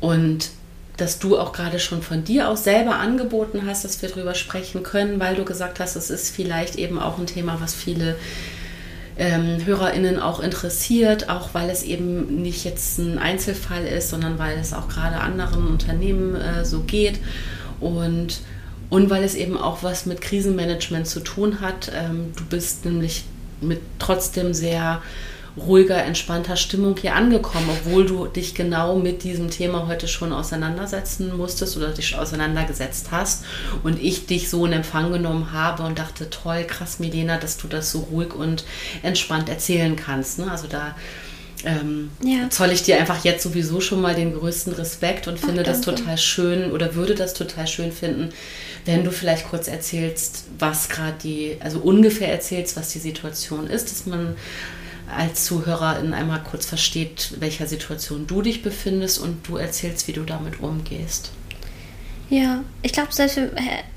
und 0.00 0.50
dass 0.96 1.18
du 1.18 1.38
auch 1.38 1.52
gerade 1.52 1.80
schon 1.80 2.02
von 2.02 2.24
dir 2.24 2.48
aus 2.48 2.64
selber 2.64 2.96
angeboten 2.96 3.62
hast, 3.66 3.84
dass 3.84 4.00
wir 4.00 4.08
darüber 4.08 4.34
sprechen 4.34 4.82
können, 4.82 5.18
weil 5.18 5.34
du 5.34 5.44
gesagt 5.44 5.80
hast, 5.80 5.96
es 5.96 6.10
ist 6.10 6.34
vielleicht 6.34 6.76
eben 6.76 7.00
auch 7.00 7.18
ein 7.18 7.26
Thema, 7.26 7.60
was 7.60 7.74
viele 7.74 8.16
ähm, 9.16 9.64
HörerInnen 9.64 10.20
auch 10.20 10.40
interessiert, 10.40 11.28
auch 11.28 11.50
weil 11.52 11.70
es 11.70 11.82
eben 11.82 12.42
nicht 12.42 12.64
jetzt 12.64 12.98
ein 12.98 13.18
Einzelfall 13.18 13.86
ist, 13.86 14.10
sondern 14.10 14.38
weil 14.38 14.58
es 14.58 14.72
auch 14.72 14.88
gerade 14.88 15.20
anderen 15.20 15.66
Unternehmen 15.66 16.34
äh, 16.34 16.64
so 16.64 16.80
geht 16.80 17.18
und, 17.80 18.40
und 18.94 19.10
weil 19.10 19.24
es 19.24 19.34
eben 19.34 19.58
auch 19.58 19.82
was 19.82 20.06
mit 20.06 20.20
Krisenmanagement 20.20 21.08
zu 21.08 21.18
tun 21.18 21.60
hat. 21.60 21.90
Ähm, 21.92 22.32
du 22.36 22.44
bist 22.44 22.84
nämlich 22.84 23.24
mit 23.60 23.80
trotzdem 23.98 24.54
sehr 24.54 25.02
ruhiger, 25.56 26.00
entspannter 26.04 26.54
Stimmung 26.54 26.96
hier 26.96 27.16
angekommen, 27.16 27.68
obwohl 27.70 28.06
du 28.06 28.26
dich 28.26 28.54
genau 28.54 28.94
mit 28.94 29.24
diesem 29.24 29.50
Thema 29.50 29.88
heute 29.88 30.06
schon 30.06 30.32
auseinandersetzen 30.32 31.36
musstest 31.36 31.76
oder 31.76 31.88
dich 31.88 32.16
auseinandergesetzt 32.16 33.08
hast 33.10 33.44
und 33.82 34.00
ich 34.00 34.26
dich 34.26 34.48
so 34.48 34.64
in 34.64 34.72
Empfang 34.72 35.10
genommen 35.10 35.50
habe 35.50 35.82
und 35.82 35.98
dachte, 35.98 36.30
toll, 36.30 36.62
krass, 36.62 37.00
Milena, 37.00 37.36
dass 37.36 37.56
du 37.56 37.66
das 37.66 37.90
so 37.90 37.98
ruhig 38.12 38.32
und 38.32 38.64
entspannt 39.02 39.48
erzählen 39.48 39.96
kannst. 39.96 40.38
Ne? 40.38 40.48
Also 40.48 40.68
da 40.68 40.94
ähm, 41.64 42.10
ja. 42.22 42.50
zoll 42.50 42.70
ich 42.70 42.82
dir 42.82 42.98
einfach 42.98 43.24
jetzt 43.24 43.42
sowieso 43.42 43.80
schon 43.80 44.00
mal 44.00 44.14
den 44.14 44.34
größten 44.34 44.72
Respekt 44.74 45.28
und 45.28 45.38
finde 45.38 45.62
Ach, 45.62 45.66
das 45.66 45.80
total 45.80 46.18
schön 46.18 46.72
oder 46.72 46.94
würde 46.94 47.14
das 47.14 47.34
total 47.34 47.66
schön 47.66 47.92
finden, 47.92 48.30
wenn 48.84 49.04
du 49.04 49.10
vielleicht 49.10 49.48
kurz 49.48 49.68
erzählst, 49.68 50.44
was 50.58 50.88
gerade 50.88 51.16
die, 51.22 51.56
also 51.60 51.78
ungefähr 51.78 52.30
erzählst, 52.30 52.76
was 52.76 52.90
die 52.90 52.98
Situation 52.98 53.66
ist, 53.66 53.90
dass 53.90 54.06
man 54.06 54.36
als 55.14 55.44
Zuhörerin 55.44 56.14
einmal 56.14 56.42
kurz 56.42 56.66
versteht, 56.66 57.32
in 57.34 57.40
welcher 57.40 57.66
Situation 57.66 58.26
du 58.26 58.42
dich 58.42 58.62
befindest 58.62 59.18
und 59.18 59.46
du 59.48 59.56
erzählst, 59.56 60.08
wie 60.08 60.12
du 60.12 60.22
damit 60.22 60.60
umgehst. 60.60 61.30
Ja, 62.30 62.64
ich 62.82 62.92
glaube, 62.92 63.12
selbst 63.12 63.36
äh, 63.36 63.50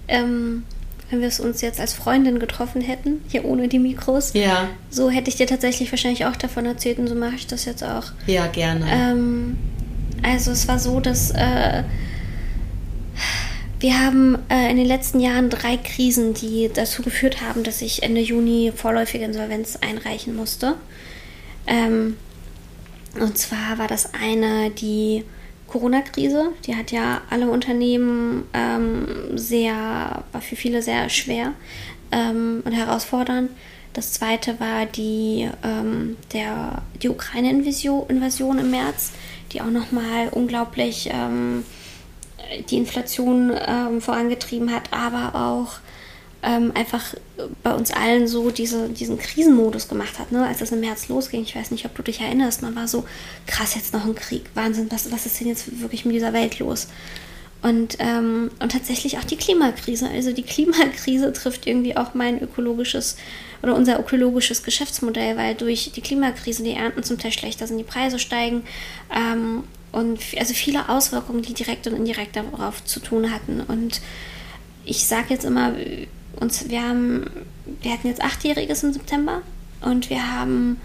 ähm, 0.07 0.63
wenn 1.09 1.21
wir 1.21 1.27
es 1.27 1.39
uns 1.39 1.61
jetzt 1.61 1.79
als 1.79 1.93
Freundin 1.93 2.39
getroffen 2.39 2.81
hätten, 2.81 3.21
hier 3.29 3.45
ohne 3.45 3.67
die 3.67 3.79
Mikros, 3.79 4.33
ja. 4.33 4.67
so 4.89 5.09
hätte 5.09 5.29
ich 5.29 5.35
dir 5.35 5.47
tatsächlich 5.47 5.91
wahrscheinlich 5.91 6.25
auch 6.25 6.35
davon 6.35 6.65
erzählt 6.65 6.99
und 6.99 7.07
so 7.07 7.15
mache 7.15 7.35
ich 7.35 7.47
das 7.47 7.65
jetzt 7.65 7.83
auch. 7.83 8.11
Ja, 8.25 8.47
gerne. 8.47 8.85
Ähm, 8.89 9.57
also 10.23 10.51
es 10.51 10.67
war 10.67 10.79
so, 10.79 10.99
dass 10.99 11.31
äh, 11.31 11.83
wir 13.79 13.99
haben 13.99 14.37
äh, 14.49 14.69
in 14.71 14.77
den 14.77 14.87
letzten 14.87 15.19
Jahren 15.19 15.49
drei 15.49 15.77
Krisen, 15.77 16.33
die 16.33 16.69
dazu 16.73 17.03
geführt 17.03 17.41
haben, 17.41 17.63
dass 17.63 17.81
ich 17.81 18.03
Ende 18.03 18.21
Juni 18.21 18.73
vorläufige 18.75 19.23
Insolvenz 19.23 19.77
einreichen 19.77 20.35
musste. 20.35 20.75
Ähm, 21.67 22.17
und 23.19 23.37
zwar 23.37 23.77
war 23.77 23.87
das 23.87 24.13
eine 24.13 24.71
die 24.71 25.23
Corona-Krise. 25.67 26.53
Die 26.65 26.75
hat 26.75 26.91
ja 26.91 27.21
alle 27.29 27.49
Unternehmen 27.49 28.45
ähm, 28.53 29.37
sehr, 29.37 30.23
war 30.31 30.41
für 30.41 30.55
viele 30.55 30.81
sehr 30.81 31.09
schwer 31.09 31.53
ähm, 32.11 32.61
und 32.65 32.71
herausfordernd. 32.71 33.51
Das 33.93 34.13
zweite 34.13 34.59
war 34.59 34.85
die, 34.85 35.49
ähm, 35.63 36.17
der, 36.33 36.83
die 37.01 37.09
Ukraine-Invasion 37.09 38.59
im 38.59 38.71
März, 38.71 39.11
die 39.51 39.61
auch 39.61 39.71
nochmal 39.71 40.29
unglaublich 40.29 41.09
ähm, 41.11 41.63
die 42.69 42.77
Inflation 42.77 43.51
ähm, 43.65 44.01
vorangetrieben 44.01 44.71
hat, 44.73 44.93
aber 44.93 45.35
auch 45.35 45.79
ähm, 46.43 46.71
einfach 46.75 47.15
bei 47.63 47.73
uns 47.73 47.91
allen 47.91 48.27
so 48.27 48.51
diese, 48.51 48.89
diesen 48.89 49.17
Krisenmodus 49.17 49.87
gemacht 49.87 50.19
hat, 50.19 50.31
ne? 50.31 50.45
als 50.45 50.59
das 50.59 50.71
im 50.71 50.79
März 50.79 51.07
losging. 51.07 51.43
Ich 51.43 51.55
weiß 51.55 51.71
nicht, 51.71 51.85
ob 51.85 51.95
du 51.95 52.03
dich 52.03 52.21
erinnerst, 52.21 52.61
man 52.61 52.75
war 52.75 52.87
so, 52.87 53.05
krass, 53.45 53.75
jetzt 53.75 53.93
noch 53.93 54.05
ein 54.05 54.15
Krieg, 54.15 54.43
Wahnsinn, 54.53 54.87
was, 54.89 55.11
was 55.11 55.25
ist 55.25 55.39
denn 55.39 55.47
jetzt 55.47 55.81
wirklich 55.81 56.05
mit 56.05 56.15
dieser 56.15 56.33
Welt 56.33 56.59
los? 56.59 56.87
Und, 57.63 57.97
ähm, 57.99 58.51
und 58.59 58.71
tatsächlich 58.71 59.17
auch 59.17 59.23
die 59.23 59.35
Klimakrise. 59.35 60.07
Also 60.09 60.31
die 60.31 60.43
Klimakrise 60.43 61.33
trifft 61.33 61.65
irgendwie 61.65 61.97
auch 61.97 62.13
mein 62.13 62.41
ökologisches 62.41 63.17
oder 63.63 63.75
unser 63.75 63.99
ökologisches 63.99 64.61
Geschäftsmodell, 64.61 65.37
weil 65.37 65.55
durch 65.55 65.91
die 65.91 66.01
Klimakrise 66.01 66.63
die 66.63 66.73
Ernten 66.73 67.03
zum 67.03 67.17
Teil 67.17 67.31
schlechter 67.31 67.65
sind, 67.65 67.79
die 67.79 67.83
Preise 67.83 68.19
steigen 68.19 68.63
ähm, 69.13 69.63
und 69.91 70.19
also 70.37 70.53
viele 70.53 70.89
Auswirkungen, 70.89 71.41
die 71.41 71.53
direkt 71.53 71.87
und 71.87 71.95
indirekt 71.95 72.35
darauf 72.35 72.85
zu 72.85 72.99
tun 72.99 73.31
hatten. 73.31 73.61
Und 73.61 74.01
ich 74.85 75.05
sage 75.05 75.27
jetzt 75.29 75.43
immer, 75.43 75.73
uns, 76.39 76.69
wir 76.69 76.81
haben, 76.81 77.25
wir 77.81 77.91
hatten 77.91 78.07
jetzt 78.07 78.21
achtjähriges 78.21 78.83
im 78.83 78.93
September 78.93 79.41
und 79.81 80.09
wir 80.09 80.31
haben 80.33 80.79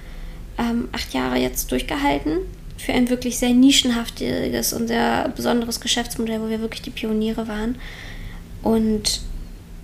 ähm, 0.58 0.88
acht 0.92 1.14
Jahre 1.14 1.36
jetzt 1.36 1.70
durchgehalten 1.70 2.38
für 2.76 2.92
ein 2.92 3.08
wirklich 3.08 3.38
sehr 3.38 3.50
nischenhaftiges 3.54 4.72
und 4.72 4.88
sehr 4.88 5.28
besonderes 5.36 5.80
Geschäftsmodell, 5.80 6.40
wo 6.40 6.48
wir 6.48 6.60
wirklich 6.60 6.82
die 6.82 6.90
Pioniere 6.90 7.46
waren. 7.46 7.76
Und 8.62 9.20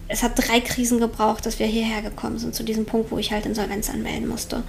es 0.09 0.22
hat 0.22 0.33
drei 0.37 0.61
Krisen 0.61 0.98
gebraucht, 0.98 1.46
dass 1.46 1.59
wir 1.59 1.66
hierher 1.66 2.02
gekommen 2.02 2.38
sind, 2.38 2.54
zu 2.54 2.64
diesem 2.64 2.87
Punkt, 2.87 3.11
wo 3.11 3.18
ich 3.18 3.31
halt 3.31 3.46
Insolvenz 3.46 3.90
anmelden 3.90 4.26
musste. 4.26 4.64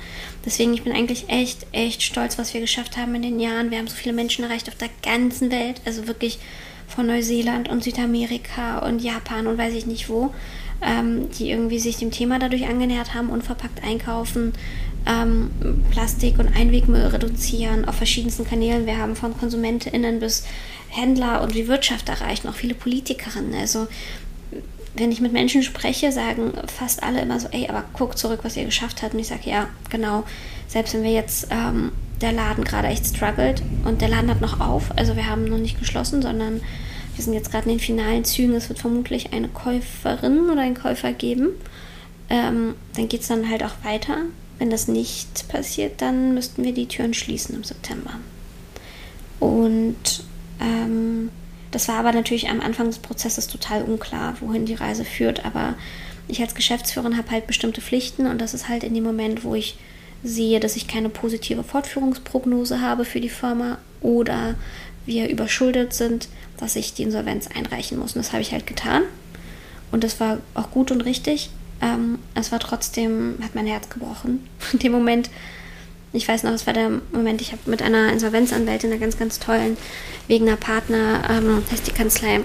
Deswegen, 0.45 0.73
ich 0.73 0.83
bin 0.83 0.93
eigentlich 0.93 1.29
echt, 1.29 1.65
echt 1.71 2.03
stolz, 2.03 2.37
was 2.37 2.53
wir 2.53 2.61
geschafft 2.61 2.97
haben 2.97 3.15
in 3.15 3.21
den 3.21 3.39
Jahren. 3.39 3.71
Wir 3.71 3.79
haben 3.79 3.87
so 3.87 3.95
viele 3.95 4.13
Menschen 4.13 4.43
erreicht 4.43 4.67
auf 4.67 4.75
der 4.75 4.89
ganzen 5.01 5.49
Welt, 5.49 5.81
also 5.85 6.07
wirklich 6.07 6.39
von 6.87 7.07
Neuseeland 7.07 7.69
und 7.69 7.83
Südamerika 7.83 8.79
und 8.79 9.01
Japan 9.01 9.47
und 9.47 9.57
weiß 9.57 9.73
ich 9.73 9.85
nicht 9.85 10.09
wo 10.09 10.33
ähm, 10.81 11.29
die 11.31 11.51
irgendwie 11.51 11.79
sich 11.79 11.97
dem 11.97 12.11
Thema 12.11 12.39
dadurch 12.39 12.67
angenähert 12.67 13.13
haben, 13.13 13.29
unverpackt 13.29 13.83
einkaufen, 13.83 14.53
ähm, 15.05 15.51
Plastik- 15.91 16.39
und 16.39 16.55
Einwegmüll 16.55 17.07
reduzieren 17.07 17.85
auf 17.85 17.95
verschiedensten 17.95 18.45
Kanälen. 18.45 18.85
Wir 18.85 18.97
haben 18.97 19.15
von 19.15 19.37
KonsumentInnen 19.37 20.19
bis 20.19 20.45
Händler 20.89 21.41
und 21.41 21.55
die 21.55 21.67
Wirtschaft 21.67 22.09
erreicht, 22.09 22.47
auch 22.47 22.53
viele 22.53 22.75
Politikerinnen. 22.75 23.53
Also 23.55 23.87
wenn 24.95 25.11
ich 25.11 25.21
mit 25.21 25.31
Menschen 25.31 25.63
spreche, 25.63 26.11
sagen 26.11 26.53
fast 26.67 27.03
alle 27.03 27.21
immer 27.21 27.39
so, 27.39 27.47
ey, 27.51 27.67
aber 27.69 27.83
guck 27.93 28.17
zurück, 28.17 28.39
was 28.43 28.57
ihr 28.57 28.65
geschafft 28.65 29.01
habt. 29.01 29.13
Und 29.13 29.19
ich 29.19 29.27
sage, 29.27 29.49
ja, 29.49 29.67
genau. 29.89 30.23
Selbst 30.67 30.93
wenn 30.93 31.03
wir 31.03 31.11
jetzt 31.11 31.47
ähm, 31.51 31.91
der 32.21 32.31
Laden 32.31 32.63
gerade 32.63 32.87
echt 32.87 33.05
struggelt 33.05 33.61
und 33.85 34.01
der 34.01 34.09
Laden 34.09 34.29
hat 34.29 34.41
noch 34.41 34.59
auf, 34.59 34.91
also 34.97 35.15
wir 35.15 35.27
haben 35.27 35.45
noch 35.45 35.57
nicht 35.57 35.79
geschlossen, 35.79 36.21
sondern 36.21 36.61
wir 37.19 37.25
sind 37.25 37.33
jetzt 37.33 37.51
gerade 37.51 37.69
in 37.69 37.77
den 37.77 37.81
finalen 37.81 38.23
Zügen. 38.23 38.53
Es 38.53 38.69
wird 38.69 38.79
vermutlich 38.79 39.33
eine 39.33 39.49
Käuferin 39.49 40.49
oder 40.49 40.61
einen 40.61 40.73
Käufer 40.73 41.11
geben. 41.11 41.49
Ähm, 42.29 42.75
dann 42.95 43.09
geht 43.09 43.21
es 43.21 43.27
dann 43.27 43.49
halt 43.49 43.61
auch 43.61 43.83
weiter. 43.83 44.19
Wenn 44.57 44.69
das 44.69 44.87
nicht 44.87 45.49
passiert, 45.49 46.01
dann 46.01 46.33
müssten 46.33 46.63
wir 46.63 46.73
die 46.73 46.87
Türen 46.87 47.13
schließen 47.13 47.55
im 47.55 47.65
September. 47.65 48.11
Und 49.41 50.23
ähm, 50.61 51.29
das 51.71 51.89
war 51.89 51.95
aber 51.95 52.13
natürlich 52.13 52.47
am 52.47 52.61
Anfang 52.61 52.85
des 52.85 52.99
Prozesses 52.99 53.47
total 53.47 53.83
unklar, 53.83 54.37
wohin 54.39 54.65
die 54.65 54.75
Reise 54.75 55.03
führt. 55.03 55.43
Aber 55.43 55.75
ich 56.29 56.39
als 56.39 56.55
Geschäftsführerin 56.55 57.17
habe 57.17 57.31
halt 57.31 57.47
bestimmte 57.47 57.81
Pflichten 57.81 58.27
und 58.27 58.39
das 58.39 58.53
ist 58.53 58.69
halt 58.69 58.85
in 58.85 58.93
dem 58.93 59.03
Moment, 59.03 59.43
wo 59.43 59.55
ich 59.55 59.77
sehe, 60.23 60.61
dass 60.61 60.77
ich 60.77 60.87
keine 60.87 61.09
positive 61.09 61.65
Fortführungsprognose 61.65 62.79
habe 62.79 63.03
für 63.03 63.19
die 63.19 63.27
Firma 63.27 63.77
oder 63.99 64.55
wir 65.09 65.27
überschuldet 65.27 65.93
sind, 65.93 66.29
dass 66.57 66.75
ich 66.75 66.93
die 66.93 67.03
Insolvenz 67.03 67.47
einreichen 67.47 67.97
muss. 67.97 68.15
Und 68.15 68.23
das 68.23 68.31
habe 68.31 68.41
ich 68.41 68.51
halt 68.51 68.67
getan. 68.67 69.03
Und 69.91 70.03
das 70.03 70.19
war 70.19 70.37
auch 70.53 70.69
gut 70.71 70.91
und 70.91 71.01
richtig. 71.01 71.49
Ähm, 71.81 72.19
es 72.35 72.51
war 72.51 72.59
trotzdem, 72.59 73.39
hat 73.41 73.55
mein 73.55 73.65
Herz 73.65 73.89
gebrochen. 73.89 74.47
In 74.73 74.79
dem 74.79 74.91
Moment, 74.91 75.29
ich 76.13 76.27
weiß 76.27 76.43
noch, 76.43 76.51
es 76.51 76.67
war 76.67 76.73
der 76.73 77.01
Moment, 77.11 77.41
ich 77.41 77.51
habe 77.51 77.69
mit 77.69 77.81
einer 77.81 78.11
Insolvenzanwältin, 78.13 78.91
einer 78.91 78.99
ganz, 78.99 79.17
ganz 79.17 79.39
tollen 79.39 79.77
Wegener 80.27 80.57
Partner, 80.57 81.23
ähm, 81.29 81.63
heißt 81.71 81.87
die 81.87 81.91
Kanzlei, 81.91 82.41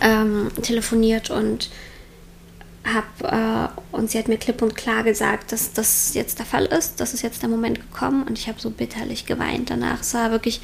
ähm, 0.00 0.50
telefoniert 0.62 1.30
und 1.30 1.70
habe 2.84 3.72
äh, 3.72 3.96
und 3.96 4.10
sie 4.10 4.18
hat 4.18 4.28
mir 4.28 4.36
klipp 4.36 4.62
und 4.62 4.76
klar 4.76 5.02
gesagt, 5.02 5.50
dass 5.50 5.72
das 5.72 6.14
jetzt 6.14 6.38
der 6.38 6.46
Fall 6.46 6.66
ist, 6.66 7.00
das 7.00 7.14
ist 7.14 7.22
jetzt 7.22 7.42
der 7.42 7.48
Moment 7.48 7.80
gekommen 7.80 8.22
und 8.22 8.38
ich 8.38 8.46
habe 8.46 8.60
so 8.60 8.70
bitterlich 8.70 9.26
geweint 9.26 9.70
danach. 9.70 10.02
Es 10.02 10.14
war 10.14 10.30
wirklich 10.30 10.60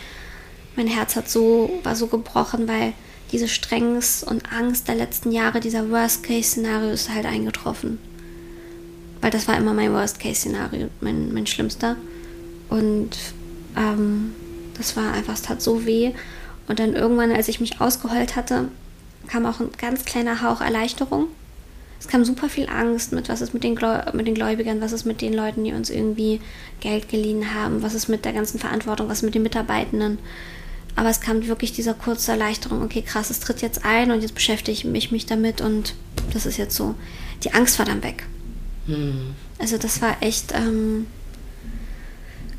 mein 0.76 0.87
Herz 0.87 1.16
hat 1.16 1.28
so, 1.28 1.70
war 1.82 1.96
so 1.96 2.06
gebrochen, 2.06 2.68
weil 2.68 2.94
diese 3.30 3.48
Strengnis 3.48 4.22
und 4.22 4.52
Angst 4.52 4.88
der 4.88 4.94
letzten 4.94 5.32
Jahre, 5.32 5.61
dieser 5.61 5.90
Worst-Case-Szenario 5.90 6.90
ist 6.90 7.11
halt 7.11 7.26
eingetroffen. 7.26 7.98
Weil 9.20 9.30
das 9.30 9.48
war 9.48 9.56
immer 9.56 9.72
mein 9.72 9.92
Worst-Case-Szenario, 9.92 10.88
mein, 11.00 11.32
mein 11.32 11.46
schlimmster. 11.46 11.96
Und 12.68 13.11
ähm, 13.76 14.35
das 14.76 14.96
war 14.96 15.12
einfach, 15.12 15.35
es 15.35 15.42
tat 15.42 15.62
so 15.62 15.87
weh. 15.87 16.12
Und 16.68 16.78
dann 16.78 16.94
irgendwann, 16.94 17.32
als 17.32 17.48
ich 17.48 17.61
mich 17.61 17.80
ausgeheult 17.80 18.37
hatte, 18.37 18.68
kam 19.28 19.46
auch 19.46 19.61
ein 19.61 19.70
ganz 19.78 20.04
kleiner 20.04 20.42
Hauch 20.42 20.61
Erleichterung. 20.61 21.28
Es 22.00 22.08
kam 22.08 22.24
super 22.24 22.48
viel 22.48 22.68
Angst 22.68 23.12
mit, 23.12 23.28
was 23.28 23.40
ist 23.40 23.54
mit 23.54 23.62
den, 23.62 23.78
mit 24.12 24.26
den 24.26 24.35
Gläubigern, 24.35 24.80
was 24.80 24.92
ist 24.92 25.04
mit 25.04 25.20
den 25.20 25.32
Leuten, 25.32 25.62
die 25.62 25.72
uns 25.72 25.88
irgendwie 25.88 26.40
Geld 26.80 27.08
geliehen 27.08 27.54
haben, 27.54 27.82
was 27.82 27.94
ist 27.94 28.08
mit 28.08 28.24
der 28.24 28.32
ganzen 28.32 28.58
Verantwortung, 28.58 29.08
was 29.08 29.18
ist 29.18 29.23
mit 29.23 29.37
den 29.37 29.44
Mitarbeitenden. 29.44 30.18
Aber 30.95 31.09
es 31.09 31.21
kam 31.21 31.47
wirklich 31.47 31.73
dieser 31.73 31.95
kurze 31.95 32.33
Erleichterung, 32.33 32.83
okay, 32.83 33.03
krass, 33.03 33.31
es 33.31 33.40
tritt 33.40 33.63
jetzt 33.63 33.85
ein 33.85 34.11
und 34.11 34.21
jetzt 34.21 34.35
beschäftige 34.35 34.73
ich 34.97 35.11
mich 35.11 35.27
damit 35.27 35.61
und 35.61 35.95
das 36.33 36.47
ist 36.47 36.59
jetzt 36.59 36.77
so. 36.77 36.95
Die 37.45 37.55
Angst 37.55 37.79
war 37.79 37.87
dann 37.87 38.03
weg. 38.03 38.27
Mhm. 38.87 39.35
Also 39.59 39.79
das 39.79 40.03
war 40.03 40.17
echt 40.21 40.53
ähm, 40.55 41.07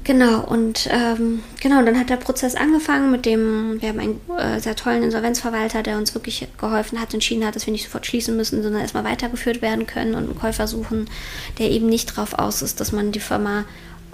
Genau, 0.03 0.41
und 0.41 0.89
ähm, 0.91 1.43
genau, 1.61 1.81
dann 1.81 1.97
hat 1.97 2.09
der 2.09 2.17
Prozess 2.17 2.55
angefangen 2.55 3.09
mit 3.09 3.25
dem, 3.25 3.81
wir 3.81 3.87
haben 3.87 3.99
einen 3.99 4.19
äh, 4.37 4.59
sehr 4.59 4.75
tollen 4.75 5.01
Insolvenzverwalter, 5.01 5.81
der 5.81 5.97
uns 5.97 6.13
wirklich 6.13 6.45
geholfen 6.57 6.99
hat, 6.99 7.13
entschieden 7.13 7.45
hat, 7.45 7.55
dass 7.55 7.65
wir 7.65 7.71
nicht 7.71 7.85
sofort 7.85 8.05
schließen 8.05 8.35
müssen, 8.35 8.61
sondern 8.63 8.81
erstmal 8.81 9.05
weitergeführt 9.05 9.61
werden 9.61 9.87
können 9.87 10.15
und 10.15 10.25
einen 10.25 10.37
Käufer 10.37 10.67
suchen, 10.67 11.09
der 11.57 11.71
eben 11.71 11.87
nicht 11.87 12.11
darauf 12.11 12.33
aus 12.33 12.61
ist, 12.61 12.81
dass 12.81 12.91
man 12.91 13.13
die 13.13 13.21
Firma 13.21 13.63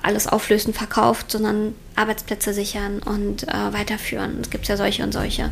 alles 0.02 0.28
auflösen, 0.28 0.74
verkauft, 0.74 1.32
sondern 1.32 1.74
Arbeitsplätze 1.96 2.54
sichern 2.54 3.00
und 3.00 3.48
äh, 3.48 3.74
weiterführen. 3.74 4.38
Es 4.42 4.50
gibt 4.50 4.68
ja 4.68 4.78
solche 4.78 5.04
und 5.04 5.14
solche. 5.14 5.50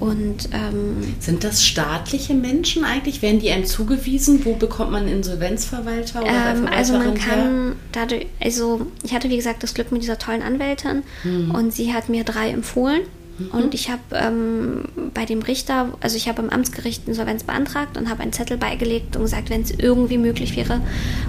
Und, 0.00 0.50
ähm, 0.52 1.14
Sind 1.18 1.42
das 1.42 1.64
staatliche 1.64 2.34
Menschen 2.34 2.84
eigentlich? 2.84 3.20
Werden 3.20 3.40
die 3.40 3.50
einem 3.50 3.64
zugewiesen? 3.64 4.44
Wo 4.44 4.54
bekommt 4.54 4.92
man 4.92 5.08
Insolvenzverwalter 5.08 6.22
oder 6.22 6.54
ähm, 6.54 6.68
Also 6.68 6.92
man 6.92 7.14
kann 7.14 7.76
dadurch, 7.90 8.26
also 8.40 8.86
ich 9.02 9.12
hatte 9.12 9.28
wie 9.28 9.36
gesagt 9.36 9.62
das 9.62 9.74
Glück 9.74 9.90
mit 9.90 10.02
dieser 10.02 10.18
tollen 10.18 10.42
Anwältin 10.42 11.02
mhm. 11.24 11.50
und 11.50 11.72
sie 11.74 11.92
hat 11.92 12.08
mir 12.08 12.22
drei 12.22 12.50
empfohlen. 12.50 13.00
Mhm. 13.38 13.50
Und 13.50 13.74
ich 13.74 13.90
habe 13.90 14.02
ähm, 14.12 14.84
bei 15.14 15.24
dem 15.24 15.42
Richter, 15.42 15.92
also 16.00 16.16
ich 16.16 16.28
habe 16.28 16.42
im 16.42 16.50
Amtsgericht 16.50 17.06
Insolvenz 17.06 17.44
beantragt 17.44 17.96
und 17.96 18.10
habe 18.10 18.22
einen 18.22 18.32
Zettel 18.32 18.56
beigelegt 18.56 19.16
und 19.16 19.22
gesagt, 19.22 19.50
wenn 19.50 19.62
es 19.62 19.70
irgendwie 19.70 20.18
möglich 20.18 20.56
wäre 20.56 20.80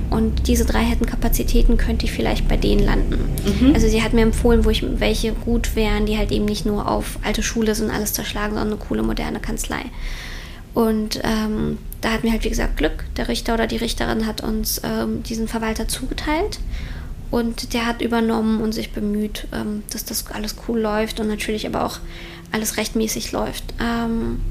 und 0.10 0.48
diese 0.48 0.66
drei 0.66 0.84
hätten 0.84 1.06
Kapazitäten, 1.06 1.78
könnte 1.78 2.06
ich 2.06 2.12
vielleicht 2.12 2.48
bei 2.48 2.58
denen 2.58 2.84
landen. 2.84 3.20
Mhm. 3.60 3.74
Also 3.74 3.88
sie 3.88 4.04
hat 4.04 4.14
mir 4.14 4.22
empfohlen, 4.22 4.66
wo 4.66 4.70
ich 4.70 4.84
welche 5.00 5.34
gut 5.34 5.76
wären, 5.76 6.06
die 6.06 6.18
halt 6.18 6.32
eben 6.32 6.46
nicht 6.46 6.66
nur 6.66 6.88
auf 6.90 7.20
alte 7.24 7.44
Schule 7.44 7.76
sind, 7.76 7.92
alles 7.92 8.14
zerschlagen, 8.14 8.56
sondern 8.56 8.74
eine 8.74 8.78
coole 8.78 9.04
moderne 9.04 9.40
Kanzlei. 9.40 9.84
Und 10.74 11.20
ähm, 11.24 11.78
da 12.02 12.12
hatten 12.12 12.24
wir 12.24 12.32
halt, 12.32 12.44
wie 12.44 12.50
gesagt, 12.50 12.78
Glück. 12.78 13.06
Der 13.18 13.28
Richter 13.28 13.54
oder 13.54 13.68
die 13.68 13.78
Richterin 13.78 14.26
hat 14.26 14.42
uns 14.42 14.82
ähm, 14.84 15.24
diesen 15.24 15.48
Verwalter 15.48 15.88
zugeteilt. 15.88 16.60
Und 17.32 17.74
der 17.74 17.86
hat 17.86 18.02
übernommen 18.02 18.62
und 18.62 18.72
sich 18.74 18.92
bemüht, 18.92 19.48
ähm, 19.54 19.84
dass 19.92 20.06
das 20.06 20.26
alles 20.32 20.56
cool 20.68 20.80
läuft 20.80 21.20
und 21.20 21.28
natürlich 21.28 21.68
aber 21.68 21.86
auch 21.86 22.00
alles 22.52 22.78
rechtmäßig 22.78 23.32
läuft. 23.32 23.74
Ähm, 23.80 24.42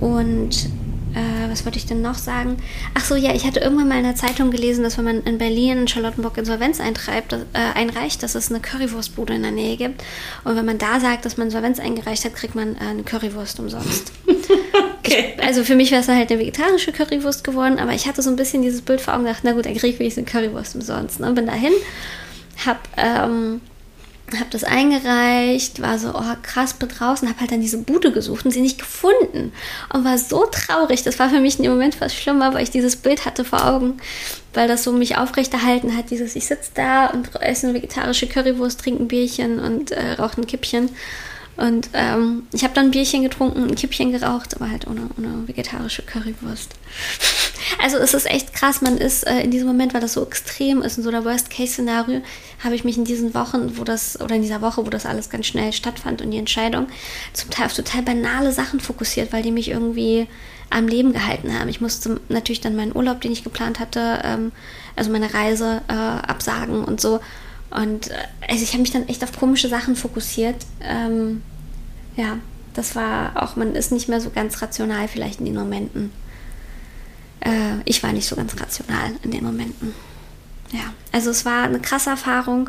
und 0.00 0.70
äh, 1.14 1.50
was 1.50 1.64
wollte 1.64 1.78
ich 1.78 1.86
denn 1.86 2.02
noch 2.02 2.16
sagen? 2.16 2.56
Ach 2.94 3.04
so, 3.04 3.14
ja, 3.16 3.34
ich 3.34 3.44
hatte 3.44 3.60
irgendwann 3.60 3.88
mal 3.88 3.98
in 3.98 4.04
der 4.04 4.14
Zeitung 4.14 4.50
gelesen, 4.50 4.82
dass 4.82 4.96
wenn 4.98 5.04
man 5.04 5.22
in 5.22 5.38
Berlin 5.38 5.88
Charlottenburg 5.88 6.38
Insolvenz 6.38 6.80
eintreibt, 6.80 7.32
äh, 7.32 7.38
einreicht, 7.74 8.22
dass 8.22 8.34
es 8.34 8.50
eine 8.50 8.60
Currywurstbude 8.60 9.34
in 9.34 9.42
der 9.42 9.50
Nähe 9.50 9.76
gibt. 9.76 10.02
Und 10.44 10.56
wenn 10.56 10.64
man 10.64 10.78
da 10.78 11.00
sagt, 11.00 11.24
dass 11.24 11.36
man 11.36 11.48
Insolvenz 11.48 11.80
eingereicht 11.80 12.24
hat, 12.24 12.34
kriegt 12.34 12.54
man 12.54 12.76
äh, 12.76 12.90
eine 12.90 13.02
Currywurst 13.02 13.60
umsonst. 13.60 14.12
okay. 15.00 15.34
Ich, 15.36 15.42
also 15.42 15.64
für 15.64 15.74
mich 15.74 15.90
wäre 15.90 16.00
es 16.00 16.08
halt 16.08 16.30
eine 16.30 16.40
vegetarische 16.40 16.92
Currywurst 16.92 17.44
geworden, 17.44 17.78
aber 17.78 17.92
ich 17.92 18.06
hatte 18.06 18.22
so 18.22 18.30
ein 18.30 18.36
bisschen 18.36 18.62
dieses 18.62 18.82
Bild 18.82 19.00
vor 19.00 19.14
Augen 19.14 19.24
gedacht, 19.24 19.42
na 19.42 19.52
gut, 19.52 19.66
dann 19.66 19.76
kriege 19.76 20.02
ich 20.02 20.16
eine 20.16 20.26
Currywurst 20.26 20.74
umsonst. 20.74 21.20
Ne? 21.20 21.32
Bin 21.32 21.46
dahin, 21.46 21.72
hab 22.64 22.78
ähm, 22.96 23.60
habe 24.38 24.50
das 24.50 24.64
eingereicht, 24.64 25.82
war 25.82 25.98
so, 25.98 26.10
oh 26.14 26.34
krass, 26.42 26.74
bin 26.74 26.88
draußen, 26.88 27.28
habe 27.28 27.40
halt 27.40 27.52
dann 27.52 27.60
diese 27.60 27.78
Bude 27.78 28.12
gesucht 28.12 28.44
und 28.44 28.50
sie 28.50 28.60
nicht 28.60 28.78
gefunden 28.78 29.52
und 29.92 30.04
war 30.04 30.18
so 30.18 30.46
traurig. 30.46 31.02
Das 31.02 31.18
war 31.18 31.30
für 31.30 31.40
mich 31.40 31.56
in 31.56 31.64
dem 31.64 31.72
Moment 31.72 31.96
fast 31.96 32.14
schlimmer, 32.14 32.54
weil 32.54 32.62
ich 32.62 32.70
dieses 32.70 32.96
Bild 32.96 33.24
hatte 33.26 33.44
vor 33.44 33.66
Augen, 33.66 33.96
weil 34.54 34.68
das 34.68 34.84
so 34.84 34.92
mich 34.92 35.16
aufrechterhalten 35.16 35.96
hat, 35.96 36.10
dieses, 36.10 36.36
ich 36.36 36.46
sitze 36.46 36.70
da 36.74 37.06
und 37.06 37.28
esse 37.40 37.68
eine 37.68 37.74
vegetarische 37.74 38.28
Currywurst, 38.28 38.80
trinke 38.80 39.02
ein 39.02 39.08
Bierchen 39.08 39.58
und 39.58 39.90
äh, 39.90 40.12
rauche 40.12 40.40
ein 40.40 40.46
Kippchen 40.46 40.90
und 41.60 41.90
ähm, 41.92 42.46
ich 42.52 42.64
habe 42.64 42.72
dann 42.74 42.86
ein 42.86 42.90
Bierchen 42.90 43.22
getrunken, 43.22 43.64
ein 43.64 43.74
Kippchen 43.74 44.12
geraucht, 44.12 44.56
aber 44.56 44.70
halt 44.70 44.86
ohne, 44.86 45.02
ohne 45.18 45.46
vegetarische 45.46 46.02
Currywurst. 46.02 46.74
Also 47.80 47.98
es 47.98 48.14
ist 48.14 48.28
echt 48.28 48.52
krass, 48.52 48.82
man 48.82 48.98
ist 48.98 49.24
äh, 49.26 49.42
in 49.42 49.52
diesem 49.52 49.68
Moment, 49.68 49.94
weil 49.94 50.00
das 50.00 50.14
so 50.14 50.24
extrem 50.24 50.82
ist 50.82 50.98
und 50.98 51.04
so 51.04 51.10
der 51.10 51.24
Worst-Case-Szenario, 51.24 52.20
habe 52.64 52.74
ich 52.74 52.84
mich 52.84 52.98
in 52.98 53.04
diesen 53.04 53.32
Wochen, 53.32 53.78
wo 53.78 53.84
das, 53.84 54.20
oder 54.20 54.34
in 54.34 54.42
dieser 54.42 54.60
Woche, 54.60 54.84
wo 54.84 54.90
das 54.90 55.06
alles 55.06 55.30
ganz 55.30 55.46
schnell 55.46 55.72
stattfand 55.72 56.20
und 56.20 56.32
die 56.32 56.38
Entscheidung, 56.38 56.88
zum 57.32 57.48
Teil 57.50 57.66
auf 57.66 57.74
total 57.74 58.02
banale 58.02 58.52
Sachen 58.52 58.80
fokussiert, 58.80 59.32
weil 59.32 59.42
die 59.42 59.52
mich 59.52 59.70
irgendwie 59.70 60.26
am 60.68 60.88
Leben 60.88 61.12
gehalten 61.12 61.56
haben. 61.58 61.68
Ich 61.68 61.80
musste 61.80 62.20
natürlich 62.28 62.60
dann 62.60 62.76
meinen 62.76 62.94
Urlaub, 62.94 63.20
den 63.20 63.32
ich 63.32 63.44
geplant 63.44 63.78
hatte, 63.78 64.20
ähm, 64.24 64.52
also 64.96 65.10
meine 65.10 65.32
Reise 65.32 65.82
äh, 65.88 65.92
absagen 65.92 66.84
und 66.84 67.00
so. 67.00 67.20
Und 67.70 68.10
äh, 68.10 68.14
also 68.48 68.62
ich 68.62 68.72
habe 68.72 68.82
mich 68.82 68.90
dann 68.90 69.08
echt 69.08 69.22
auf 69.22 69.38
komische 69.38 69.68
Sachen 69.68 69.96
fokussiert. 69.96 70.56
Ähm, 70.82 71.42
ja, 72.20 72.38
das 72.74 72.94
war 72.94 73.42
auch, 73.42 73.56
man 73.56 73.74
ist 73.74 73.92
nicht 73.92 74.08
mehr 74.08 74.20
so 74.20 74.30
ganz 74.30 74.60
rational 74.60 75.08
vielleicht 75.08 75.40
in 75.40 75.46
den 75.46 75.54
Momenten. 75.54 76.12
Äh, 77.40 77.80
ich 77.86 78.02
war 78.02 78.12
nicht 78.12 78.28
so 78.28 78.36
ganz 78.36 78.60
rational 78.60 79.12
in 79.22 79.30
den 79.30 79.42
Momenten. 79.42 79.94
Ja, 80.70 80.92
also 81.12 81.30
es 81.30 81.44
war 81.46 81.64
eine 81.64 81.80
krasse 81.80 82.10
Erfahrung. 82.10 82.68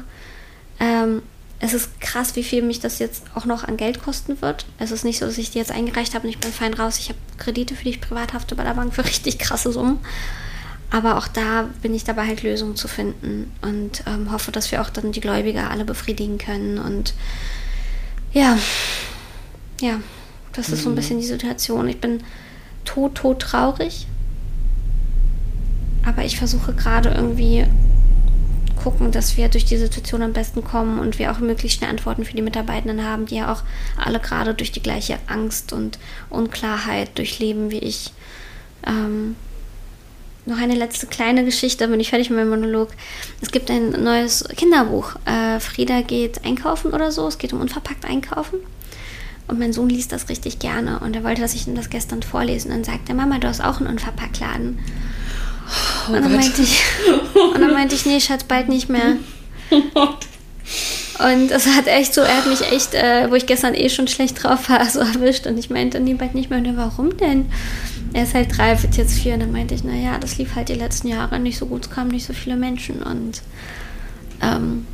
Ähm, 0.80 1.22
es 1.60 1.74
ist 1.74 2.00
krass, 2.00 2.36
wie 2.36 2.44
viel 2.44 2.64
mich 2.64 2.80
das 2.80 2.98
jetzt 2.98 3.26
auch 3.36 3.46
noch 3.46 3.66
an 3.66 3.78
Geld 3.78 4.02
kosten 4.02 4.42
wird. 4.42 4.66
Es 4.80 4.90
ist 4.90 5.04
nicht 5.04 5.20
so, 5.20 5.26
dass 5.26 5.38
ich 5.38 5.52
die 5.52 5.60
jetzt 5.60 5.72
eingereicht 5.72 6.16
habe 6.16 6.26
und 6.26 6.30
ich 6.34 6.40
bin 6.40 6.52
fein 6.52 6.74
raus. 6.74 6.98
Ich 6.98 7.10
habe 7.10 7.20
Kredite, 7.38 7.76
für 7.76 7.84
die 7.84 7.92
ich 7.92 8.02
bei 8.02 8.26
der 8.26 8.74
Bank 8.74 8.96
für 8.96 9.06
richtig 9.06 9.38
krasse 9.38 9.72
Summen. 9.72 10.00
Aber 10.90 11.18
auch 11.18 11.28
da 11.28 11.70
bin 11.82 11.94
ich 11.94 12.06
dabei 12.06 12.26
halt 12.26 12.42
Lösungen 12.42 12.76
zu 12.76 12.88
finden 12.88 13.52
und 13.62 14.04
ähm, 14.08 14.32
hoffe, 14.32 14.52
dass 14.52 14.72
wir 14.72 14.82
auch 14.82 14.90
dann 14.90 15.12
die 15.12 15.22
Gläubiger 15.22 15.70
alle 15.70 15.86
befriedigen 15.86 16.38
können. 16.38 16.80
Und 16.80 17.14
ja, 18.34 18.58
ja, 19.82 20.00
das 20.54 20.70
ist 20.70 20.84
so 20.84 20.90
ein 20.90 20.94
mhm. 20.94 20.96
bisschen 20.98 21.20
die 21.20 21.26
Situation. 21.26 21.88
Ich 21.88 22.00
bin 22.00 22.24
tot, 22.86 23.16
tot 23.16 23.40
traurig. 23.40 24.08
Aber 26.06 26.24
ich 26.24 26.38
versuche 26.38 26.74
gerade 26.74 27.10
irgendwie 27.10 27.66
gucken, 28.82 29.12
dass 29.12 29.38
wir 29.38 29.48
durch 29.50 29.66
die 29.66 29.78
Situation 29.78 30.24
am 30.24 30.34
besten 30.34 30.64
kommen 30.64 31.00
und 31.00 31.20
wir 31.20 31.32
auch 31.32 31.40
möglichst 31.40 31.78
schnell 31.78 31.92
Antworten 31.92 32.26
für 32.26 32.34
die 32.34 32.42
Mitarbeitenden 32.42 33.06
haben, 33.06 33.28
die 33.28 33.36
ja 33.36 33.52
auch 33.52 33.62
alle 33.98 34.20
gerade 34.20 34.54
durch 34.56 34.72
die 34.72 34.82
gleiche 34.82 35.20
Angst 35.28 35.72
und 35.74 36.00
Unklarheit 36.30 37.18
durchleben 37.18 37.70
wie 37.70 37.80
ich. 37.80 38.12
Ähm, 38.86 39.36
noch 40.48 40.58
eine 40.58 40.74
letzte 40.74 41.06
kleine 41.06 41.46
Geschichte, 41.46 41.88
bin 41.88 42.00
ich 42.00 42.10
fertig 42.10 42.32
mit 42.32 42.40
meinem 42.40 42.50
Monolog. 42.50 42.90
Es 43.42 43.52
gibt 43.52 43.70
ein 43.70 43.92
neues 44.04 44.44
Kinderbuch. 44.56 45.16
Äh, 45.26 45.60
Frieda 45.60 46.02
geht 46.02 46.44
einkaufen 46.44 46.94
oder 46.94 47.12
so. 47.12 47.28
Es 47.28 47.38
geht 47.38 47.54
um 47.54 47.62
unverpackt 47.62 48.06
einkaufen. 48.06 48.58
Und 49.52 49.60
mein 49.60 49.74
Sohn 49.74 49.90
liest 49.90 50.14
das 50.14 50.30
richtig 50.30 50.60
gerne 50.60 51.00
und 51.00 51.14
er 51.14 51.26
wollte, 51.26 51.42
dass 51.42 51.54
ich 51.54 51.68
ihm 51.68 51.76
das 51.76 51.90
gestern 51.90 52.24
vorlese. 52.24 52.70
Und 52.70 52.74
dann 52.74 52.84
sagt 52.86 53.10
er, 53.10 53.16
Mama, 53.16 53.38
du 53.38 53.50
hast 53.50 53.62
auch 53.62 53.82
einen 53.82 53.90
Unverpacktladen. 53.90 54.80
Oh 56.08 56.14
und, 56.14 56.24
dann 56.24 56.34
meinte 56.34 56.62
ich, 56.62 56.82
und 57.54 57.60
dann 57.60 57.74
meinte 57.74 57.94
ich, 57.94 58.06
nee, 58.06 58.22
Schatz, 58.22 58.46
bald 58.46 58.70
nicht 58.70 58.88
mehr. 58.88 59.18
Und 59.70 61.52
es 61.52 61.68
hat 61.68 61.88
echt 61.88 62.14
so, 62.14 62.22
er 62.22 62.38
hat 62.38 62.48
mich 62.48 62.62
echt, 62.72 62.94
äh, 62.94 63.30
wo 63.30 63.36
ich 63.36 63.46
gestern 63.46 63.76
eh 63.76 63.90
schon 63.90 64.08
schlecht 64.08 64.42
drauf 64.42 64.70
war, 64.70 64.86
so 64.90 65.02
erwischt. 65.02 65.46
Und 65.48 65.58
ich 65.58 65.70
meinte, 65.70 66.00
nee, 66.00 66.14
bald 66.14 66.34
nicht 66.34 66.50
mehr. 66.50 66.60
Und 66.60 66.66
er, 66.66 66.78
warum 66.78 67.18
denn? 67.18 67.48
Er 68.14 68.24
ist 68.24 68.34
halt 68.34 68.58
drei, 68.58 68.82
wird 68.82 68.96
jetzt 68.96 69.20
vier. 69.20 69.34
Und 69.34 69.42
dann 69.42 69.52
meinte 69.52 69.76
ich, 69.76 69.84
naja, 69.84 70.18
das 70.18 70.38
lief 70.38 70.56
halt 70.56 70.70
die 70.70 70.76
letzten 70.76 71.10
Jahre 71.10 71.40
nicht 71.40 71.58
so 71.58 71.66
gut. 71.66 71.86
Es 71.86 71.92
kamen 71.92 72.12
nicht 72.12 72.26
so 72.26 72.32
viele 72.32 72.56
Menschen. 72.56 73.04
Und 73.04 73.42
ähm, 74.42 74.88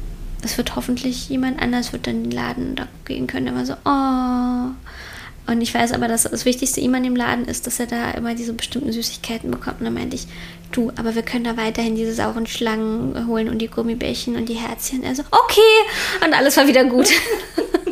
es 0.44 0.58
wird 0.58 0.76
hoffentlich 0.76 1.30
jemand 1.30 1.62
anders 1.62 1.94
wird 1.94 2.08
dann 2.08 2.24
in 2.24 2.30
den 2.30 2.32
Laden 2.32 2.76
da 2.76 2.88
gehen 3.06 3.28
können. 3.28 3.56
War 3.56 3.66
so, 3.66 3.74
oh. 3.86 5.52
Und 5.52 5.62
ich 5.62 5.74
weiß 5.74 5.94
aber, 5.94 6.08
dass 6.08 6.24
das 6.24 6.46
Wichtigste 6.46 6.82
ihm 6.82 6.94
an 6.94 7.04
dem 7.04 7.16
Laden 7.16 7.46
ist, 7.46 7.68
dass 7.68 7.80
er 7.80 7.88
da 7.88 8.12
immer 8.12 8.36
diese 8.36 8.54
bestimmten 8.54 8.92
Süßigkeiten 8.92 9.50
bekommt. 9.50 9.80
Und 9.80 9.86
dann 9.86 9.94
meinte 9.94 10.16
ich, 10.16 10.28
du, 10.72 10.92
aber 10.98 11.16
wir 11.16 11.22
können 11.22 11.46
da 11.46 11.56
weiterhin 11.56 11.96
diese 11.96 12.14
sauren 12.14 12.48
Schlangen 12.48 13.28
holen 13.28 13.48
und 13.48 13.60
die 13.60 13.70
Gummibärchen 13.70 14.36
und 14.36 14.50
die 14.50 14.56
Herzchen. 14.56 15.04
Er 15.04 15.16
so, 15.16 15.24
okay. 15.32 16.26
Und 16.26 16.34
alles 16.34 16.58
war 16.58 16.68
wieder 16.68 16.84
gut. 16.84 17.08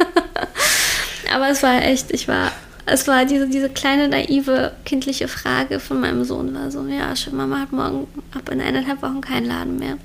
aber 1.33 1.49
es 1.49 1.63
war 1.63 1.81
echt, 1.81 2.11
ich 2.11 2.27
war, 2.27 2.51
es 2.85 3.07
war 3.07 3.23
diese, 3.23 3.47
diese 3.47 3.69
kleine 3.69 4.09
naive 4.09 4.73
kindliche 4.83 5.29
Frage 5.29 5.79
von 5.79 6.01
meinem 6.01 6.25
Sohn 6.25 6.53
war 6.53 6.69
so, 6.71 6.85
ja, 6.87 7.15
schön, 7.15 7.37
Mama 7.37 7.59
hat 7.61 7.71
morgen 7.71 8.07
ab 8.33 8.49
in 8.49 8.59
eineinhalb 8.59 9.01
Wochen 9.01 9.21
keinen 9.21 9.45
Laden 9.45 9.79
mehr 9.79 9.97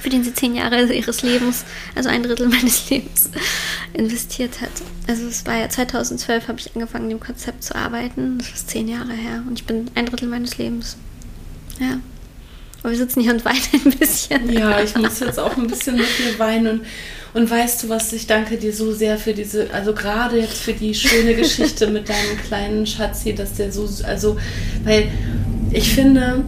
für 0.00 0.10
den 0.10 0.24
sie 0.24 0.34
zehn 0.34 0.54
Jahre 0.54 0.92
ihres 0.92 1.22
Lebens, 1.22 1.64
also 1.94 2.08
ein 2.08 2.22
Drittel 2.22 2.48
meines 2.48 2.88
Lebens, 2.90 3.30
investiert 3.92 4.60
hat. 4.60 4.70
Also 5.06 5.26
es 5.26 5.46
war 5.46 5.56
ja 5.56 5.68
2012 5.68 6.48
habe 6.48 6.58
ich 6.58 6.74
angefangen, 6.74 7.08
dem 7.08 7.20
Konzept 7.20 7.64
zu 7.64 7.74
arbeiten. 7.74 8.38
Das 8.38 8.48
ist 8.48 8.70
zehn 8.70 8.88
Jahre 8.88 9.12
her 9.12 9.42
und 9.46 9.58
ich 9.58 9.64
bin 9.64 9.90
ein 9.94 10.06
Drittel 10.06 10.28
meines 10.28 10.58
Lebens. 10.58 10.96
Ja. 11.80 12.00
Aber 12.82 12.92
wir 12.92 12.98
sitzen 12.98 13.20
hier 13.20 13.32
und 13.32 13.44
weinen 13.44 13.58
ein 13.84 13.98
bisschen. 13.98 14.52
Ja, 14.52 14.80
ich 14.80 14.94
muss 14.94 15.18
jetzt 15.20 15.38
auch 15.38 15.56
ein 15.56 15.66
bisschen 15.66 15.96
mit 15.96 16.06
dir 16.18 16.38
weinen. 16.38 16.80
Und, 16.80 16.86
und 17.34 17.50
weißt 17.50 17.82
du 17.82 17.88
was, 17.88 18.12
ich 18.12 18.26
danke 18.26 18.56
dir 18.56 18.72
so 18.72 18.92
sehr 18.92 19.18
für 19.18 19.32
diese, 19.32 19.72
also 19.72 19.92
gerade 19.92 20.38
jetzt 20.38 20.58
für 20.58 20.72
die 20.72 20.94
schöne 20.94 21.34
Geschichte 21.34 21.88
mit 21.88 22.08
deinem 22.08 22.38
kleinen 22.46 22.86
Schatzi, 22.86 23.34
dass 23.34 23.54
der 23.54 23.72
so, 23.72 23.88
also, 24.04 24.38
weil 24.84 25.10
ich 25.72 25.92
finde, 25.92 26.44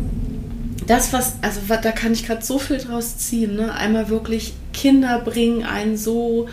das, 0.91 1.13
was, 1.13 1.35
also 1.41 1.61
da 1.69 1.93
kann 1.93 2.13
ich 2.13 2.27
gerade 2.27 2.45
so 2.45 2.59
viel 2.59 2.79
draus 2.79 3.17
ziehen. 3.17 3.55
Ne? 3.55 3.73
Einmal 3.73 4.09
wirklich 4.09 4.55
Kinder 4.73 5.21
bringen 5.21 5.63
einen 5.63 5.97
so 5.97 6.49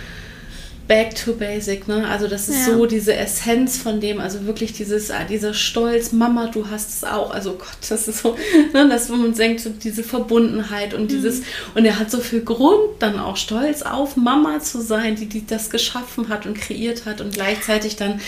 back 0.88 1.16
to 1.16 1.34
basic, 1.34 1.88
ne? 1.88 2.08
Also 2.08 2.28
das 2.28 2.48
ist 2.48 2.66
Ja. 2.68 2.74
so 2.74 2.86
diese 2.86 3.14
Essenz 3.14 3.78
von 3.78 4.00
dem, 4.00 4.20
also 4.20 4.46
wirklich 4.46 4.74
dieses, 4.74 5.12
ah, 5.12 5.24
dieser 5.24 5.54
Stolz, 5.54 6.12
Mama, 6.14 6.48
du 6.48 6.70
hast 6.70 6.90
es 6.90 7.04
auch. 7.04 7.32
Also 7.32 7.54
Gott, 7.54 7.68
das 7.90 8.08
ist 8.08 8.22
so, 8.22 8.38
ne, 8.74 8.88
dass 8.88 9.10
man 9.10 9.34
denkt, 9.34 9.60
so 9.62 9.70
diese 9.70 10.04
Verbundenheit 10.04 10.94
und 10.94 11.12
dieses, 11.12 11.42
und 11.76 11.86
er 11.86 12.00
hat 12.00 12.10
so 12.10 12.20
viel 12.20 12.42
Grund, 12.42 12.90
dann 13.00 13.20
auch 13.20 13.36
stolz 13.38 13.82
auf 13.82 14.16
Mama 14.16 14.60
zu 14.60 14.82
sein, 14.82 15.16
die, 15.16 15.26
die 15.28 15.46
das 15.46 15.70
geschaffen 15.70 16.30
hat 16.30 16.46
und 16.46 16.58
kreiert 16.58 17.06
hat 17.06 17.20
und 17.22 17.34
gleichzeitig 17.34 17.96
dann 17.98 18.22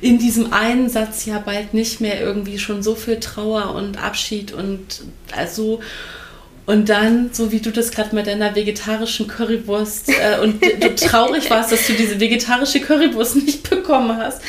in 0.00 0.18
diesem 0.18 0.52
einen 0.52 0.88
Satz 0.88 1.26
ja 1.26 1.38
bald 1.38 1.74
nicht 1.74 2.00
mehr 2.00 2.20
irgendwie 2.20 2.58
schon 2.58 2.82
so 2.82 2.94
viel 2.94 3.20
Trauer 3.20 3.74
und 3.74 4.02
Abschied 4.02 4.52
und 4.52 5.02
also 5.36 5.80
und 6.66 6.88
dann, 6.88 7.30
so 7.32 7.52
wie 7.52 7.60
du 7.60 7.70
das 7.70 7.92
gerade 7.92 8.14
mit 8.14 8.26
deiner 8.26 8.54
vegetarischen 8.56 9.28
Currywurst 9.28 10.08
äh, 10.08 10.40
und 10.42 10.60
du 10.62 10.94
traurig 10.96 11.48
warst, 11.48 11.70
dass 11.70 11.86
du 11.86 11.92
diese 11.92 12.18
vegetarische 12.18 12.80
Currywurst 12.80 13.36
nicht 13.36 13.70
bekommen 13.70 14.16
hast, 14.16 14.42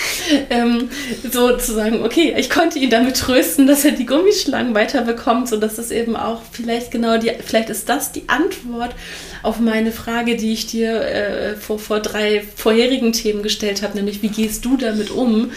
ähm, 0.49 0.89
so 1.31 1.55
zu 1.57 1.73
sagen, 1.73 2.03
okay, 2.03 2.33
ich 2.35 2.49
konnte 2.49 2.79
ihn 2.79 2.89
damit 2.89 3.17
trösten, 3.17 3.67
dass 3.67 3.85
er 3.85 3.91
die 3.91 4.07
Gummischlangen 4.07 4.73
weiterbekommt, 4.73 5.47
so 5.47 5.57
dass 5.57 5.77
es 5.77 5.91
eben 5.91 6.15
auch 6.15 6.41
vielleicht 6.51 6.89
genau 6.89 7.17
die, 7.17 7.31
vielleicht 7.45 7.69
ist 7.69 7.87
das 7.87 8.11
die 8.11 8.27
Antwort 8.27 8.95
auf 9.43 9.59
meine 9.59 9.91
Frage, 9.91 10.35
die 10.35 10.53
ich 10.53 10.65
dir 10.65 11.01
äh, 11.01 11.55
vor, 11.55 11.77
vor 11.77 11.99
drei 11.99 12.43
vorherigen 12.55 13.13
Themen 13.13 13.43
gestellt 13.43 13.83
habe, 13.83 13.95
nämlich 13.95 14.23
wie 14.23 14.29
gehst 14.29 14.65
du 14.65 14.75
damit 14.75 15.11
um? 15.11 15.51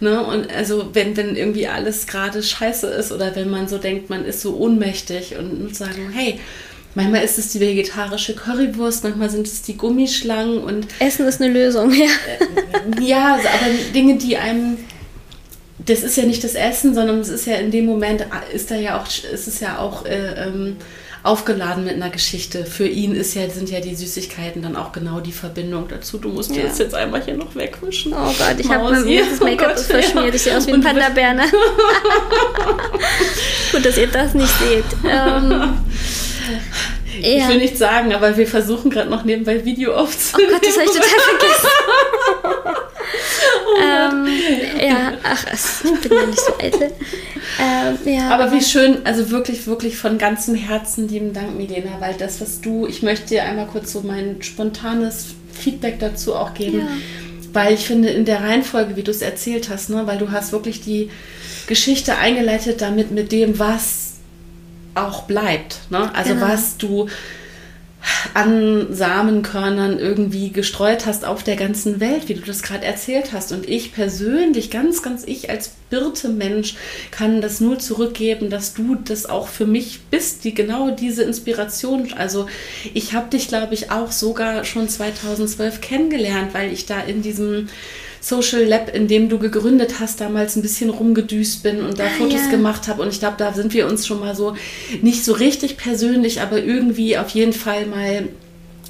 Ne? 0.00 0.24
Und 0.24 0.52
also 0.52 0.90
wenn, 0.94 1.16
wenn 1.16 1.36
irgendwie 1.36 1.68
alles 1.68 2.06
gerade 2.06 2.42
scheiße 2.42 2.86
ist 2.86 3.12
oder 3.12 3.36
wenn 3.36 3.50
man 3.50 3.68
so 3.68 3.78
denkt, 3.78 4.10
man 4.10 4.24
ist 4.24 4.40
so 4.40 4.56
ohnmächtig 4.56 5.36
und 5.36 5.76
sagen, 5.76 6.10
hey, 6.12 6.40
manchmal 6.94 7.22
ist 7.22 7.38
es 7.38 7.52
die 7.52 7.60
vegetarische 7.60 8.34
Currywurst, 8.34 9.04
manchmal 9.04 9.30
sind 9.30 9.46
es 9.46 9.62
die 9.62 9.76
Gummischlangen 9.76 10.58
und 10.58 10.86
Essen 10.98 11.26
ist 11.26 11.40
eine 11.40 11.52
Lösung, 11.52 11.92
ja. 11.94 12.08
ja, 13.00 13.34
also 13.34 13.48
aber 13.48 13.74
Dinge, 13.94 14.16
die 14.16 14.36
einem 14.36 14.78
das 15.86 16.02
ist 16.02 16.16
ja 16.16 16.24
nicht 16.24 16.44
das 16.44 16.54
Essen, 16.54 16.94
sondern 16.94 17.20
es 17.20 17.28
ist 17.28 17.46
ja 17.46 17.54
in 17.54 17.70
dem 17.70 17.86
Moment, 17.86 18.26
ist 18.52 18.70
da 18.70 18.76
ja 18.76 19.00
auch, 19.00 19.06
ist 19.06 19.48
es 19.48 19.60
ja 19.60 19.78
auch 19.78 20.04
äh, 20.04 20.46
ähm, 20.46 20.76
aufgeladen 21.22 21.84
mit 21.84 21.94
einer 21.94 22.08
Geschichte. 22.10 22.64
Für 22.64 22.86
ihn 22.86 23.14
ist 23.14 23.34
ja, 23.34 23.48
sind 23.50 23.68
ja 23.70 23.80
die 23.80 23.94
Süßigkeiten 23.94 24.62
dann 24.62 24.74
auch 24.76 24.92
genau 24.92 25.20
die 25.20 25.32
Verbindung 25.32 25.86
dazu. 25.88 26.16
Du 26.18 26.28
musst 26.30 26.50
dir 26.54 26.62
Ja. 26.62 26.68
das 26.68 26.78
jetzt 26.78 26.94
einmal 26.94 27.22
hier 27.22 27.34
noch 27.36 27.54
wegwischen. 27.54 28.12
Oh 28.14 28.32
Gott, 28.38 28.56
ich 28.58 28.68
habe 28.70 28.84
mein 28.90 29.04
das 29.06 29.40
Make-up 29.40 29.72
Oh 29.72 29.74
ist 29.74 29.88
Gott, 29.88 29.96
verschmiert. 30.02 30.28
ja. 30.28 30.34
Ich 30.34 30.42
sehe 30.42 30.56
aus 30.56 30.66
wie 30.66 30.70
ein 30.72 30.76
Und 30.76 30.84
du 30.84 30.88
bist- 30.92 31.00
Panda-Bär, 31.00 31.34
ne? 31.34 31.44
Gut, 33.72 33.84
dass 33.84 33.98
ihr 33.98 34.06
das 34.08 34.34
nicht 34.34 34.52
seht. 34.58 34.84
Ähm, 35.08 35.78
Ich 37.22 37.36
ja. 37.42 37.48
will 37.48 37.58
nichts 37.58 37.78
sagen, 37.78 38.12
aber 38.14 38.34
wir 38.36 38.46
versuchen 38.46 38.90
gerade 38.90 39.10
noch 39.10 39.24
nebenbei 39.24 39.62
Video 39.64 39.92
Oh 39.92 39.96
aufzunehmen. 40.04 40.52
Gott, 40.52 40.66
das 40.66 40.74
habe 40.74 40.84
ich 40.86 40.92
total 40.92 41.08
vergessen. 41.38 41.68
ähm, 43.82 44.26
ja, 44.80 45.12
ach, 45.22 45.44
es- 45.52 45.82
ich 45.84 46.00
bin 46.08 46.18
ja 46.18 46.26
nicht 46.26 46.40
so 46.40 46.52
eitel. 46.58 46.90
Ähm, 47.60 47.98
ja, 48.14 48.30
Aber 48.30 48.52
wie 48.52 48.62
schön, 48.62 48.98
also 49.04 49.30
wirklich, 49.30 49.66
wirklich 49.66 49.96
von 49.96 50.18
ganzem 50.18 50.54
Herzen 50.54 51.08
lieben 51.08 51.32
Dank, 51.32 51.56
Milena, 51.56 51.90
weil 52.00 52.14
das, 52.14 52.40
was 52.40 52.60
du, 52.60 52.86
ich 52.86 53.02
möchte 53.02 53.28
dir 53.28 53.44
einmal 53.44 53.66
kurz 53.66 53.92
so 53.92 54.00
mein 54.02 54.42
spontanes 54.42 55.26
Feedback 55.52 55.98
dazu 55.98 56.34
auch 56.34 56.54
geben, 56.54 56.80
Ja. 56.80 56.86
weil 57.52 57.74
ich 57.74 57.86
finde, 57.86 58.08
in 58.10 58.24
der 58.24 58.40
Reihenfolge, 58.42 58.96
wie 58.96 59.02
du 59.02 59.10
es 59.10 59.22
erzählt 59.22 59.68
hast, 59.68 59.90
ne, 59.90 60.06
weil 60.06 60.18
du 60.18 60.30
hast 60.30 60.52
wirklich 60.52 60.80
die 60.82 61.10
Geschichte 61.66 62.16
eingeleitet 62.16 62.80
damit 62.80 63.10
mit 63.10 63.32
dem, 63.32 63.58
was 63.58 64.14
auch 64.94 65.22
bleibt, 65.24 65.80
ne? 65.90 66.10
also 66.14 66.34
Genau. 66.34 66.48
was 66.48 66.76
du 66.76 67.08
an 68.34 68.94
Samenkörnern 68.94 69.98
irgendwie 69.98 70.50
gestreut 70.50 71.06
hast 71.06 71.24
auf 71.24 71.42
der 71.42 71.56
ganzen 71.56 72.00
Welt, 72.00 72.28
wie 72.28 72.34
du 72.34 72.42
das 72.42 72.62
gerade 72.62 72.84
erzählt 72.84 73.32
hast. 73.32 73.52
Und 73.52 73.68
ich 73.68 73.92
persönlich, 73.92 74.70
ganz, 74.70 75.02
ganz 75.02 75.24
ich 75.24 75.50
als 75.50 75.72
Birte-Mensch, 75.90 76.76
kann 77.10 77.40
das 77.40 77.60
nur 77.60 77.78
zurückgeben, 77.78 78.50
dass 78.50 78.74
du 78.74 78.94
das 78.94 79.26
auch 79.26 79.48
für 79.48 79.66
mich 79.66 80.00
bist, 80.10 80.44
die 80.44 80.54
genau 80.54 80.90
diese 80.90 81.22
Inspiration. 81.24 82.12
Also 82.16 82.46
ich 82.94 83.12
habe 83.12 83.30
dich, 83.30 83.48
glaube 83.48 83.74
ich, 83.74 83.90
auch 83.90 84.12
sogar 84.12 84.64
schon 84.64 84.88
2012 84.88 85.80
kennengelernt, 85.80 86.54
weil 86.54 86.72
ich 86.72 86.86
da 86.86 87.00
in 87.00 87.22
diesem 87.22 87.68
Social 88.20 88.64
Lab, 88.64 88.94
in 88.94 89.08
dem 89.08 89.28
du 89.28 89.38
gegründet 89.38 89.94
hast, 90.00 90.20
damals 90.20 90.56
ein 90.56 90.62
bisschen 90.62 90.90
rumgedüst 90.90 91.62
bin 91.62 91.82
und 91.82 91.98
da 91.98 92.04
Ah, 92.04 92.08
Fotos 92.18 92.44
ja. 92.44 92.50
gemacht 92.50 92.86
habe. 92.88 93.00
Und 93.02 93.08
ich 93.08 93.18
glaube, 93.18 93.36
da 93.38 93.52
sind 93.54 93.72
wir 93.72 93.86
uns 93.86 94.06
schon 94.06 94.20
mal 94.20 94.34
so 94.36 94.54
nicht 95.00 95.24
so 95.24 95.32
richtig 95.32 95.76
persönlich, 95.78 96.40
aber 96.42 96.62
irgendwie 96.62 97.16
auf 97.16 97.30
jeden 97.30 97.52
Fall 97.54 97.86
mal 97.86 98.28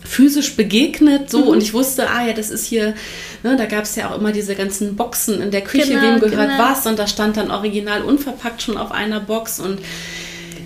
physisch 0.03 0.57
begegnet, 0.57 1.31
so 1.31 1.41
Mhm. 1.43 1.49
und 1.49 1.62
ich 1.62 1.74
wusste, 1.74 2.09
ah 2.09 2.26
ja, 2.26 2.33
das 2.33 2.51
ist 2.51 2.64
hier, 2.66 2.95
ne, 3.43 3.55
da 3.57 3.66
gab 3.66 3.85
es 3.85 3.95
ja 3.97 4.11
auch 4.11 4.18
immer 4.18 4.33
diese 4.33 4.55
ganzen 4.55 4.97
Boxen 4.97 5.43
in 5.43 5.51
der 5.51 5.61
Küche, 5.61 5.89
Genau, 5.89 6.03
wem 6.03 6.20
gehört 6.20 6.51
genau. 6.51 6.59
was 6.70 6.87
und 6.87 6.99
da 6.99 7.07
stand 7.07 7.37
dann 7.37 7.51
original 7.51 8.03
unverpackt 8.03 8.62
schon 8.62 8.78
auf 8.78 8.93
einer 8.93 9.20
Box 9.20 9.61
und 9.61 9.78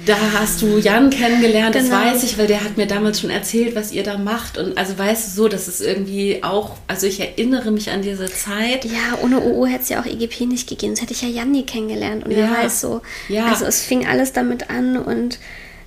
da 0.06 0.16
hast 0.38 0.60
du 0.62 0.78
Jan 0.78 1.10
kennengelernt, 1.10 1.74
das 1.74 1.84
Genau. 1.84 1.96
weiß 1.96 2.22
ich, 2.24 2.36
weil 2.38 2.46
der 2.46 2.62
hat 2.62 2.76
mir 2.76 2.86
damals 2.86 3.20
schon 3.20 3.30
erzählt, 3.30 3.74
was 3.74 3.92
ihr 3.92 4.02
da 4.02 4.18
macht 4.18 4.58
und 4.58 4.76
also 4.76 4.98
weißt 4.98 5.28
du 5.28 5.42
so, 5.42 5.48
das 5.48 5.68
ist 5.68 5.80
irgendwie 5.80 6.42
auch, 6.42 6.76
also 6.88 7.06
ich 7.06 7.20
erinnere 7.20 7.70
mich 7.70 7.90
an 7.90 8.02
diese 8.02 8.26
Zeit. 8.26 8.84
Ja, 8.84 9.18
ohne 9.22 9.40
OO 9.42 9.66
hätte 9.66 9.82
es 9.82 9.88
ja 9.88 10.00
auch 10.00 10.06
EGP 10.06 10.46
nicht 10.46 10.68
gegeben. 10.68 10.94
Das 10.94 11.02
hätte 11.02 11.12
ich 11.12 11.22
ja 11.22 11.28
Jan 11.28 11.50
nie 11.50 11.64
kennengelernt. 11.64 12.24
Und 12.24 12.32
Ja. 12.32 12.38
wer 12.38 12.64
weiß 12.64 12.80
so. 12.80 13.02
Ja. 13.28 13.46
Also 13.46 13.64
es 13.64 13.82
fing 13.82 14.06
alles 14.06 14.32
damit 14.32 14.70
an 14.70 14.96
und 14.96 15.38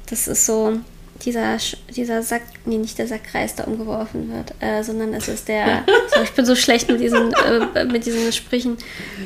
das 0.10 0.28
ist 0.28 0.46
so 0.46 0.78
dieser, 1.26 1.58
dieser 1.96 2.22
Sack, 2.22 2.44
nee, 2.66 2.78
nicht 2.78 2.98
der 3.00 3.08
Sackreis, 3.08 3.56
der 3.56 3.68
umgeworfen 3.68 4.32
wird, 4.32 4.54
äh, 4.62 4.84
sondern 4.84 5.14
es 5.16 5.28
ist 5.28 5.48
der, 5.48 5.84
so, 6.14 6.22
ich 6.22 6.32
bin 6.32 6.46
so 6.46 6.56
schlecht 6.56 6.90
mit 6.90 7.02
diesen, 7.02 7.34
äh, 7.76 7.86
mit 7.86 8.06
diesen 8.06 8.32
Sprüchen, 8.32 8.78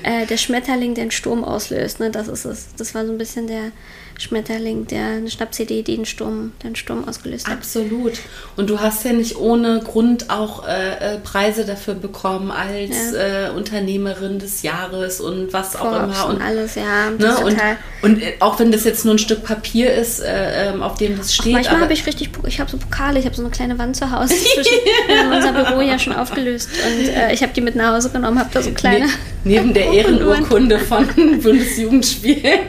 äh, 0.04 0.26
der 0.26 0.38
Schmetterling, 0.38 0.96
der 0.96 1.04
einen 1.04 1.12
Sturm 1.12 1.44
auslöst. 1.44 2.00
Ne? 2.00 2.10
Das 2.10 2.28
ist 2.30 2.46
es. 2.46 2.68
Das 2.78 2.96
war 2.96 3.06
so 3.06 3.12
ein 3.12 3.18
bisschen 3.18 3.48
der 3.48 3.72
Schmetterling, 4.18 4.88
der 4.88 5.06
eine 5.06 5.30
Schnappsidee, 5.32 5.82
die 5.82 5.96
den 5.96 6.06
Sturm, 6.06 6.52
den 6.64 6.76
Sturm 6.76 7.08
ausgelöst 7.08 7.48
hat. 7.48 7.58
Absolut. 7.58 8.14
Und 8.56 8.70
du 8.70 8.80
hast 8.80 9.04
ja 9.06 9.14
nicht 9.14 9.36
ohne 9.38 9.80
Grund 9.80 10.30
auch 10.30 10.68
äh, 10.68 11.16
äh, 11.16 11.18
Preise 11.20 11.66
dafür 11.66 11.96
bekommen 11.96 12.52
als 12.52 13.14
äh, 13.14 13.50
Unternehmerin 13.56 14.40
des 14.40 14.62
Jahres 14.62 15.20
und 15.22 15.54
was 15.54 15.76
auch 15.76 15.90
Forbes 15.92 16.18
immer. 16.20 16.30
und 16.30 16.42
alles, 16.42 16.76
ja. 16.76 17.10
Ne? 17.10 17.38
Und, 17.38 17.58
und 18.04 18.22
äh, 18.22 18.34
auch 18.40 18.60
wenn 18.60 18.72
das 18.72 18.84
jetzt 18.84 19.06
nur 19.06 19.16
ein 19.16 19.20
Stück 19.20 19.44
Papier 19.44 19.94
ist, 19.94 20.20
äh, 20.20 20.70
ähm, 20.70 20.84
auf 20.84 20.96
dem 20.96 21.18
das 21.18 21.34
steht. 21.34 21.54
Manchmal 21.54 21.76
aber- 21.76 21.84
habe 21.86 21.94
ich 21.94 22.06
richtig, 22.06 22.30
ich 22.48 22.60
habe 22.60 22.70
so 22.70 22.78
Pokale, 22.78 23.20
ich 23.20 23.26
habe 23.26 23.36
so 23.36 23.42
eine 23.42 23.52
kleine 23.52 23.78
Wand 23.80 23.96
zu 23.96 24.12
Hause. 24.12 24.34
Zwischen, 24.54 24.78
wir 25.08 25.20
haben 25.20 25.32
unser 25.32 25.52
Büro 25.54 25.82
ja 25.82 25.98
schon 25.98 26.14
aufgelöst 26.14 26.70
und 26.86 27.08
äh, 27.10 27.34
ich 27.34 27.42
habe 27.42 27.54
die 27.54 27.62
mit 27.62 27.76
nach 27.76 27.96
Hause 27.96 28.10
genommen, 28.10 28.38
habe 28.40 28.50
da 28.54 28.62
so 28.62 28.72
kleine. 28.72 29.06
Ne, 29.06 29.12
neben 29.44 29.74
der 29.74 29.86
Ehrenurkunde 29.94 30.78
von 30.80 31.08
Bundesjugendspielen. 31.42 32.60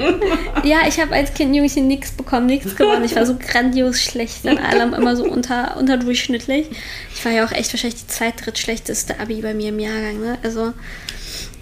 Ja, 0.65 0.79
ich 0.89 0.99
habe 1.01 1.15
als 1.15 1.33
Kind 1.35 1.42
Jungchen 1.43 1.87
nichts 1.87 2.13
bekommen, 2.13 2.47
nichts 2.47 2.77
gewonnen. 2.77 3.05
Ich 3.05 3.17
war 3.17 3.27
so 3.27 3.37
grandios 3.37 4.01
schlecht 4.01 4.45
in 4.45 4.59
allem, 4.59 4.95
immer 4.95 5.17
so 5.17 5.25
unter, 5.25 5.77
unterdurchschnittlich. 5.77 6.67
Ich 7.15 7.25
war 7.25 7.33
ja 7.33 7.45
auch 7.45 7.53
echt 7.53 7.73
wahrscheinlich 7.73 8.01
die 8.01 8.07
zweit-, 8.07 8.45
drittschlechteste 8.45 9.19
Abi 9.21 9.43
bei 9.43 9.55
mir 9.55 9.71
im 9.71 9.79
Jahrgang. 9.79 10.21
Ne? 10.21 10.39
Also, 10.43 10.73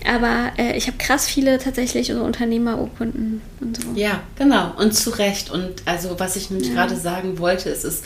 aber 0.07 0.53
äh, 0.57 0.77
ich 0.77 0.87
habe 0.87 0.97
krass 0.99 1.27
viele 1.27 1.59
tatsächlich 1.59 2.09
so 2.09 2.23
Unternehmerurkunden 2.23 3.43
und 3.61 3.77
so. 3.77 3.89
Ja, 3.95 4.21
genau. 4.37 4.73
Und 4.79 4.95
zu 4.95 5.11
Recht. 5.11 5.51
Und 5.51 5.83
also, 5.85 6.19
was 6.19 6.37
ich 6.37 6.51
nämlich 6.51 6.73
gerade 6.73 6.97
sagen 6.97 7.39
wollte, 7.39 7.69
ist, 7.69 7.85
ist, 7.85 8.05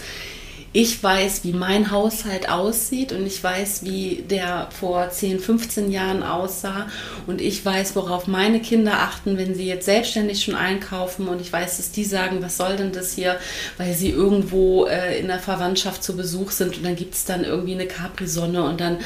ich 0.76 1.00
weiß, 1.00 1.44
wie 1.44 1.52
mein 1.52 1.92
Haushalt 1.92 2.48
aussieht 2.48 3.12
und 3.12 3.24
ich 3.24 3.42
weiß, 3.42 3.84
wie 3.84 4.24
der 4.28 4.68
vor 4.76 5.08
10, 5.08 5.38
15 5.38 5.92
Jahren 5.92 6.24
aussah. 6.24 6.88
Und 7.28 7.40
ich 7.40 7.64
weiß, 7.64 7.94
worauf 7.94 8.26
meine 8.26 8.58
Kinder 8.58 8.94
achten, 8.94 9.38
wenn 9.38 9.54
sie 9.54 9.66
jetzt 9.66 9.84
selbstständig 9.84 10.42
schon 10.42 10.56
einkaufen. 10.56 11.28
Und 11.28 11.40
ich 11.40 11.52
weiß, 11.52 11.76
dass 11.76 11.92
die 11.92 12.02
sagen, 12.02 12.42
was 12.42 12.56
soll 12.56 12.74
denn 12.74 12.90
das 12.90 13.12
hier, 13.12 13.38
weil 13.78 13.94
sie 13.94 14.10
irgendwo 14.10 14.86
äh, 14.86 15.20
in 15.20 15.28
der 15.28 15.38
Verwandtschaft 15.38 16.02
zu 16.02 16.16
Besuch 16.16 16.50
sind. 16.50 16.76
Und 16.76 16.82
dann 16.84 16.96
gibt 16.96 17.14
es 17.14 17.24
dann 17.24 17.44
irgendwie 17.44 17.74
eine 17.74 17.86
Capri-Sonne 17.86 18.64
und 18.64 18.80
dann 18.80 18.98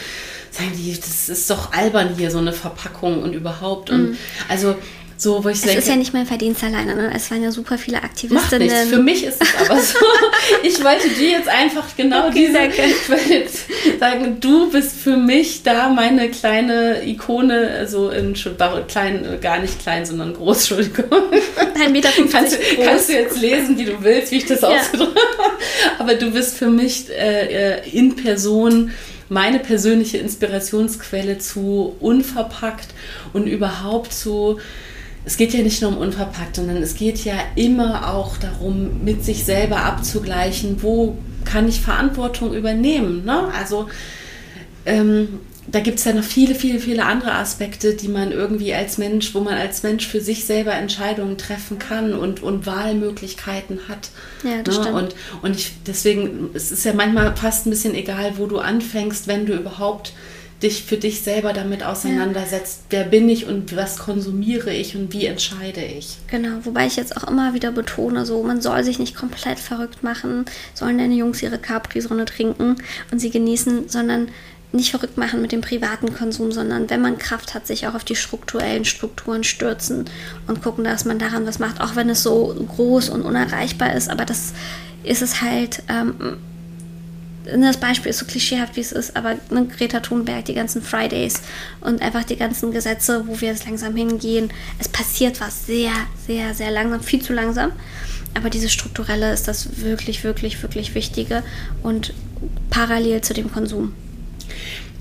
sagen 0.51 0.73
die, 0.75 0.97
das 0.99 1.29
ist 1.29 1.51
doch 1.51 1.75
albern 1.75 2.15
hier, 2.17 2.31
so 2.31 2.39
eine 2.39 2.55
Verpackung 2.55 3.23
und 3.23 3.35
überhaupt. 3.35 3.91
Und 3.91 4.17
also 4.49 4.75
so, 5.21 5.43
wo 5.45 5.49
ich 5.49 5.57
Es 5.57 5.63
denke, 5.63 5.79
ist 5.79 5.89
ja 5.89 5.97
nicht 5.97 6.15
mein 6.15 6.27
Verdienst 6.27 6.63
alleine, 6.63 6.95
ne? 6.95 7.11
Es 7.15 7.31
waren 7.31 7.43
ja 7.43 7.51
super 7.51 7.77
viele 7.77 7.97
Macht 7.97 8.05
Aktivistinnen. 8.07 8.69
nichts. 8.69 8.89
Für 8.89 9.03
mich 9.03 9.25
ist 9.25 9.43
es 9.43 9.69
aber 9.69 9.81
so. 9.81 9.99
Ich 10.63 10.83
wollte 10.83 11.09
dir 11.11 11.31
jetzt 11.31 11.49
einfach 11.49 11.85
genau 11.97 12.29
Okay, 12.29 12.47
diese, 12.47 12.53
danke. 12.55 12.83
ich 12.87 13.09
wollte 13.11 13.33
jetzt 13.35 13.67
sagen, 14.01 14.39
du 14.41 14.71
bist 14.71 14.93
für 14.97 15.17
mich 15.17 15.63
da 15.65 15.89
meine 15.91 16.31
kleine 16.31 17.05
Ikone, 17.07 17.69
also 17.79 18.09
in 18.11 18.35
klein, 18.87 19.39
gar 19.43 19.59
nicht 19.59 19.81
klein, 19.83 20.07
sondern 20.07 20.33
groß, 20.35 20.71
Entschuldigung. 20.71 21.05
1,50 21.11 21.89
Meter 21.91 22.09
Kannst, 22.31 22.53
du- 22.55 22.77
groß. 22.77 22.85
kannst 22.87 23.09
du 23.09 23.13
jetzt 23.15 23.41
lesen, 23.41 23.77
wie 23.77 23.85
du 23.85 24.03
willst, 24.03 24.31
wie 24.33 24.37
ich 24.37 24.47
das 24.47 24.61
Ja. 24.63 24.69
ausgedrückt 24.69 25.19
habe. 25.39 25.53
Aber 25.99 26.15
du 26.15 26.31
bist 26.31 26.57
für 26.57 26.69
mich 26.69 27.11
äh, 27.11 27.75
äh, 27.81 27.89
in 27.91 28.15
Person 28.17 28.93
meine 29.29 29.59
persönliche 29.59 30.17
Inspirationsquelle 30.19 31.39
zu 31.39 31.97
unverpackt 32.01 32.89
und 33.35 33.47
überhaupt 33.47 34.13
zu 34.15 34.59
es 35.25 35.37
geht 35.37 35.53
ja 35.53 35.61
nicht 35.61 35.83
nur 35.83 35.91
um 35.91 35.99
unverpackt, 35.99 36.57
sondern 36.57 36.79
es 36.79 36.95
geht 36.95 37.25
ja 37.25 37.35
immer 37.55 38.15
auch 38.15 38.37
darum, 38.39 39.05
mit 39.05 39.25
sich 39.25 39.45
selber 39.45 39.85
abzugleichen, 39.85 40.83
wo 40.83 41.19
kann 41.45 41.69
ich 41.69 41.81
Verantwortung 41.81 42.55
übernehmen. 42.55 43.25
Ne? 43.25 43.53
Also 43.55 43.89
ähm, 44.87 45.41
da 45.71 45.81
gibt 45.81 45.99
es 45.99 46.05
ja 46.05 46.15
noch 46.15 46.25
viele, 46.25 46.55
viele, 46.55 46.79
viele 46.79 47.05
andere 47.05 47.33
Aspekte, 47.33 47.95
die 47.95 48.09
man 48.09 48.33
irgendwie 48.33 48.73
als 48.73 48.97
Mensch, 48.97 49.35
wo 49.35 49.41
man 49.41 49.55
als 49.55 49.83
Mensch 49.83 50.07
für 50.07 50.21
sich 50.21 50.47
selber 50.47 50.73
Entscheidungen 50.73 51.37
treffen 51.37 51.79
kann 51.79 52.15
und, 52.15 52.43
und 52.43 52.67
Wahlmöglichkeiten 52.67 53.81
hat. 53.87 54.11
Ja, 54.45 54.63
das 54.63 54.77
ne? 54.77 54.83
stimmt. 54.83 54.97
Und, 54.97 55.15
und 55.43 55.57
ich, 55.57 55.73
deswegen, 55.87 56.51
es 56.55 56.73
ist 56.73 56.85
ja 56.85 56.95
manchmal 56.95 57.37
fast 57.37 57.67
ein 57.67 57.71
bisschen 57.71 57.95
egal, 57.95 58.39
wo 58.39 58.47
du 58.47 58.59
anfängst, 58.59 59.27
wenn 59.27 59.45
du 59.45 59.55
überhaupt 59.55 60.15
dich 60.63 60.83
für 60.83 60.97
dich 60.97 61.23
selber 61.23 61.53
damit 61.53 61.85
auseinandersetzt, 61.85 62.83
wer 62.91 63.05
bin 63.05 63.29
ich 63.29 63.47
und 63.47 63.77
was 63.77 63.99
konsumiere 63.99 64.73
ich 64.73 64.97
und 64.97 65.13
wie 65.13 65.27
entscheide 65.27 65.83
ich. 65.83 66.19
Genau, 66.29 66.59
wobei 66.65 66.87
ich 66.87 66.97
jetzt 66.97 67.17
auch 67.17 67.29
immer 67.29 67.55
wieder 67.55 67.71
betone, 67.71 68.27
so 68.27 68.43
man 68.43 68.61
soll 68.61 68.83
sich 68.83 68.99
nicht 68.99 69.15
komplett 69.15 69.61
verrückt 69.61 70.03
machen, 70.03 70.47
sollen 70.75 70.99
deine 70.99 71.15
Jungs 71.15 71.43
ihre 71.43 71.59
Capri-Sonne 71.59 72.25
trinken 72.25 72.77
und 73.13 73.21
sie 73.21 73.31
genießen, 73.31 73.89
sondern 73.89 74.29
nicht 74.73 74.91
verrückt 74.91 75.17
machen 75.17 75.41
mit 75.41 75.53
dem 75.53 75.61
privaten 75.61 76.13
Konsum, 76.13 76.53
sondern 76.53 76.91
wenn 76.91 77.01
man 77.01 77.19
Kraft 77.19 77.55
hat, 77.55 77.67
sich 77.67 77.87
auch 77.87 77.95
auf 77.95 78.05
die 78.05 78.17
strukturellen 78.17 78.85
Strukturen 78.85 79.45
stürzen 79.45 80.05
und 80.47 80.63
gucken, 80.63 80.85
dass 80.85 81.05
man 81.05 81.19
daran 81.19 81.47
was 81.47 81.59
macht, 81.59 81.81
auch 81.81 81.97
wenn 81.97 82.11
es 82.11 82.23
so 82.23 82.55
groß 82.77 83.09
und 83.09 83.23
unerreichbar 83.23 83.95
ist. 83.95 84.11
Aber 84.11 84.25
das 84.25 84.53
ist 85.05 85.23
es 85.23 85.41
halt. 85.41 85.83
Ähm, 85.89 86.39
das 87.57 87.79
Beispiel 87.79 88.11
ist 88.11 88.19
so 88.19 88.27
klischeehaft, 88.27 88.77
wie 88.77 88.81
es 88.81 88.93
ist, 88.93 89.17
aber 89.17 89.37
ne, 89.51 89.67
Greta 89.67 90.01
Thunberg, 90.01 90.45
die 90.45 90.55
ganzen 90.55 90.83
Fridays 90.83 91.41
und 91.81 92.03
einfach 92.03 92.25
die 92.25 92.37
ganzen 92.37 92.73
Gesetze, 92.73 93.25
wo 93.27 93.41
wir 93.41 93.49
jetzt 93.49 93.67
langsam 93.67 93.97
hingehen. 93.97 94.51
Es 94.79 94.89
passiert 94.89 95.41
was 95.41 95.67
sehr, 95.67 95.93
sehr, 96.27 96.55
sehr 96.55 96.71
langsam, 96.71 97.01
viel 97.01 97.23
zu 97.23 97.33
langsam. 97.33 97.73
Aber 98.35 98.51
dieses 98.51 98.73
Strukturelle 98.73 99.33
ist 99.33 99.49
das 99.49 99.81
wirklich, 99.81 100.23
wirklich, 100.23 100.63
wirklich 100.63 100.95
Wichtige 100.95 101.43
und 101.83 102.13
parallel 102.71 103.23
zu 103.23 103.35
dem 103.35 103.51
Konsum. 103.53 103.95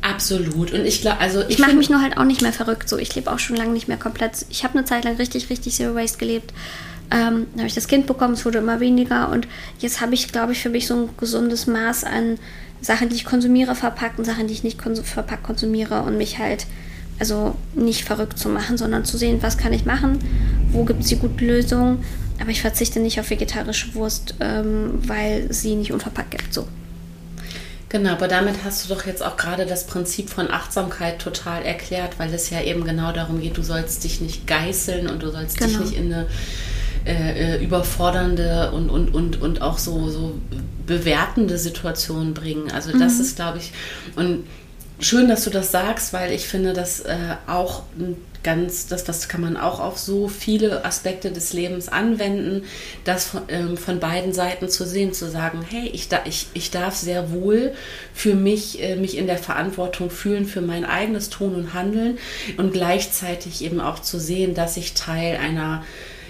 Absolut. 0.02 0.72
Und 0.72 0.86
ich 0.86 1.02
glaube, 1.02 1.20
also 1.20 1.42
Ich, 1.42 1.50
ich, 1.50 1.60
mache 1.60 1.74
mich 1.74 1.90
nur 1.90 2.02
halt 2.02 2.18
auch 2.18 2.24
nicht 2.24 2.42
mehr 2.42 2.54
verrückt. 2.54 2.88
So, 2.88 2.98
ich 2.98 3.14
lebe 3.16 3.32
auch 3.32 3.40
schon 3.40 3.56
lange 3.56 3.74
nicht 3.74 3.88
mehr 3.88 3.98
komplett. 3.98 4.46
Ich 4.50 4.64
habe 4.64 4.78
eine 4.78 4.86
Zeit 4.86 5.04
lang 5.04 5.18
richtig, 5.18 5.50
richtig 5.50 5.76
Zero 5.76 5.96
Waste 5.96 6.18
gelebt. 6.18 6.54
Ähm, 7.10 7.48
dann 7.52 7.60
habe 7.60 7.68
ich 7.68 7.76
das 7.76 7.88
Kind 7.88 8.06
bekommen, 8.06 8.34
es 8.34 8.46
wurde 8.46 8.58
immer 8.58 8.80
weniger 8.80 9.30
und 9.30 9.48
jetzt 9.80 10.02
habe 10.02 10.14
ich, 10.14 10.32
glaube 10.32 10.52
ich, 10.52 10.60
für 10.62 10.70
mich 10.70 10.88
so 10.88 10.96
ein 10.96 11.10
gesundes 11.18 11.66
Maß 11.68 12.04
an 12.04 12.38
Sachen, 12.82 13.10
die 13.10 13.16
ich 13.16 13.26
konsumiere, 13.26 13.76
verpackt 13.76 14.20
und 14.20 14.26
Sachen, 14.26 14.48
die 14.48 14.54
ich 14.54 14.64
nicht 14.64 14.78
konsu 14.78 15.04
verpackt 15.04 15.44
konsumiere 15.44 16.02
und 16.02 16.18
mich 16.18 16.38
halt 16.38 16.68
also 17.20 17.56
nicht 17.74 18.04
verrückt 18.04 18.38
zu 18.38 18.50
machen, 18.50 18.78
sondern 18.78 19.06
zu 19.06 19.18
sehen, 19.18 19.40
was 19.42 19.58
kann 19.58 19.74
ich 19.74 19.86
machen, 19.86 20.20
wo 20.72 20.84
gibt 20.84 21.02
es 21.02 21.08
die 21.08 21.16
guten 21.18 21.46
Lösungen. 21.46 22.04
Aber 22.40 22.52
ich 22.52 22.62
verzichte 22.62 23.00
nicht 23.00 23.20
auf 23.20 23.32
vegetarische 23.32 23.96
Wurst, 23.96 24.36
ähm, 24.40 25.00
weil 25.08 25.52
sie 25.52 25.74
nicht 25.76 25.92
unverpackt 25.92 26.32
gibt. 26.32 26.54
So. 26.54 26.68
Genau, 27.90 28.12
aber 28.12 28.28
damit 28.28 28.56
hast 28.64 28.86
du 28.86 28.94
doch 28.94 29.08
jetzt 29.08 29.24
auch 29.24 29.38
gerade 29.38 29.66
das 29.66 29.88
Prinzip 29.88 30.30
von 30.30 30.52
Achtsamkeit 30.52 31.20
total 31.20 31.64
erklärt, 31.64 32.20
weil 32.20 32.32
es 32.34 32.50
ja 32.52 32.62
eben 32.62 32.84
genau 32.84 33.12
darum 33.12 33.42
geht, 33.42 33.58
du 33.58 33.64
sollst 33.64 34.04
dich 34.04 34.22
nicht 34.22 34.46
geißeln 34.46 35.08
und 35.08 35.24
du 35.24 35.32
sollst 35.32 35.60
dich 35.60 35.68
Genau. 35.74 35.80
nicht 35.80 35.98
in 35.98 36.14
eine 36.14 36.28
äh, 37.08 37.56
äh, 37.56 37.64
überfordernde 37.64 38.72
und, 38.72 38.90
und, 38.90 39.16
und, 39.16 39.42
und 39.42 39.62
auch 39.62 39.78
so, 39.78 40.10
so 40.10 40.34
bewertende 40.86 41.58
Situation 41.58 42.34
bringen. 42.34 42.70
Also 42.72 42.98
das 42.98 43.20
ist, 43.20 43.38
glaube 43.38 43.60
ich, 43.60 43.72
und 44.16 44.44
schön, 45.00 45.30
dass 45.30 45.44
du 45.44 45.50
das 45.50 45.72
sagst, 45.72 46.12
weil 46.12 46.32
ich 46.34 46.48
finde, 46.48 46.74
dass 46.74 47.00
äh, 47.00 47.16
auch 47.48 47.84
ein 47.98 48.18
ganz, 48.44 48.88
das, 48.88 49.04
das 49.04 49.28
kann 49.28 49.42
man 49.42 49.58
auch 49.58 49.80
auf 49.80 49.98
so 49.98 50.28
viele 50.28 50.86
Aspekte 50.86 51.32
des 51.32 51.54
Lebens 51.54 51.90
anwenden, 51.90 52.64
das 53.04 53.26
von, 53.26 53.42
ähm, 53.50 53.78
von 53.78 54.00
beiden 54.00 54.34
Seiten 54.34 54.70
zu 54.70 54.86
sehen, 54.86 55.14
zu 55.14 55.30
sagen, 55.30 55.66
hey, 55.68 55.90
ich, 55.94 56.08
da, 56.08 56.22
ich, 56.26 56.48
ich 56.54 56.72
darf 56.72 56.96
sehr 56.96 57.32
wohl 57.32 57.74
für 58.14 58.36
mich, 58.36 58.82
äh, 58.82 58.96
mich 58.96 59.18
in 59.18 59.28
der 59.28 59.38
Verantwortung 59.38 60.10
fühlen 60.10 60.46
für 60.46 60.62
mein 60.62 60.86
eigenes 60.86 61.30
Tun 61.30 61.56
und 61.56 61.74
Handeln 61.74 62.18
und 62.58 62.74
gleichzeitig 62.74 63.64
eben 63.64 63.82
auch 63.82 64.00
zu 64.00 64.20
sehen, 64.20 64.54
dass 64.54 64.78
ich 64.78 64.94
Teil 64.94 65.38
einer 65.38 65.84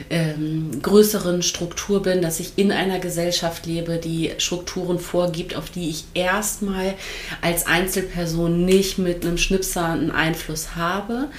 ähm, 0.10 0.82
größeren 0.82 1.41
Struktur 1.41 2.02
bin, 2.02 2.22
dass 2.22 2.39
ich 2.39 2.54
in 2.58 2.72
einer 2.72 3.00
Gesellschaft 3.00 3.66
lebe, 3.66 3.98
die 3.98 4.32
Strukturen 4.38 5.00
vorgibt, 5.00 5.56
auf 5.56 5.70
die 5.70 5.89
ich 5.89 6.06
erstmal 6.14 6.93
als 7.41 7.68
Einzelperson 7.68 8.66
nicht 8.66 8.98
mit 8.98 9.26
einem 9.26 9.38
Schnipser 9.38 9.86
einen 9.86 10.12
Einfluss 10.12 10.76
habe, 10.76 11.30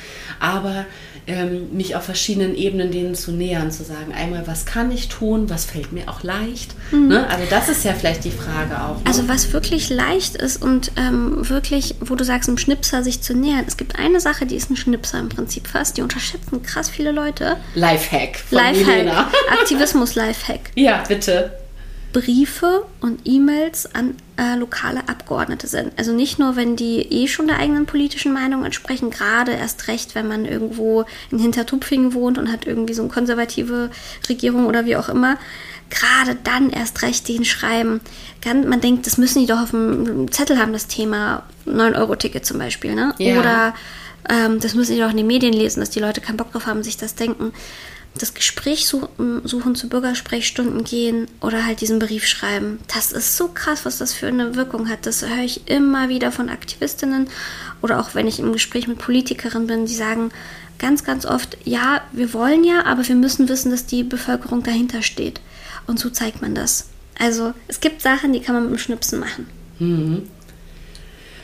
aber 0.40 0.86
ähm, 1.28 1.68
mich 1.76 1.94
auf 1.94 2.04
verschiedenen 2.04 2.56
Ebenen 2.56 2.90
denen 2.90 3.14
zu 3.14 3.32
nähern, 3.32 3.70
zu 3.70 3.84
sagen, 3.84 4.12
einmal, 4.12 4.46
was 4.46 4.64
kann 4.64 4.90
ich 4.90 5.08
tun, 5.08 5.50
was 5.50 5.66
fällt 5.66 5.92
mir 5.92 6.08
auch 6.08 6.22
leicht. 6.22 6.74
Ne? 6.90 7.26
Also 7.28 7.44
das 7.50 7.68
ist 7.68 7.84
ja 7.84 7.92
vielleicht 7.92 8.24
die 8.24 8.30
Frage 8.30 8.82
auch. 8.82 8.96
Ne? 8.96 9.06
Also 9.06 9.28
was 9.28 9.52
wirklich 9.52 9.90
leicht 9.90 10.36
ist 10.36 10.62
und 10.62 10.92
ähm, 10.96 11.48
wirklich, 11.48 11.96
wo 12.00 12.14
du 12.14 12.24
sagst, 12.24 12.48
einem 12.48 12.58
Schnipser 12.58 13.02
sich 13.02 13.20
zu 13.20 13.34
nähern. 13.34 13.64
Es 13.66 13.76
gibt 13.76 13.98
eine 13.98 14.20
Sache, 14.20 14.46
die 14.46 14.56
ist 14.56 14.70
ein 14.70 14.76
Schnipser 14.76 15.20
im 15.20 15.28
Prinzip 15.28 15.68
fast. 15.68 15.98
Die 15.98 16.02
unterschätzen 16.02 16.62
krass 16.62 16.88
viele 16.88 17.12
Leute. 17.12 17.56
Lifehack 17.74 18.38
von 18.38 18.58
Milena. 18.58 19.12
Lifehack. 19.12 19.26
Aktivismus-Lifehack. 19.60 20.60
Ja, 20.76 21.04
bitte. 21.06 21.52
Briefe 22.12 22.84
und 23.00 23.20
E-Mails 23.24 23.94
an 23.94 24.14
äh, 24.36 24.56
lokale 24.56 25.08
Abgeordnete 25.08 25.66
sind. 25.66 25.92
Also 25.98 26.12
nicht 26.12 26.38
nur, 26.38 26.56
wenn 26.56 26.74
die 26.74 27.00
eh 27.00 27.28
schon 27.28 27.48
der 27.48 27.58
eigenen 27.58 27.86
politischen 27.86 28.32
Meinung 28.32 28.64
entsprechen, 28.64 29.10
gerade 29.10 29.52
erst 29.52 29.88
recht, 29.88 30.14
wenn 30.14 30.26
man 30.26 30.46
irgendwo 30.46 31.04
in 31.30 31.38
Hintertupfingen 31.38 32.14
wohnt 32.14 32.38
und 32.38 32.50
hat 32.50 32.66
irgendwie 32.66 32.94
so 32.94 33.02
eine 33.02 33.10
konservative 33.10 33.90
Regierung 34.28 34.66
oder 34.66 34.86
wie 34.86 34.96
auch 34.96 35.08
immer. 35.08 35.36
Gerade 35.90 36.36
dann 36.44 36.70
erst 36.70 37.02
recht 37.02 37.28
den 37.28 37.44
schreiben. 37.44 38.00
Kann, 38.42 38.68
man 38.68 38.80
denkt, 38.80 39.06
das 39.06 39.18
müssen 39.18 39.40
die 39.40 39.46
doch 39.46 39.60
auf 39.62 39.70
dem 39.70 40.30
Zettel 40.30 40.58
haben, 40.58 40.72
das 40.72 40.86
Thema 40.86 41.44
9-Euro-Ticket 41.66 42.44
zum 42.44 42.58
Beispiel. 42.58 42.94
Ne? 42.94 43.14
Ja. 43.18 43.38
Oder 43.40 43.74
ähm, 44.30 44.60
das 44.60 44.74
müssen 44.74 44.94
die 44.94 45.00
doch 45.00 45.10
in 45.10 45.16
den 45.16 45.26
Medien 45.26 45.52
lesen, 45.52 45.80
dass 45.80 45.90
die 45.90 46.00
Leute 46.00 46.20
keinen 46.20 46.36
Bock 46.36 46.52
drauf 46.52 46.66
haben, 46.66 46.82
sich 46.82 46.96
das 46.96 47.14
denken 47.14 47.52
das 48.18 48.34
Gespräch 48.34 48.86
suchen, 48.86 49.42
suchen 49.44 49.74
zu 49.74 49.88
Bürgersprechstunden 49.88 50.84
gehen 50.84 51.26
oder 51.40 51.64
halt 51.64 51.80
diesen 51.80 51.98
Brief 51.98 52.26
schreiben. 52.26 52.78
Das 52.92 53.12
ist 53.12 53.36
so 53.36 53.48
krass, 53.48 53.84
was 53.84 53.98
das 53.98 54.12
für 54.12 54.26
eine 54.26 54.54
Wirkung 54.54 54.88
hat. 54.88 55.06
Das 55.06 55.22
höre 55.22 55.44
ich 55.44 55.68
immer 55.68 56.08
wieder 56.08 56.32
von 56.32 56.48
Aktivistinnen 56.48 57.28
oder 57.82 58.00
auch 58.00 58.14
wenn 58.14 58.26
ich 58.26 58.38
im 58.38 58.52
Gespräch 58.52 58.88
mit 58.88 58.98
Politikerinnen 58.98 59.66
bin, 59.66 59.86
die 59.86 59.94
sagen 59.94 60.30
ganz, 60.78 61.04
ganz 61.04 61.26
oft, 61.26 61.56
ja, 61.64 62.02
wir 62.12 62.32
wollen 62.32 62.64
ja, 62.64 62.84
aber 62.84 63.06
wir 63.06 63.16
müssen 63.16 63.48
wissen, 63.48 63.70
dass 63.70 63.86
die 63.86 64.04
Bevölkerung 64.04 64.62
dahinter 64.62 65.02
steht. 65.02 65.40
Und 65.86 65.98
so 65.98 66.10
zeigt 66.10 66.42
man 66.42 66.54
das. 66.54 66.88
Also 67.18 67.52
es 67.66 67.80
gibt 67.80 68.02
Sachen, 68.02 68.32
die 68.32 68.40
kann 68.40 68.54
man 68.54 68.64
mit 68.64 68.72
dem 68.72 68.78
Schnipsen 68.78 69.18
machen. 69.18 69.46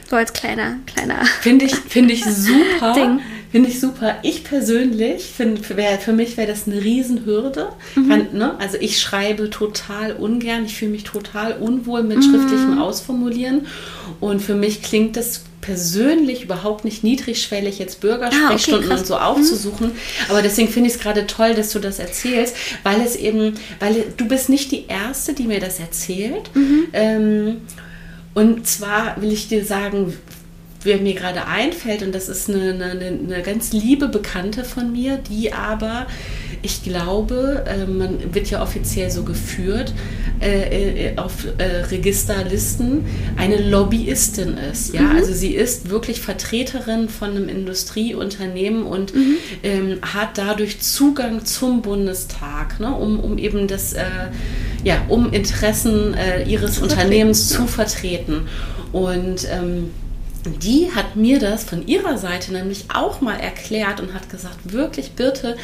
So 0.09 0.17
als 0.17 0.33
kleiner, 0.33 0.77
kleiner. 0.87 1.25
Finde 1.41 1.65
ich, 1.65 1.75
finde 1.75 2.15
ich 2.15 2.25
super. 2.29 2.93
Ding. 2.95 3.21
Finde 3.55 3.69
ich 3.71 3.79
super. 3.79 4.17
Ich 4.25 4.43
persönlich 4.43 5.23
finde, 5.27 5.63
für, 5.63 5.77
wär- 5.77 6.01
für 6.01 6.13
mich 6.13 6.37
wäre 6.37 6.49
das 6.49 6.67
eine 6.67 6.83
Riesenhürde. 6.83 7.69
Kann, 7.95 8.27
ne? 8.33 8.59
Also 8.59 8.79
ich 8.81 9.01
schreibe 9.01 9.49
total 9.49 10.11
ungern. 10.11 10.65
Ich 10.65 10.75
fühle 10.75 10.91
mich 10.91 11.05
total 11.05 11.53
unwohl 11.59 12.03
mit 12.03 12.25
schriftlichem 12.25 12.81
Ausformulieren. 12.81 13.69
Und 14.19 14.43
für 14.43 14.57
mich 14.57 14.83
klingt 14.83 15.17
das 15.17 15.43
persönlich 15.61 16.43
überhaupt 16.43 16.85
nicht 16.85 17.05
niedrigschwellig, 17.05 17.79
jetzt 17.79 18.01
Bürgersprechstunden 18.01 18.89
krass. 18.89 19.01
und 19.03 19.07
so 19.07 19.17
aufzusuchen. 19.19 19.93
Aber 20.29 20.43
deswegen 20.43 20.69
finde 20.69 20.89
ich 20.89 20.97
es 20.97 21.01
gerade 21.01 21.25
toll, 21.29 21.55
dass 21.55 21.71
du 21.71 21.79
das 21.79 22.01
erzählst, 22.01 22.57
weil 22.83 23.01
es 23.03 23.15
eben, 23.15 23.55
weil 23.79 24.05
du 24.17 24.27
bist 24.27 24.49
nicht 24.49 24.73
die 24.73 24.87
Erste, 24.89 25.33
die 25.33 25.45
mir 25.45 25.61
das 25.61 25.79
erzählt. 25.79 26.51
Ähm, 26.93 27.59
und 28.35 28.67
zwar 28.67 29.23
will 29.23 29.33
ich 29.33 29.47
dir 29.47 29.65
sagen, 29.65 30.13
wer 30.85 30.99
mir 30.99 31.15
gerade 31.15 31.47
einfällt, 31.47 32.03
und 32.03 32.15
das 32.15 32.29
ist 32.29 32.49
eine, 32.49 32.73
eine, 32.73 33.07
eine 33.07 33.43
ganz 33.43 33.73
liebe 33.73 34.09
Bekannte 34.09 34.65
von 34.65 34.93
mir, 34.93 35.17
die 35.19 35.53
aber, 35.53 36.07
ich 36.63 36.83
glaube, 36.83 37.65
äh, 37.67 37.87
man 37.87 38.35
wird 38.35 38.51
ja 38.51 38.63
offiziell 38.63 39.11
so 39.11 39.23
geführt, 39.25 39.93
äh, 40.41 41.09
äh, 41.09 41.17
auf 41.17 41.47
Registerlisten 41.91 43.07
eine 43.37 43.69
Lobbyistin 43.69 44.57
ist. 44.59 44.93
Ja? 44.95 45.13
Also 45.15 45.33
sie 45.33 45.55
ist 45.55 45.91
wirklich 45.91 46.21
Vertreterin 46.21 47.09
von 47.09 47.31
einem 47.31 47.49
Industrieunternehmen 47.49 48.83
und 48.85 49.13
ähm, 49.63 49.99
hat 50.03 50.37
dadurch 50.37 50.81
Zugang 50.81 51.45
zum 51.45 51.83
Bundestag, 51.83 52.81
ne? 52.81 52.95
um, 52.95 53.21
um 53.21 53.39
eben 53.39 53.69
das, 53.69 53.93
äh, 53.93 54.05
ja, 54.83 55.03
um 55.09 55.33
Interessen 55.33 56.15
äh, 56.15 56.45
ihres 56.45 56.79
Unternehmens 56.79 57.49
zu 57.49 57.67
vertreten. 57.67 58.49
Und 58.93 59.49
ähm, 59.51 59.91
die 60.47 60.91
hat 60.95 61.17
mir 61.17 61.39
das 61.39 61.65
von 61.65 61.87
ihrer 61.87 62.19
Seite 62.19 62.53
nämlich 62.53 62.87
auch 62.93 63.21
mal 63.21 63.37
erklärt 63.37 64.01
und 64.01 64.15
hat 64.15 64.29
gesagt, 64.31 64.73
wirklich 64.73 65.13
Birte, 65.13 65.57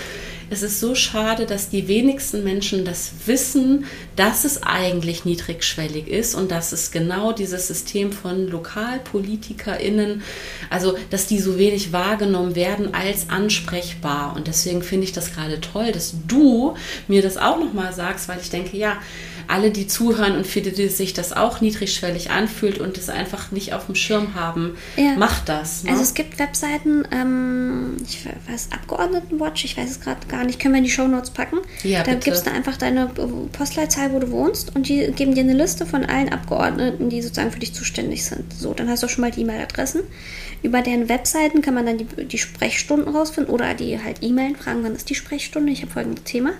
es 0.52 0.62
ist 0.64 0.80
so 0.80 0.96
schade, 0.96 1.46
dass 1.46 1.70
die 1.70 1.86
wenigsten 1.86 2.42
Menschen 2.42 2.84
das 2.84 3.12
wissen, 3.26 3.84
dass 4.16 4.44
es 4.44 4.64
eigentlich 4.64 5.24
niedrigschwellig 5.24 6.08
ist 6.08 6.34
und 6.34 6.50
dass 6.50 6.72
es 6.72 6.90
genau 6.90 7.30
dieses 7.32 7.68
System 7.68 8.10
von 8.10 8.48
LokalpolitikerInnen, 8.48 10.22
also 10.68 10.98
dass 11.10 11.28
die 11.28 11.38
so 11.38 11.56
wenig 11.56 11.92
wahrgenommen 11.92 12.56
werden 12.56 12.94
als 12.94 13.30
ansprechbar. 13.30 14.34
Und 14.34 14.48
deswegen 14.48 14.82
finde 14.82 15.04
ich 15.04 15.12
das 15.12 15.32
gerade 15.32 15.60
toll, 15.60 15.92
dass 15.92 16.14
du 16.26 16.74
mir 17.06 17.22
das 17.22 17.36
auch 17.36 17.60
nochmal 17.60 17.92
sagst, 17.92 18.28
weil 18.28 18.40
ich 18.40 18.50
denke, 18.50 18.76
ja, 18.76 18.96
alle, 19.48 19.70
die 19.70 19.86
zuhören 19.86 20.36
und 20.36 20.46
für 20.46 20.60
die 20.60 20.88
sich 20.88 21.12
das 21.12 21.32
auch 21.32 21.60
niedrigschwellig 21.60 22.30
anfühlt 22.30 22.78
und 22.78 22.96
es 22.98 23.08
einfach 23.08 23.50
nicht 23.50 23.72
auf 23.72 23.86
dem 23.86 23.94
Schirm 23.94 24.34
haben, 24.34 24.76
Ja. 24.96 25.14
macht 25.16 25.48
das. 25.48 25.84
Ne? 25.84 25.90
Also 25.90 26.02
es 26.02 26.14
gibt 26.14 26.38
Webseiten, 26.38 27.04
ähm, 27.10 27.96
ich 28.06 28.24
weiß, 28.48 28.68
Abgeordnetenwatch, 28.72 29.64
ich 29.64 29.76
weiß 29.76 29.90
es 29.90 30.00
gerade 30.00 30.26
gar 30.28 30.44
nicht, 30.44 30.60
können 30.60 30.74
wir 30.74 30.78
in 30.78 30.84
die 30.84 30.90
Shownotes 30.90 31.30
packen. 31.30 31.58
Ja, 31.82 32.02
da 32.02 32.12
bitte. 32.12 32.24
gibst 32.30 32.46
du 32.46 32.50
einfach 32.52 32.76
deine 32.76 33.08
Postleitzahl, 33.52 34.12
wo 34.12 34.18
du 34.18 34.30
wohnst 34.30 34.74
und 34.74 34.88
die 34.88 35.10
geben 35.12 35.34
dir 35.34 35.42
eine 35.42 35.54
Liste 35.54 35.86
von 35.86 36.04
allen 36.04 36.28
Abgeordneten, 36.30 37.10
die 37.10 37.22
sozusagen 37.22 37.50
für 37.52 37.60
dich 37.60 37.74
zuständig 37.74 38.24
sind. 38.24 38.52
So, 38.52 38.74
dann 38.74 38.88
hast 38.88 39.02
du 39.02 39.08
schon 39.08 39.22
mal 39.22 39.30
die 39.30 39.42
E-Mail-Adressen. 39.42 40.02
Über 40.62 40.82
deren 40.82 41.08
Webseiten 41.08 41.62
kann 41.62 41.74
man 41.74 41.86
dann 41.86 41.98
die, 41.98 42.04
die 42.26 42.38
Sprechstunden 42.38 43.14
rausfinden 43.14 43.52
oder 43.52 43.74
die 43.74 43.98
halt 44.02 44.18
E-Mailen 44.22 44.56
fragen, 44.56 44.82
wann 44.82 44.94
ist 44.94 45.08
die 45.08 45.14
Sprechstunde, 45.14 45.72
ich 45.72 45.82
habe 45.82 45.90
folgendes 45.92 46.24
Thema. 46.24 46.50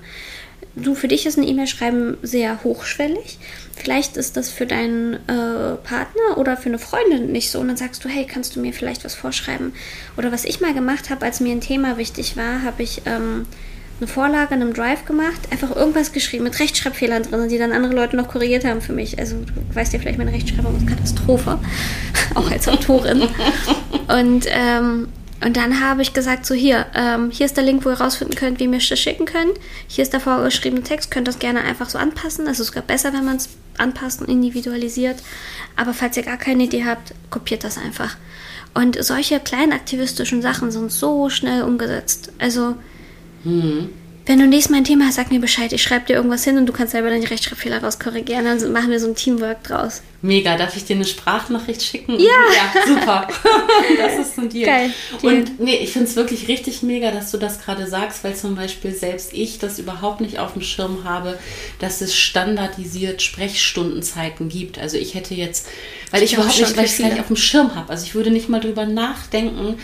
Du, 0.82 0.94
für 0.94 1.08
dich 1.08 1.26
ist 1.26 1.36
ein 1.38 1.46
E-Mail-Schreiben 1.46 2.16
sehr 2.22 2.62
hochschwellig. 2.64 3.38
Vielleicht 3.76 4.16
ist 4.16 4.36
das 4.36 4.50
für 4.50 4.66
deinen 4.66 5.14
äh, 5.14 5.76
Partner 5.82 6.36
oder 6.36 6.56
für 6.56 6.68
eine 6.68 6.78
Freundin 6.78 7.32
nicht 7.32 7.50
so. 7.50 7.60
Und 7.60 7.68
dann 7.68 7.76
sagst 7.76 8.04
du, 8.04 8.08
hey, 8.08 8.26
kannst 8.26 8.56
du 8.56 8.60
mir 8.60 8.72
vielleicht 8.72 9.04
was 9.04 9.14
vorschreiben? 9.14 9.72
Oder 10.16 10.32
was 10.32 10.44
ich 10.44 10.60
mal 10.60 10.74
gemacht 10.74 11.10
habe, 11.10 11.24
als 11.24 11.40
mir 11.40 11.52
ein 11.52 11.60
Thema 11.60 11.96
wichtig 11.96 12.36
war, 12.36 12.62
habe 12.62 12.82
ich 12.82 13.02
ähm, 13.06 13.46
eine 14.00 14.08
Vorlage 14.08 14.54
in 14.54 14.62
einem 14.62 14.72
Drive 14.72 15.04
gemacht, 15.04 15.40
einfach 15.50 15.74
irgendwas 15.74 16.12
geschrieben 16.12 16.44
mit 16.44 16.58
Rechtschreibfehlern 16.58 17.22
drin, 17.22 17.48
die 17.48 17.58
dann 17.58 17.72
andere 17.72 17.94
Leute 17.94 18.16
noch 18.16 18.28
korrigiert 18.28 18.64
haben 18.64 18.80
für 18.80 18.92
mich. 18.92 19.18
Also 19.18 19.36
du 19.36 19.74
weißt 19.74 19.92
ja 19.92 19.98
vielleicht, 19.98 20.18
meine 20.18 20.32
Rechtschreibung 20.32 20.76
ist 20.76 20.86
Katastrophe, 20.86 21.58
auch 22.34 22.50
als 22.50 22.68
Autorin. 22.68 23.22
Und, 24.08 24.46
ähm, 24.48 25.08
und 25.43 25.57
dann 25.57 25.80
habe 25.80 26.03
ich 26.03 26.12
gesagt, 26.12 26.45
so 26.45 26.55
hier, 26.55 26.86
ähm, 26.95 27.30
hier 27.30 27.47
ist 27.47 27.57
der 27.57 27.64
Link, 27.64 27.84
wo 27.84 27.91
ihr 27.91 28.01
rausfinden 28.01 28.36
könnt, 28.36 28.59
wie 28.59 28.64
ihr 28.64 28.68
mir 28.68 28.78
das 28.78 28.99
schicken 28.99 29.24
könnt. 29.24 29.59
Hier 29.88 30.03
ist 30.03 30.12
der 30.12 30.20
vorgeschriebene 30.20 30.82
Text, 30.82 31.11
könnt 31.11 31.28
das 31.28 31.38
gerne 31.38 31.62
einfach 31.62 31.88
so 31.88 31.99
anpassen. 31.99 32.45
Das 32.45 32.61
ist 32.61 32.68
sogar 32.68 32.82
besser, 32.82 33.12
wenn 33.14 33.24
man 33.24 33.36
es 33.36 33.49
anpasst 33.78 34.20
und 34.20 34.28
individualisiert. 34.28 35.16
Aber 35.76 35.95
falls 35.95 36.16
ihr 36.18 36.24
gar 36.24 36.36
keine 36.36 36.64
Idee 36.64 36.84
habt, 36.84 37.14
kopiert 37.30 37.64
das 37.64 37.78
einfach. 37.78 38.16
Und 38.74 39.03
solche 39.03 39.41
kleinen 39.41 39.72
aktivistischen 39.72 40.43
Sachen 40.43 40.70
sind 40.70 40.93
so 40.93 41.30
schnell 41.30 41.62
umgesetzt. 41.62 42.32
Also, 42.38 42.76
wenn 44.26 44.38
du 44.38 44.47
nächstes 44.47 44.70
Mal 44.70 44.78
ein 44.78 44.84
Thema 44.84 45.07
hast, 45.07 45.16
sag 45.16 45.30
mir 45.30 45.41
Bescheid. 45.41 45.72
Ich 45.72 45.82
schreibe 45.82 46.07
dir 46.07 46.16
irgendwas 46.16 46.45
hin 46.45 46.59
und 46.59 46.66
du 46.66 46.72
kannst 46.72 46.93
selber 46.93 47.09
deine 47.09 47.28
Rechtschreibfehler 47.28 47.82
rauskorrigieren. 47.82 48.45
Dann 48.45 48.72
machen 48.72 48.91
wir 48.91 49.01
so 49.01 49.09
ein 49.09 49.16
Teamwork 49.16 49.64
draus. 49.64 50.03
Mega, 50.22 50.56
darf 50.58 50.76
ich 50.76 50.84
dir 50.84 50.96
eine 50.96 51.06
Sprachnachricht 51.06 51.82
schicken? 51.82 52.18
Ja. 52.18 52.26
Ja, 52.26 52.86
super. 52.86 53.28
das 53.98 54.26
ist 54.28 54.38
ein 54.38 54.50
Deal. 54.50 54.66
Geil. 54.66 54.92
Und 55.22 55.58
nee, 55.60 55.76
ich 55.76 55.92
finde 55.92 56.08
es 56.08 56.16
wirklich 56.16 56.48
richtig 56.48 56.82
mega, 56.82 57.10
dass 57.10 57.30
du 57.30 57.38
das 57.38 57.60
gerade 57.64 57.86
sagst, 57.86 58.22
weil 58.22 58.34
zum 58.34 58.54
Beispiel 58.54 58.92
selbst 58.92 59.32
ich 59.32 59.58
das 59.58 59.78
überhaupt 59.78 60.20
nicht 60.20 60.38
auf 60.38 60.52
dem 60.52 60.62
Schirm 60.62 61.04
habe, 61.04 61.38
dass 61.78 62.02
es 62.02 62.14
standardisiert 62.14 63.22
Sprechstundenzeiten 63.22 64.50
gibt. 64.50 64.78
Also 64.78 64.98
ich 64.98 65.14
hätte 65.14 65.34
jetzt, 65.34 65.66
weil 66.10 66.22
ich, 66.22 66.32
Ich 66.32 66.38
überhaupt 66.38 66.58
nicht, 66.58 66.76
weil 66.76 66.84
ich 66.84 66.92
es 66.92 66.98
gar 66.98 67.08
nicht 67.08 67.20
auf 67.20 67.28
dem 67.28 67.36
Schirm 67.36 67.74
habe. 67.74 67.88
Also 67.88 68.04
ich 68.04 68.14
würde 68.14 68.30
nicht 68.30 68.50
mal 68.50 68.60
drüber 68.60 68.84
nachdenken. 68.84 69.76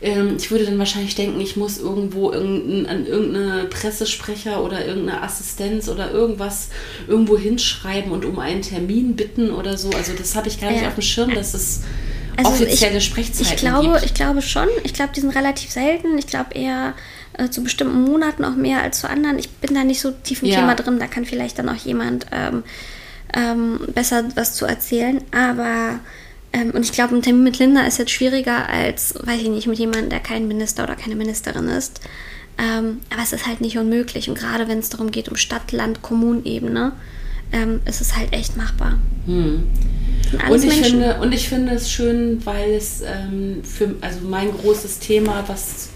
Ähm, 0.00 0.36
ich 0.38 0.50
würde 0.50 0.64
dann 0.64 0.78
wahrscheinlich 0.78 1.14
denken, 1.14 1.40
ich 1.40 1.56
muss 1.56 1.78
irgendwo 1.78 2.30
an 2.30 3.06
irgendeine 3.06 3.64
Pressesprecher 3.66 4.64
oder 4.64 4.86
irgendeine 4.86 5.22
Assistenz 5.22 5.88
oder 5.88 6.10
irgendwas 6.10 6.70
irgendwo 7.06 7.36
hinschreiben 7.36 8.10
und 8.10 8.24
um 8.24 8.38
einen 8.38 8.62
Termin 8.62 9.16
bitten 9.16 9.50
oder 9.50 9.76
so. 9.76 9.81
Also 9.90 10.12
das 10.14 10.34
habe 10.34 10.48
ich 10.48 10.60
gar 10.60 10.70
nicht 10.70 10.82
Ja. 10.82 10.88
auf 10.88 10.94
dem 10.94 11.02
Schirm, 11.02 11.34
dass 11.34 11.54
es 11.54 11.80
Also 12.36 12.50
offizielle 12.52 12.98
ich, 12.98 13.04
Sprechzeiten 13.04 13.52
ich 13.52 13.56
glaube, 13.56 13.92
gibt. 13.92 14.04
Ich 14.06 14.14
glaube 14.14 14.42
schon. 14.42 14.68
Ich 14.84 14.94
glaube, 14.94 15.12
die 15.14 15.20
sind 15.20 15.34
relativ 15.34 15.70
selten. 15.70 16.16
Ich 16.18 16.26
glaube 16.26 16.54
eher 16.54 16.94
äh, 17.38 17.48
zu 17.48 17.62
bestimmten 17.62 18.02
Monaten 18.02 18.44
auch 18.44 18.54
mehr 18.56 18.82
als 18.82 19.00
zu 19.00 19.08
anderen. 19.08 19.38
Ich 19.38 19.50
bin 19.50 19.74
da 19.74 19.84
nicht 19.84 20.00
so 20.00 20.10
tief 20.10 20.42
im 20.42 20.48
Ja. 20.48 20.60
Thema 20.60 20.74
drin. 20.74 20.98
Da 20.98 21.06
kann 21.06 21.24
vielleicht 21.24 21.58
dann 21.58 21.68
auch 21.68 21.76
jemand 21.76 22.26
ähm, 22.32 22.62
ähm, 23.34 23.80
besser 23.94 24.24
was 24.34 24.54
zu 24.54 24.64
erzählen. 24.66 25.22
Aber 25.30 25.98
ähm, 26.52 26.70
und 26.72 26.84
ich 26.84 26.92
glaube, 26.92 27.14
ein 27.16 27.22
Termin 27.22 27.44
mit 27.44 27.58
Linda 27.58 27.82
ist 27.82 27.98
jetzt 27.98 28.10
schwieriger 28.10 28.68
als, 28.68 29.14
weiß 29.22 29.40
ich 29.40 29.48
nicht, 29.48 29.66
mit 29.66 29.78
jemandem, 29.78 30.10
der 30.10 30.20
kein 30.20 30.46
Minister 30.48 30.84
oder 30.84 30.96
keine 30.96 31.14
Ministerin 31.16 31.68
ist. 31.68 32.00
Ähm, 32.58 33.00
aber 33.10 33.22
es 33.22 33.32
ist 33.32 33.46
halt 33.46 33.62
nicht 33.62 33.78
unmöglich. 33.78 34.28
Und 34.28 34.38
gerade 34.38 34.68
wenn 34.68 34.78
es 34.78 34.90
darum 34.90 35.10
geht, 35.10 35.28
um 35.30 35.36
Stadt, 35.36 35.72
Land, 35.72 36.02
Kommunebene, 36.02 36.92
ähm, 37.52 37.80
ist 37.84 38.00
es 38.00 38.16
halt 38.16 38.32
echt 38.32 38.56
machbar. 38.56 38.98
Hm. 39.26 39.64
Und 40.50 40.58
ich, 40.64 40.70
Menschen. 40.70 40.84
finde, 40.84 41.20
und 41.20 41.32
ich 41.34 41.48
finde 41.48 41.72
es 41.74 41.90
schön, 41.90 42.40
weil 42.46 42.72
es 42.72 43.02
ähm, 43.02 43.62
für 43.62 43.94
also 44.00 44.20
mein 44.26 44.50
großes 44.50 44.98
Thema, 44.98 45.44
was 45.46 45.90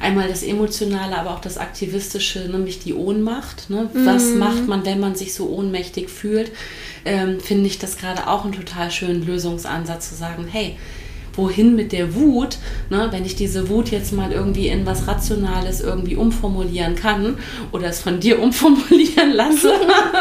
einmal 0.00 0.28
das 0.28 0.42
Emotionale, 0.42 1.18
aber 1.18 1.30
auch 1.34 1.40
das 1.40 1.58
Aktivistische, 1.58 2.48
nämlich 2.50 2.78
die 2.78 2.94
Ohnmacht. 2.94 3.68
Ne? 3.68 3.90
Was 3.92 4.30
Mhm. 4.30 4.38
macht 4.38 4.66
man, 4.66 4.86
wenn 4.86 4.98
man 4.98 5.14
sich 5.14 5.34
so 5.34 5.50
ohnmächtig 5.50 6.08
fühlt? 6.08 6.50
Ähm, 7.04 7.38
finde 7.40 7.66
ich 7.66 7.78
das 7.78 7.98
gerade 7.98 8.26
auch 8.28 8.44
einen 8.44 8.54
total 8.54 8.90
schönen 8.90 9.26
Lösungsansatz 9.26 10.08
zu 10.08 10.14
sagen, 10.14 10.46
hey, 10.50 10.76
wohin 11.34 11.76
mit 11.76 11.92
der 11.92 12.14
Wut, 12.14 12.58
ne? 12.88 13.08
wenn 13.10 13.24
ich 13.24 13.36
diese 13.36 13.68
Wut 13.68 13.90
jetzt 13.90 14.12
mal 14.12 14.32
irgendwie 14.32 14.68
in 14.68 14.86
was 14.86 15.06
Rationales 15.06 15.80
irgendwie 15.80 16.16
umformulieren 16.16 16.94
kann 16.94 17.38
oder 17.72 17.88
es 17.88 18.00
von 18.00 18.20
dir 18.20 18.38
umformulieren 18.42 19.32
lasse, 19.32 19.72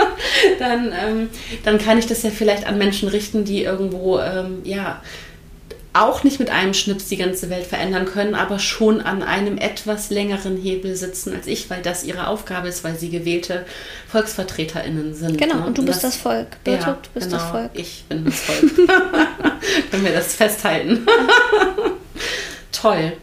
dann, 0.60 0.86
ähm, 0.88 1.30
dann 1.64 1.78
kann 1.78 1.98
ich 1.98 2.08
das 2.08 2.24
ja 2.24 2.30
vielleicht 2.30 2.68
an 2.68 2.78
Menschen 2.78 3.10
richten, 3.10 3.46
die 3.46 3.64
irgendwo, 3.64 4.20
ähm, 4.20 4.60
ja, 4.64 5.02
auch 6.00 6.24
nicht 6.24 6.40
mit 6.40 6.50
einem 6.50 6.74
Schnips 6.74 7.08
die 7.08 7.18
ganze 7.18 7.50
Welt 7.50 7.66
verändern 7.66 8.06
können, 8.06 8.36
aber 8.36 8.60
schon 8.60 9.02
an 9.02 9.22
einem 9.24 9.58
etwas 9.58 10.10
längeren 10.10 10.58
Hebel 10.58 10.96
sitzen 10.96 11.34
als 11.36 11.48
ich, 11.48 11.70
weil 11.70 11.82
das 11.82 12.04
ihre 12.04 12.28
Aufgabe 12.28 12.68
ist, 12.68 12.84
weil 12.84 12.98
sie 12.98 13.10
gewählte 13.10 13.66
VolksvertreterInnen 14.08 15.14
sind. 15.14 15.38
Genau, 15.38 15.56
ne? 15.56 15.66
und 15.68 15.78
du 15.78 15.86
bist 15.86 16.04
das 16.04 16.16
Volk. 16.16 16.64
Birte, 16.64 16.88
ja, 16.88 16.98
du 17.02 17.10
bist 17.14 17.28
genau, 17.30 17.42
das 17.42 17.52
Volk. 17.52 17.72
Ich 17.74 18.06
bin 18.08 18.26
das 18.26 18.40
Volk. 18.40 18.76
Können 19.92 20.06
wir 20.06 20.14
das 20.14 20.36
festhalten. 20.36 21.06
Toll. 22.72 23.14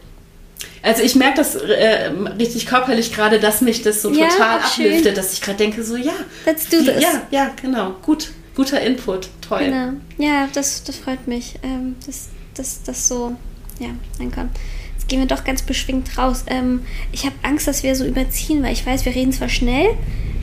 Also 0.83 1.03
ich 1.03 1.15
merke 1.15 1.37
das 1.37 1.55
äh, 1.55 2.11
richtig 2.39 2.65
körperlich 2.65 3.13
gerade, 3.13 3.39
dass 3.39 3.61
mich 3.61 3.81
das 3.81 4.01
so 4.01 4.11
Ja, 4.11 4.27
total 4.29 4.59
schön. 4.61 4.85
abliftet, 4.85 5.17
dass 5.17 5.33
ich 5.33 5.41
gerade 5.41 5.57
denke, 5.57 5.83
so 5.83 5.95
ja, 5.95 6.13
Let's 6.45 6.69
do 6.69 6.77
this. 6.77 7.01
ja, 7.01 7.23
ja, 7.31 7.51
genau, 7.61 7.95
gut, 8.03 8.29
guter 8.55 8.79
Input, 8.79 9.27
toll. 9.47 9.65
Genau. 9.65 9.93
Ja, 10.17 10.47
das, 10.53 10.83
das 10.83 10.97
freut 10.97 11.27
mich, 11.27 11.55
ähm, 11.63 11.95
dass 12.05 12.29
dass 12.59 12.83
das 12.83 13.07
so, 13.07 13.35
ja, 13.79 13.89
dann 14.17 14.31
komm. 14.31 14.49
Jetzt 14.93 15.07
gehen 15.07 15.19
wir 15.19 15.27
doch 15.27 15.43
ganz 15.43 15.61
beschwingt 15.61 16.17
raus. 16.17 16.43
Ähm, 16.47 16.81
ich 17.11 17.25
habe 17.25 17.35
Angst, 17.43 17.67
dass 17.67 17.83
wir 17.83 17.95
so 17.95 18.05
überziehen, 18.05 18.63
weil 18.63 18.73
ich 18.73 18.85
weiß, 18.85 19.05
wir 19.05 19.13
reden 19.15 19.31
zwar 19.31 19.49
schnell, 19.49 19.87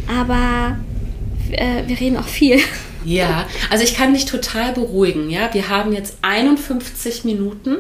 aber 0.06 0.78
äh, 1.50 1.86
wir 1.86 2.00
reden 2.00 2.16
auch 2.16 2.28
viel. 2.28 2.58
Ja, 3.06 3.46
also 3.68 3.84
ich 3.84 3.94
kann 3.94 4.14
dich 4.14 4.24
total 4.24 4.72
beruhigen. 4.72 5.28
Ja, 5.28 5.52
wir 5.52 5.68
haben 5.68 5.92
jetzt 5.92 6.16
51 6.22 7.24
Minuten 7.24 7.76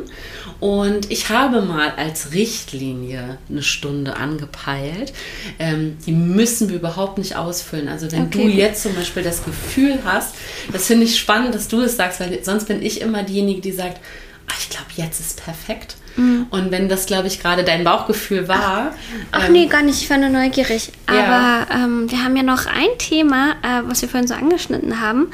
und 0.64 1.10
ich 1.10 1.28
habe 1.28 1.60
mal 1.60 1.92
als 1.98 2.32
Richtlinie 2.32 3.36
eine 3.50 3.62
Stunde 3.62 4.16
angepeilt. 4.16 5.12
Ähm, 5.58 5.98
die 6.06 6.12
müssen 6.12 6.70
wir 6.70 6.76
überhaupt 6.76 7.18
nicht 7.18 7.36
ausfüllen. 7.36 7.86
Also 7.86 8.10
wenn 8.10 8.22
Okay, 8.22 8.44
du 8.44 8.48
jetzt 8.48 8.82
zum 8.82 8.94
Beispiel 8.94 9.22
das 9.22 9.44
Gefühl 9.44 9.98
hast, 10.06 10.34
das 10.72 10.86
finde 10.86 11.04
ich 11.04 11.18
spannend, 11.18 11.54
dass 11.54 11.68
du 11.68 11.82
es 11.82 11.98
sagst, 11.98 12.18
weil 12.20 12.42
sonst 12.42 12.64
bin 12.64 12.80
ich 12.80 13.02
immer 13.02 13.24
diejenige, 13.24 13.60
die 13.60 13.72
sagt, 13.72 14.00
ah, 14.48 14.54
ich 14.58 14.70
glaube, 14.70 14.86
jetzt 14.96 15.20
ist 15.20 15.44
perfekt. 15.44 15.96
Mhm. 16.16 16.46
Und 16.48 16.70
wenn 16.70 16.88
das, 16.88 17.04
glaube 17.04 17.26
ich, 17.26 17.42
gerade 17.42 17.62
dein 17.62 17.84
Bauchgefühl 17.84 18.48
war, 18.48 18.94
Ach 19.32 19.46
ähm, 19.46 19.52
nee, 19.52 19.66
gar 19.66 19.82
nicht, 19.82 20.00
ich 20.00 20.08
war 20.08 20.16
nur 20.16 20.30
neugierig. 20.30 20.92
Ja. 21.12 21.66
Aber 21.66 21.74
ähm, 21.74 22.10
wir 22.10 22.24
haben 22.24 22.36
ja 22.36 22.42
noch 22.42 22.64
ein 22.64 22.96
Thema, 22.96 23.50
äh, 23.62 23.82
was 23.86 24.00
wir 24.00 24.08
vorhin 24.08 24.26
so 24.26 24.32
angeschnitten 24.32 25.02
haben. 25.02 25.26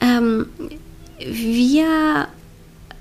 Ähm, 0.00 0.48
wir, 1.20 2.26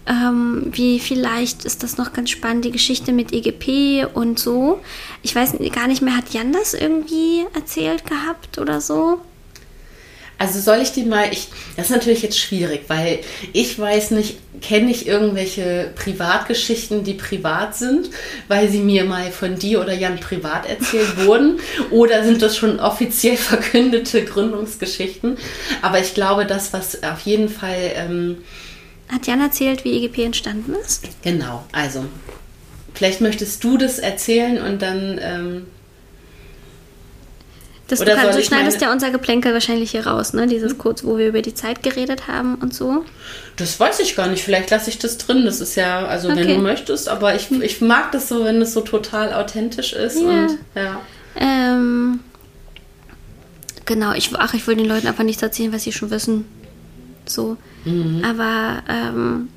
ähm, 0.08 0.68
wie 0.72 0.99
vielleicht 0.99 1.66
ist 1.66 1.84
das 1.84 1.97
noch 1.97 2.14
ganz 2.14 2.30
spannend, 2.30 2.66
die 2.66 2.72
Geschichte 2.72 3.12
mit 3.12 3.34
EGP 3.34 4.08
und 4.14 4.39
so. 4.39 4.82
Ich 5.24 5.36
weiß 5.36 5.53
gar 5.74 5.88
nicht 5.88 6.01
mehr, 6.01 6.16
hat 6.16 6.34
Jan 6.34 6.53
das 6.53 6.74
irgendwie 6.74 7.45
erzählt 7.53 8.06
gehabt 8.06 8.58
oder 8.58 8.82
so? 8.82 9.20
Also 10.38 10.60
soll 10.60 10.80
ich 10.82 10.91
dir 10.91 11.06
mal, 11.06 11.32
ich, 11.32 11.47
das 11.78 11.86
ist 11.86 11.91
natürlich 11.91 12.22
jetzt 12.22 12.38
schwierig, 12.38 12.82
weil 12.88 13.20
ich 13.53 13.80
weiß 13.80 14.12
nicht, 14.12 14.38
kenne 14.62 14.91
ich 14.91 15.08
irgendwelche 15.08 15.91
Privatgeschichten, 15.95 17.06
die 17.06 17.14
privat 17.14 17.76
sind, 17.76 18.10
weil 18.49 18.70
sie 18.70 18.80
mir 18.80 19.06
mal 19.06 19.32
von 19.32 19.58
dir 19.58 19.80
oder 19.80 19.93
Jan 19.93 20.20
privat 20.20 20.68
erzählt 20.68 21.18
wurden, 21.26 21.60
oder 21.89 22.24
sind 22.26 22.41
das 22.41 22.58
schon 22.58 22.82
offiziell 22.82 23.38
verkündete 23.38 24.26
Gründungsgeschichten? 24.26 25.38
Aber 25.82 25.99
ich 25.99 26.14
glaube, 26.14 26.45
das, 26.45 26.74
was 26.74 27.01
auf 27.03 27.22
jeden 27.22 27.47
Fall, 27.47 27.93
ähm, 27.95 28.38
Hat 29.10 29.28
Jan 29.28 29.39
erzählt, 29.41 29.84
wie 29.86 30.03
EGP 30.03 30.24
entstanden 30.26 30.74
ist? 30.74 31.03
genau, 31.22 31.64
also, 31.72 32.06
vielleicht 32.93 33.22
möchtest 33.22 33.64
du 33.64 33.78
das 33.78 33.99
erzählen 33.99 34.62
und 34.62 34.82
dann, 34.82 35.20
ähm, 35.22 35.68
Das, 37.88 38.01
Oder 38.01 38.16
du, 38.16 38.22
kannst, 38.22 38.39
du 38.39 38.43
schneidest 38.43 38.78
meine- 38.80 38.88
ja 38.89 38.93
unser 38.93 39.12
Geplänkel 39.12 39.53
wahrscheinlich 39.53 39.91
hier 39.91 40.08
raus, 40.08 40.34
ne? 40.34 40.47
Dieses 40.47 40.80
kurz, 40.80 41.03
wo 41.03 41.20
wir 41.20 41.28
über 41.28 41.43
die 41.43 41.53
Zeit 41.53 41.84
geredet 41.84 42.28
haben 42.28 42.56
und 42.56 42.74
so. 42.74 43.06
Das 43.58 43.80
weiß 43.80 43.99
ich 43.99 44.16
gar 44.16 44.26
nicht. 44.26 44.43
Vielleicht 44.43 44.72
lasse 44.72 44.89
ich 44.89 44.97
das 44.97 45.20
drin. 45.20 45.45
Das 45.45 45.62
ist 45.62 45.76
ja, 45.76 46.03
also 46.03 46.30
wenn 46.30 46.39
Okay. 46.39 46.56
du 46.56 46.62
möchtest, 46.64 47.08
aber 47.08 47.36
ich, 47.36 47.51
ich 47.51 47.82
mag 47.82 48.12
das 48.12 48.28
so, 48.28 48.43
wenn 48.43 48.60
es 48.60 48.74
so 48.74 48.82
total 48.82 49.34
authentisch 49.36 49.93
ist. 49.93 50.20
Ja. 50.20 50.28
Und 50.28 50.58
ja. 50.74 51.01
Ähm, 51.36 52.20
Genau, 53.86 54.14
ich, 54.14 54.32
ach, 54.36 54.56
ich 54.56 54.66
will 54.66 54.76
den 54.78 54.88
Leuten 54.88 55.06
einfach 55.06 55.24
nichts 55.24 55.43
erzählen, 55.43 55.72
was 55.72 55.84
sie 55.84 55.91
schon 55.91 56.10
wissen. 56.10 56.45
So. 57.30 57.58
Mhm. 57.86 58.24
Aber 58.24 58.84
ähm, 58.88 59.50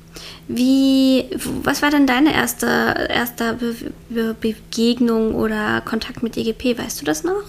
wie, 0.47 1.25
was 1.63 1.81
war 1.81 1.91
denn 1.91 2.07
deine 2.07 2.33
erste, 2.33 2.65
erste 3.09 3.53
Be 3.53 3.75
Be 4.09 4.35
Begegnung 4.39 5.35
oder 5.35 5.81
Kontakt 5.81 6.23
mit 6.23 6.37
EGP? 6.37 6.77
Weißt 6.77 7.01
du 7.01 7.05
das 7.05 7.23
noch? 7.23 7.43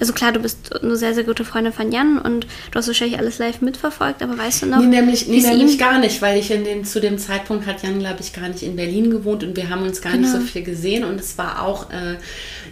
Also 0.00 0.12
klar, 0.12 0.32
du 0.32 0.40
bist 0.40 0.80
eine 0.80 0.96
sehr, 0.96 1.14
sehr 1.14 1.24
gute 1.24 1.44
Freundin 1.44 1.72
von 1.72 1.90
Jan 1.90 2.18
und 2.18 2.46
du 2.70 2.78
hast 2.78 2.86
wahrscheinlich 2.86 3.18
alles 3.18 3.38
live 3.38 3.60
mitverfolgt, 3.60 4.22
aber 4.22 4.38
weißt 4.38 4.62
du 4.62 4.66
noch? 4.66 4.78
Nee, 4.78 4.86
nämlich, 4.86 5.26
nee, 5.26 5.40
nämlich 5.40 5.78
gar 5.78 5.98
nicht, 5.98 6.22
weil 6.22 6.38
ich 6.38 6.50
in 6.50 6.64
dem, 6.64 6.84
zu 6.84 7.00
dem 7.00 7.18
Zeitpunkt 7.18 7.66
hat 7.66 7.82
Jan, 7.82 7.98
glaube 7.98 8.20
ich, 8.20 8.32
gar 8.32 8.48
nicht 8.48 8.62
in 8.62 8.76
Berlin 8.76 9.10
gewohnt 9.10 9.42
und 9.42 9.56
wir 9.56 9.70
haben 9.70 9.82
uns 9.82 10.00
gar 10.00 10.12
genau. 10.12 10.28
nicht 10.28 10.32
so 10.32 10.40
viel 10.40 10.62
gesehen 10.62 11.04
und 11.04 11.18
es 11.18 11.36
war 11.36 11.62
auch, 11.64 11.90
äh, 11.90 12.16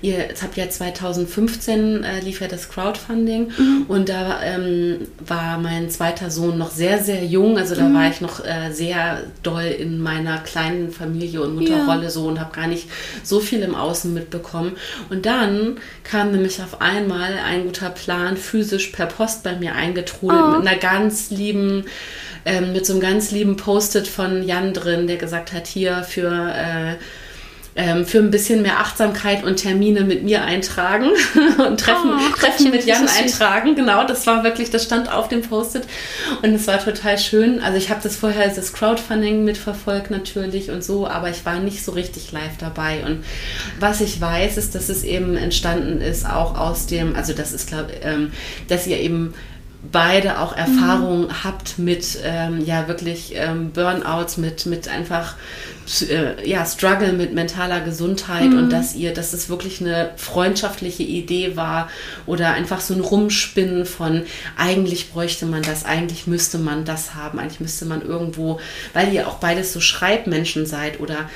ihr 0.02 0.18
jetzt 0.18 0.42
habt 0.42 0.56
ja 0.56 0.68
2015 0.68 2.04
äh, 2.04 2.20
lief 2.20 2.40
ja 2.40 2.46
das 2.46 2.68
Crowdfunding 2.68 3.50
mhm. 3.56 3.84
und 3.88 4.08
da 4.08 4.42
ähm, 4.42 5.08
war 5.26 5.58
mein 5.58 5.90
zweiter 5.90 6.30
Sohn 6.30 6.58
noch 6.58 6.70
sehr, 6.70 7.02
sehr 7.02 7.24
jung, 7.24 7.58
also 7.58 7.74
da 7.74 7.88
mhm. 7.88 7.94
war 7.94 8.08
ich 8.08 8.20
noch 8.20 8.44
äh, 8.44 8.70
sehr 8.72 9.24
doll 9.42 9.64
in 9.64 10.00
meiner 10.00 10.38
kleinen 10.38 10.92
Familie 10.92 11.42
und 11.42 11.56
Mutterrolle 11.56 12.04
ja. 12.04 12.10
so 12.10 12.26
und 12.26 12.38
habe 12.38 12.54
gar 12.54 12.68
nicht 12.68 12.88
so 13.24 13.40
viel 13.40 13.62
im 13.62 13.74
Außen 13.74 14.14
mitbekommen 14.14 14.76
und 15.10 15.26
dann 15.26 15.78
kam 16.04 16.30
nämlich 16.30 16.62
auf 16.62 16.80
einmal 16.80 17.15
mal 17.16 17.38
ein 17.44 17.64
guter 17.64 17.90
Plan 17.90 18.36
physisch 18.36 18.88
per 18.88 19.06
Post 19.06 19.42
bei 19.42 19.56
mir 19.56 19.74
eingetrudelt 19.74 20.42
oh. 20.44 20.58
mit 20.58 20.68
einer 20.68 20.78
ganz 20.78 21.30
lieben, 21.30 21.84
ähm, 22.44 22.72
mit 22.72 22.84
so 22.84 22.92
einem 22.92 23.02
ganz 23.02 23.30
lieben 23.30 23.56
Post-it 23.56 24.06
von 24.06 24.42
Jan 24.42 24.74
drin, 24.74 25.06
der 25.06 25.16
gesagt 25.16 25.52
hat, 25.52 25.66
hier 25.66 26.02
für 26.02 26.30
äh, 26.30 26.96
ähm, 27.76 28.06
für 28.06 28.18
ein 28.18 28.30
bisschen 28.30 28.62
mehr 28.62 28.80
Achtsamkeit 28.80 29.44
und 29.44 29.56
Termine 29.56 30.00
mit 30.02 30.24
mir 30.24 30.42
eintragen 30.42 31.10
und 31.66 31.78
Treffen, 31.78 32.10
oh, 32.14 32.36
Treffen 32.36 32.70
mit 32.70 32.86
Jan 32.86 33.06
eintragen. 33.06 33.74
Genau, 33.74 34.06
das 34.06 34.26
war 34.26 34.42
wirklich, 34.44 34.70
das 34.70 34.84
stand 34.84 35.12
auf 35.12 35.28
dem 35.28 35.42
Post-it 35.42 35.84
und 36.42 36.54
es 36.54 36.66
war 36.66 36.82
total 36.82 37.18
schön. 37.18 37.60
Also 37.60 37.76
ich 37.76 37.90
habe 37.90 38.00
das 38.02 38.16
vorher, 38.16 38.48
das 38.48 38.72
Crowdfunding 38.72 39.44
mitverfolgt 39.44 40.10
natürlich 40.10 40.70
und 40.70 40.82
so, 40.82 41.06
aber 41.06 41.28
ich 41.28 41.44
war 41.44 41.58
nicht 41.58 41.84
so 41.84 41.92
richtig 41.92 42.32
live 42.32 42.56
dabei. 42.58 43.04
Und 43.04 43.24
was 43.78 44.00
ich 44.00 44.20
weiß, 44.20 44.56
ist, 44.56 44.74
dass 44.74 44.88
es 44.88 45.04
eben 45.04 45.36
entstanden 45.36 46.00
ist, 46.00 46.28
auch 46.28 46.58
aus 46.58 46.86
dem, 46.86 47.14
also 47.14 47.34
das 47.34 47.52
ist, 47.52 47.68
glaube 47.68 47.92
ähm, 48.02 48.32
dass 48.68 48.86
ihr 48.86 48.98
eben 48.98 49.34
beide 49.92 50.40
auch 50.40 50.56
Erfahrungen 50.56 51.26
mhm. 51.26 51.44
habt 51.44 51.78
mit 51.78 52.18
ähm, 52.24 52.64
ja 52.64 52.88
wirklich 52.88 53.32
ähm, 53.34 53.72
Burnouts, 53.72 54.36
mit, 54.36 54.66
mit 54.66 54.88
einfach 54.88 55.36
äh, 56.08 56.48
ja, 56.48 56.64
Struggle 56.66 57.12
mit 57.12 57.32
mentaler 57.32 57.80
Gesundheit 57.80 58.50
mhm. 58.50 58.58
und 58.58 58.70
dass 58.70 58.94
ihr, 58.94 59.14
dass 59.14 59.32
es 59.32 59.48
wirklich 59.48 59.80
eine 59.80 60.10
freundschaftliche 60.16 61.02
Idee 61.02 61.56
war 61.56 61.88
oder 62.26 62.52
einfach 62.52 62.80
so 62.80 62.94
ein 62.94 63.00
Rumspinnen 63.00 63.86
von 63.86 64.22
eigentlich 64.56 65.12
bräuchte 65.12 65.46
man 65.46 65.62
das, 65.62 65.84
eigentlich 65.84 66.26
müsste 66.26 66.58
man 66.58 66.84
das 66.84 67.14
haben, 67.14 67.38
eigentlich 67.38 67.60
müsste 67.60 67.84
man 67.84 68.02
irgendwo, 68.02 68.60
weil 68.94 69.12
ihr 69.12 69.28
auch 69.28 69.36
beides 69.36 69.72
so 69.72 69.80
Schreibmenschen 69.80 70.66
seid 70.66 71.00
oder 71.00 71.28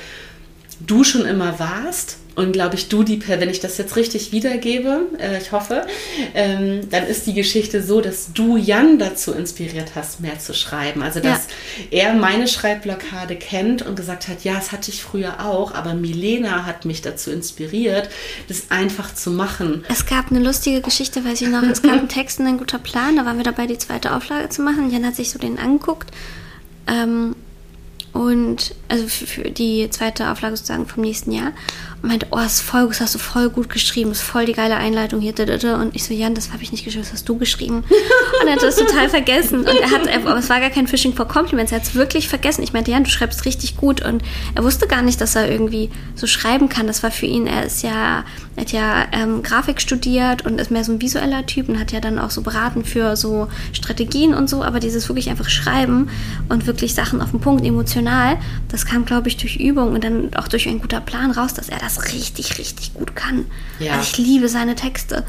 du 0.85 1.03
schon 1.03 1.25
immer 1.25 1.59
warst 1.59 2.17
und 2.33 2.53
glaube 2.53 2.75
ich, 2.75 2.87
du 2.87 3.03
die, 3.03 3.21
wenn 3.27 3.49
ich 3.49 3.59
das 3.59 3.77
jetzt 3.77 3.97
richtig 3.97 4.31
wiedergebe, 4.31 5.01
äh, 5.19 5.37
ich 5.37 5.51
hoffe, 5.51 5.85
ähm, 6.33 6.89
dann 6.89 7.05
ist 7.05 7.27
die 7.27 7.33
Geschichte 7.33 7.83
so, 7.83 7.99
dass 7.99 8.31
du 8.33 8.55
Jan 8.55 8.99
dazu 8.99 9.33
inspiriert 9.33 9.91
hast, 9.95 10.21
mehr 10.21 10.39
zu 10.39 10.53
schreiben. 10.53 11.03
Also, 11.03 11.19
dass 11.19 11.47
ja. 11.89 12.03
er 12.03 12.13
meine 12.13 12.47
Schreibblockade 12.47 13.35
kennt 13.35 13.81
und 13.81 13.95
gesagt 13.95 14.29
hat, 14.29 14.45
ja, 14.45 14.53
das 14.55 14.71
hatte 14.71 14.91
ich 14.91 15.03
früher 15.03 15.45
auch, 15.45 15.73
aber 15.73 15.93
Milena 15.93 16.65
hat 16.65 16.85
mich 16.85 17.01
dazu 17.01 17.31
inspiriert, 17.31 18.09
das 18.47 18.71
einfach 18.71 19.13
zu 19.13 19.31
machen. 19.31 19.83
Es 19.89 20.05
gab 20.05 20.31
eine 20.31 20.39
lustige 20.39 20.79
Geschichte, 20.79 21.25
weiß 21.25 21.41
ich 21.41 21.49
noch, 21.49 21.63
es 21.63 21.81
gab 21.81 21.97
einen 21.97 22.07
Text 22.07 22.39
und 22.39 22.47
ein 22.47 22.57
guter 22.57 22.79
Plan, 22.79 23.17
da 23.17 23.25
waren 23.25 23.37
wir 23.37 23.43
dabei, 23.43 23.67
die 23.67 23.77
zweite 23.77 24.15
Auflage 24.15 24.47
zu 24.47 24.61
machen. 24.61 24.89
Jan 24.89 25.05
hat 25.05 25.17
sich 25.17 25.31
so 25.31 25.37
den 25.37 25.59
angeguckt. 25.59 26.11
Ähm, 26.87 27.35
und 28.13 28.75
also 28.89 29.07
für, 29.07 29.51
die 29.51 29.89
zweite 29.89 30.29
Auflage 30.29 30.57
sozusagen 30.57 30.85
vom 30.85 31.01
nächsten 31.01 31.31
Jahr 31.31 31.53
und 32.01 32.09
meinte, 32.09 32.27
oh, 32.31 32.37
das, 32.37 32.55
ist 32.55 32.61
voll, 32.61 32.87
das 32.87 32.99
hast 32.99 33.15
du 33.15 33.19
voll 33.19 33.49
gut 33.49 33.69
geschrieben, 33.69 34.09
das 34.09 34.19
ist 34.19 34.27
voll 34.27 34.45
die 34.45 34.53
geile 34.53 34.75
Einleitung 34.75 35.21
hier. 35.21 35.33
Und 35.79 35.95
ich 35.95 36.03
so, 36.03 36.13
Jan, 36.13 36.35
das 36.35 36.51
habe 36.51 36.61
ich 36.61 36.71
nicht 36.71 36.83
geschrieben, 36.83 37.03
das 37.03 37.13
hast 37.13 37.29
du 37.29 37.37
geschrieben. 37.37 37.83
Und 38.41 38.47
er 38.47 38.55
hat 38.55 38.63
das 38.63 38.75
total 38.75 39.07
vergessen. 39.07 39.59
Und 39.59 39.67
er 39.67 39.91
hat, 39.91 40.09
aber 40.09 40.37
es 40.37 40.49
war 40.49 40.59
gar 40.59 40.71
kein 40.71 40.87
Fishing 40.87 41.13
for 41.13 41.27
Compliments, 41.27 41.71
er 41.71 41.77
hat 41.77 41.85
es 41.85 41.95
wirklich 41.95 42.27
vergessen. 42.27 42.63
Ich 42.63 42.73
meinte, 42.73 42.91
Jan, 42.91 43.05
du 43.05 43.09
schreibst 43.09 43.45
richtig 43.45 43.77
gut. 43.77 44.03
Und 44.03 44.23
er 44.55 44.63
wusste 44.63 44.87
gar 44.87 45.03
nicht, 45.03 45.21
dass 45.21 45.35
er 45.35 45.49
irgendwie 45.49 45.89
so 46.15 46.27
schreiben 46.27 46.67
kann. 46.67 46.87
Das 46.87 47.03
war 47.03 47.11
für 47.11 47.27
ihn, 47.27 47.47
er 47.47 47.65
ist 47.65 47.81
ja, 47.81 48.25
er 48.55 48.61
hat 48.61 48.71
ja 48.71 49.05
ähm, 49.11 49.43
Grafik 49.43 49.79
studiert 49.79 50.45
und 50.45 50.59
ist 50.59 50.71
mehr 50.71 50.83
so 50.83 50.91
ein 50.91 51.01
visueller 51.01 51.45
Typ 51.45 51.69
und 51.69 51.79
hat 51.79 51.91
ja 51.91 51.99
dann 51.99 52.19
auch 52.19 52.31
so 52.31 52.41
beraten 52.41 52.83
für 52.83 53.15
so 53.15 53.47
Strategien 53.73 54.33
und 54.33 54.49
so. 54.49 54.63
Aber 54.63 54.79
dieses 54.79 55.07
wirklich 55.07 55.29
einfach 55.29 55.49
schreiben 55.49 56.09
und 56.49 56.67
wirklich 56.67 56.93
Sachen 56.93 57.21
auf 57.21 57.31
den 57.31 57.39
Punkt, 57.39 57.65
emotional, 57.65 58.37
das 58.69 58.85
kam, 58.85 59.05
glaube 59.05 59.29
ich, 59.29 59.37
durch 59.37 59.57
Übung 59.57 59.93
und 59.93 60.03
dann 60.03 60.33
auch 60.35 60.47
durch 60.47 60.67
ein 60.67 60.81
guter 60.81 60.99
Plan 60.99 61.31
raus, 61.31 61.53
dass 61.53 61.69
er 61.69 61.79
das 61.79 61.91
das 61.95 62.13
richtig, 62.13 62.57
richtig 62.57 62.93
gut 62.93 63.15
kann. 63.15 63.45
Ja. 63.79 63.93
Also 63.93 64.03
ich 64.03 64.17
liebe 64.17 64.49
seine 64.49 64.75
Texte. 64.75 65.23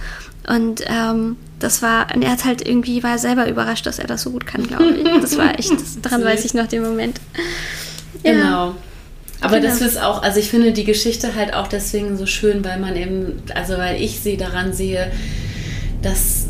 Und 0.49 0.83
ähm, 0.87 1.37
das 1.61 1.83
war, 1.83 2.13
und 2.15 2.23
er 2.23 2.33
hat 2.33 2.45
halt 2.45 2.67
irgendwie, 2.67 3.03
war 3.03 3.19
selber 3.19 3.49
überrascht, 3.49 3.87
dass 3.87 3.99
er 3.99 4.07
das 4.07 4.23
so 4.23 4.31
gut 4.31 4.47
kann, 4.47 4.67
glaube 4.67 4.91
ich. 4.91 5.21
Das 5.21 5.37
war 5.37 5.59
echt, 5.59 5.73
das, 5.73 6.01
daran 6.01 6.25
weiß 6.25 6.45
ich 6.45 6.55
noch 6.55 6.67
den 6.67 6.83
Moment. 6.83 7.21
Ja. 8.25 8.33
Genau. 8.33 8.75
Aber 9.43 9.59
genau. 9.59 9.69
das 9.69 9.81
ist 9.81 10.01
auch, 10.01 10.23
also 10.23 10.39
ich 10.39 10.49
finde 10.49 10.73
die 10.73 10.85
Geschichte 10.85 11.35
halt 11.35 11.53
auch 11.53 11.67
deswegen 11.67 12.17
so 12.17 12.27
schön, 12.27 12.65
weil 12.65 12.79
man 12.79 12.97
eben, 12.97 13.43
also 13.55 13.77
weil 13.77 14.01
ich 14.01 14.21
sie 14.21 14.37
daran 14.37 14.73
sehe, 14.73 15.11
dass 16.01 16.47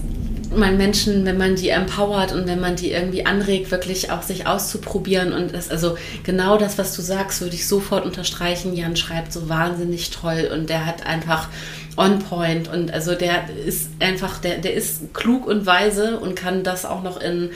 man 0.55 0.77
Menschen, 0.77 1.25
wenn 1.25 1.39
man 1.39 1.57
die 1.57 1.71
empowert 1.71 2.33
und 2.33 2.47
wenn 2.47 2.61
man 2.61 2.77
die 2.77 2.93
irgendwie 2.93 3.25
anregt, 3.25 3.71
wirklich 3.71 4.11
auch 4.11 4.23
sich 4.23 4.47
auszuprobieren 4.47 5.33
und 5.33 5.55
das, 5.55 5.71
also 5.71 5.97
genau 6.25 6.59
das, 6.59 6.79
was 6.79 6.95
du 6.95 7.03
sagst, 7.03 7.41
würde 7.41 7.55
ich 7.55 7.67
sofort 7.67 8.05
unterstreichen. 8.05 8.75
Jan 8.75 8.97
schreibt 8.97 9.33
so 9.33 9.49
wahnsinnig 9.49 10.11
toll 10.11 10.51
und 10.53 10.69
der 10.69 10.87
hat 10.87 11.07
einfach 11.07 11.49
on 11.97 12.21
point 12.21 12.69
und 12.69 12.93
also 12.93 13.15
der 13.15 13.49
ist 13.51 13.91
einfach, 14.01 14.39
der, 14.39 14.59
der 14.59 14.75
ist 14.75 15.13
klug 15.13 15.47
und 15.47 15.67
weise 15.67 16.19
und 16.21 16.35
kann 16.35 16.65
das 16.65 16.85
auch 16.85 17.03
noch 17.03 17.21
in 17.21 17.51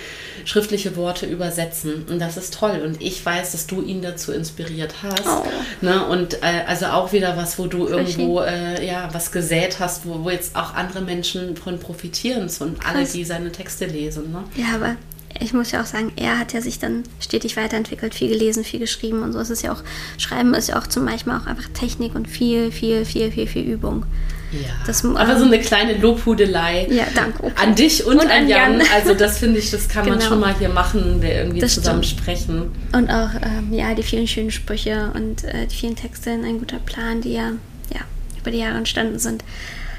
schriftliche 0.44 0.96
Worte 0.96 1.26
übersetzen 1.26 2.04
und 2.08 2.18
das 2.18 2.36
ist 2.36 2.54
toll 2.54 2.82
und 2.84 3.00
ich 3.00 3.24
weiß, 3.24 3.52
dass 3.52 3.66
du 3.66 3.82
ihn 3.82 4.02
dazu 4.02 4.32
inspiriert 4.32 4.96
hast 5.02 5.26
oh. 5.26 5.44
ne? 5.80 6.06
und 6.06 6.42
äh, 6.42 6.64
also 6.66 6.86
auch 6.86 7.12
wieder 7.12 7.36
was, 7.36 7.58
wo 7.58 7.66
du 7.66 7.88
irgendwo 7.88 8.40
äh, 8.40 8.86
ja 8.86 9.08
was 9.12 9.32
gesät 9.32 9.80
hast, 9.80 10.06
wo, 10.06 10.24
wo 10.24 10.30
jetzt 10.30 10.54
auch 10.54 10.74
andere 10.74 11.00
Menschen 11.00 11.56
von 11.56 11.78
profitieren 11.78 12.50
und 12.60 12.86
alle, 12.86 13.04
die 13.04 13.24
seine 13.24 13.52
Texte 13.52 13.86
lesen. 13.86 14.32
Ne? 14.32 14.44
Ja, 14.56 14.74
aber 14.74 14.96
ich 15.40 15.52
muss 15.52 15.70
ja 15.70 15.82
auch 15.82 15.86
sagen, 15.86 16.12
er 16.16 16.38
hat 16.38 16.52
ja 16.52 16.60
sich 16.60 16.78
dann 16.78 17.02
stetig 17.20 17.56
weiterentwickelt, 17.56 18.14
viel 18.14 18.28
gelesen, 18.28 18.64
viel 18.64 18.80
geschrieben 18.80 19.22
und 19.22 19.32
so. 19.32 19.38
Es 19.38 19.50
ist 19.50 19.62
ja 19.62 19.72
auch, 19.72 19.82
Schreiben 20.18 20.54
ist 20.54 20.68
ja 20.68 20.78
auch 20.78 20.86
zum 20.86 21.04
manchmal 21.04 21.40
auch 21.40 21.46
einfach 21.46 21.68
Technik 21.74 22.14
und 22.14 22.28
viel, 22.28 22.70
viel, 22.72 23.04
viel, 23.04 23.30
viel, 23.30 23.46
viel 23.46 23.64
Übung. 23.64 24.04
Ja. 24.52 24.68
Das, 24.86 25.04
aber 25.04 25.38
so 25.38 25.44
eine 25.44 25.58
kleine 25.58 25.98
Lobhudelei 25.98 26.86
ja, 26.88 27.04
danke, 27.14 27.42
okay. 27.42 27.52
an 27.56 27.74
dich 27.74 28.06
und, 28.06 28.18
und 28.18 28.30
an 28.30 28.48
Jan. 28.48 28.78
Jan. 28.78 28.82
Also 28.94 29.14
das 29.14 29.38
finde 29.38 29.58
ich, 29.58 29.70
das 29.70 29.88
kann 29.88 30.04
genau. 30.04 30.16
man 30.16 30.24
schon 30.24 30.40
mal 30.40 30.54
hier 30.56 30.68
machen, 30.68 31.20
wir 31.20 31.34
irgendwie 31.34 31.60
das 31.60 31.74
zusammen 31.74 32.04
stimmt. 32.04 32.22
sprechen. 32.22 32.72
Und 32.92 33.10
auch 33.10 33.30
ähm, 33.34 33.72
ja 33.72 33.94
die 33.94 34.04
vielen 34.04 34.28
schönen 34.28 34.52
Sprüche 34.52 35.10
und 35.14 35.44
äh, 35.44 35.66
die 35.66 35.74
vielen 35.74 35.96
Texte 35.96 36.30
in 36.30 36.44
ein 36.44 36.58
guter 36.58 36.78
Plan, 36.78 37.20
die 37.20 37.32
ja, 37.32 37.52
ja 37.92 38.00
über 38.40 38.52
die 38.52 38.58
Jahre 38.58 38.78
entstanden 38.78 39.18
sind. 39.18 39.42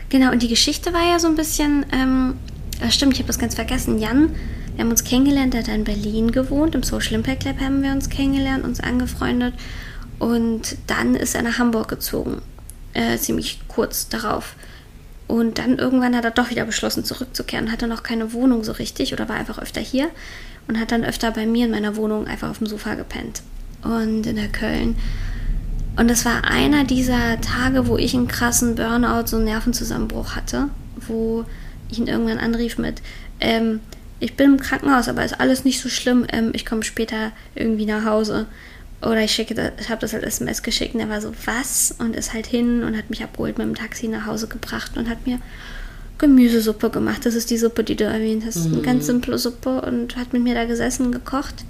Genau, 0.10 0.32
und 0.32 0.42
die 0.42 0.48
Geschichte 0.48 0.94
war 0.94 1.06
ja 1.12 1.20
so 1.20 1.28
ein 1.28 1.36
bisschen, 1.36 1.86
ähm, 1.92 2.36
stimmt, 2.90 3.14
ich 3.14 3.20
habe 3.20 3.28
das 3.28 3.40
ganz 3.40 3.56
vergessen. 3.56 4.00
Jan 4.00 4.30
wir 4.78 4.84
haben 4.84 4.92
uns 4.92 5.04
kennengelernt, 5.04 5.56
er 5.56 5.62
hat 5.62 5.70
in 5.70 5.86
Berlin 5.86 6.32
gewohnt, 6.32 6.76
im 6.76 6.84
Social 6.84 7.16
Impact 7.16 7.46
Lab 7.46 7.60
haben 7.60 7.82
wir 7.82 7.92
uns 7.92 8.10
kennengelernt, 8.10 8.64
uns 8.64 8.80
angefreundet 8.80 9.56
und 10.20 10.78
dann 10.86 11.16
ist 11.16 11.34
er 11.34 11.42
nach 11.42 11.58
Hamburg 11.58 11.88
gezogen, 11.88 12.44
äh, 12.94 13.18
ziemlich 13.18 13.60
kurz 13.68 14.08
darauf. 14.08 14.56
Und 15.26 15.58
dann 15.58 15.80
irgendwann 15.80 16.16
hat 16.16 16.26
er 16.26 16.32
doch 16.32 16.52
wieder 16.52 16.64
beschlossen 16.64 17.04
zurückzukehren, 17.04 17.72
hatte 17.72 17.88
noch 17.88 18.04
keine 18.04 18.34
Wohnung 18.34 18.64
so 18.64 18.72
richtig 18.74 19.14
oder 19.14 19.28
war 19.28 19.36
einfach 19.36 19.58
öfter 19.58 19.82
hier 19.82 20.10
und 20.68 20.80
hat 20.80 20.92
dann 20.92 21.04
öfter 21.04 21.32
bei 21.32 21.48
mir 21.48 21.66
in 21.66 21.72
meiner 21.72 21.96
Wohnung 21.96 22.28
einfach 22.28 22.52
auf 22.52 22.60
dem 22.60 22.68
Sofa 22.68 22.94
gepennt 22.94 23.42
und 23.82 24.28
in 24.28 24.36
der 24.36 24.50
Köln. 24.50 24.96
Und 25.96 26.08
das 26.08 26.24
war 26.24 26.44
einer 26.44 26.84
dieser 26.84 27.42
Tage, 27.42 27.88
wo 27.88 27.98
ich 27.98 28.14
einen 28.14 28.28
krassen 28.28 28.76
Burnout, 28.76 29.26
so 29.26 29.38
einen 29.38 29.46
Nervenzusammenbruch 29.46 30.36
hatte, 30.36 30.70
wo 31.08 31.46
ich 31.90 31.98
ihn 31.98 32.06
irgendwann 32.06 32.38
anrief 32.38 32.78
mit, 32.78 33.02
ähm, 33.40 33.80
ich 34.20 34.36
bin 34.36 34.54
im 34.54 34.60
Krankenhaus, 34.60 35.08
aber 35.08 35.24
ist 35.24 35.40
alles 35.40 35.64
nicht 35.64 35.80
so 35.80 35.90
schlimm. 35.90 36.26
Ähm, 36.32 36.52
ich 36.54 36.66
komme 36.66 36.84
später 36.84 37.32
irgendwie 37.56 37.86
nach 37.86 38.06
Hause. 38.06 38.48
Oder 39.02 39.22
ich 39.22 39.32
schicke 39.32 39.54
das, 39.54 39.74
ich 39.80 39.90
habe 39.90 40.02
das 40.02 40.14
als 40.16 40.24
SMS 40.24 40.64
geschickt 40.64 40.96
und 40.96 41.02
er 41.02 41.10
war 41.10 41.22
so, 41.22 41.32
was? 41.46 41.94
Und 42.00 42.16
ist 42.16 42.34
halt 42.34 42.48
hin 42.48 42.84
und 42.84 42.98
hat 42.98 43.12
mich 43.12 43.24
abgeholt 43.24 43.58
mit 43.60 43.68
dem 43.68 43.76
Taxi 43.76 44.08
nach 44.08 44.26
Hause 44.26 44.48
gebracht 44.48 44.98
und 44.98 45.08
hat 45.08 45.28
mir 45.28 45.40
Gemüsesuppe 46.18 46.90
gemacht. 46.90 47.26
Das 47.26 47.36
ist 47.36 47.52
die 47.52 47.60
Suppe, 47.60 47.84
die 47.84 47.96
du 47.96 48.06
erwähnt 48.06 48.44
hast. 48.44 48.66
Mhm. 48.66 48.74
Eine 48.74 48.82
ganz 48.82 49.06
simple 49.06 49.38
Suppe 49.38 49.82
und 49.82 50.16
hat 50.16 50.34
mit 50.34 50.42
mir 50.42 50.56
da 50.56 50.66
gesessen 50.66 51.12
gekocht. 51.12 51.64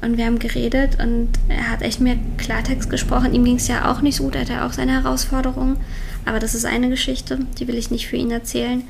Und 0.00 0.16
wir 0.16 0.26
haben 0.26 0.40
geredet 0.40 0.98
und 1.00 1.28
er 1.48 1.70
hat 1.70 1.82
echt 1.82 2.00
mir 2.00 2.18
Klartext 2.38 2.90
gesprochen. 2.90 3.34
Ihm 3.34 3.44
ging 3.44 3.56
es 3.56 3.68
ja 3.68 3.88
auch 3.88 4.00
nicht 4.00 4.16
so 4.16 4.24
gut, 4.24 4.34
er 4.34 4.40
hatte 4.40 4.64
auch 4.64 4.72
seine 4.72 5.00
Herausforderungen. 5.00 5.76
Aber 6.24 6.40
das 6.40 6.56
ist 6.56 6.64
eine 6.64 6.88
Geschichte, 6.88 7.38
die 7.58 7.68
will 7.68 7.76
ich 7.76 7.92
nicht 7.92 8.08
für 8.08 8.16
ihn 8.16 8.32
erzählen. 8.32 8.82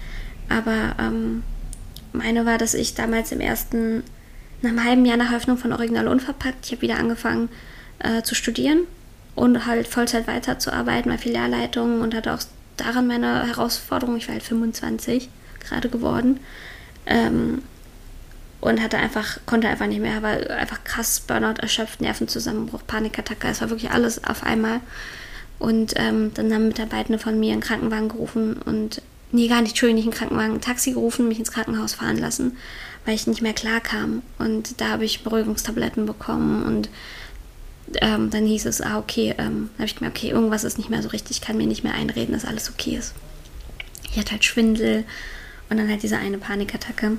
Aber 0.49 0.97
ähm, 0.99 1.43
meine 2.13 2.47
war, 2.47 2.59
dass 2.59 2.75
ich 2.75 2.95
damals 2.95 3.33
im 3.33 3.41
ersten, 3.41 4.03
nach 4.61 4.71
einem 4.71 4.85
halben 4.85 5.05
Jahr 5.05 5.17
nach 5.17 5.33
Öffnung 5.33 5.59
von 5.59 5.73
Original 5.73 6.09
Unverpackt, 6.09 6.67
ich 6.67 6.73
habe 6.73 6.83
wieder 6.83 6.99
angefangen 6.99 7.49
äh, 7.99 8.23
zu 8.23 8.35
studieren 8.35 8.81
und 9.35 9.67
halt 9.67 9.89
Vollzeit 9.89 10.27
weiterzuarbeiten, 10.27 11.11
war 11.11 11.19
Filialleitung 11.19 12.01
und 12.01 12.15
hatte 12.15 12.35
auch 12.35 12.41
daran 12.77 13.07
meine 13.07 13.47
Herausforderung. 13.47 14.17
Ich 14.17 14.29
war 14.29 14.35
halt 14.35 14.43
25 14.43 15.29
gerade 15.61 15.89
geworden. 15.89 16.41
Ähm, 17.07 17.63
und 18.63 18.81
hatte 18.81 18.97
einfach, 18.97 19.39
konnte 19.45 19.69
einfach 19.69 19.89
nicht 19.89 20.01
mehr, 20.01 20.23
war 20.23 20.31
einfach 20.51 20.85
krass 20.85 21.19
Burnout, 21.19 21.61
erschöpft, 21.61 22.01
Nervenzusammenbruch, 22.01 22.83
Panikattacke, 22.87 23.49
es 23.49 23.61
war 23.61 23.71
wirklich 23.71 23.91
alles 23.91 24.23
auf 24.23 24.45
einmal. 24.45 24.81
Und 25.59 25.95
ähm, 25.97 26.31
dann 26.35 26.55
haben 26.55 26.69
Mitarbeitende 26.69 27.19
von 27.19 27.39
mir 27.41 27.53
einen 27.53 27.61
Krankenwagen 27.61 28.09
gerufen 28.09 28.55
und, 28.55 29.03
nee, 29.33 29.49
gar 29.49 29.61
nicht, 29.61 29.71
Entschuldigung, 29.71 29.97
nicht 29.97 30.07
einen 30.07 30.19
Krankenwagen, 30.19 30.55
ein 30.55 30.61
Taxi 30.61 30.93
gerufen, 30.93 31.29
mich 31.29 31.39
ins 31.39 31.53
Krankenhaus 31.53 31.95
fahren 31.95 32.19
lassen, 32.19 32.57
weil 33.05 33.15
ich 33.15 33.27
nicht 33.27 33.43
mehr 33.43 33.55
klar 33.55 33.81
kam. 33.81 34.23
Und 34.39 34.81
da 34.81 34.89
habe 34.89 35.05
ich 35.05 35.25
Beruhigungstabletten 35.25 36.07
bekommen 36.07 36.63
und 36.65 36.89
ähm, 38.01 38.31
dann 38.31 38.47
hieß 38.47 38.67
es, 38.67 38.81
ah, 38.81 38.99
okay, 38.99 39.35
ähm, 39.39 39.71
habe 39.75 39.87
ich 39.87 40.01
mir, 40.01 40.09
okay, 40.09 40.31
irgendwas 40.31 40.65
ist 40.65 40.79
nicht 40.79 40.91
mehr 40.91 41.03
so 41.03 41.09
richtig, 41.09 41.39
ich 41.39 41.43
kann 41.43 41.57
mir 41.57 41.67
nicht 41.67 41.85
mehr 41.85 41.95
einreden, 41.95 42.33
dass 42.33 42.45
alles 42.45 42.71
okay 42.71 42.97
ist. 42.97 43.15
Ich 44.11 44.19
hatte 44.19 44.33
halt 44.33 44.45
Schwindel 44.45 45.05
und 45.69 45.79
dann 45.79 45.89
halt 45.89 46.03
diese 46.03 46.19
eine 46.19 46.39
Panikattacke. 46.39 47.19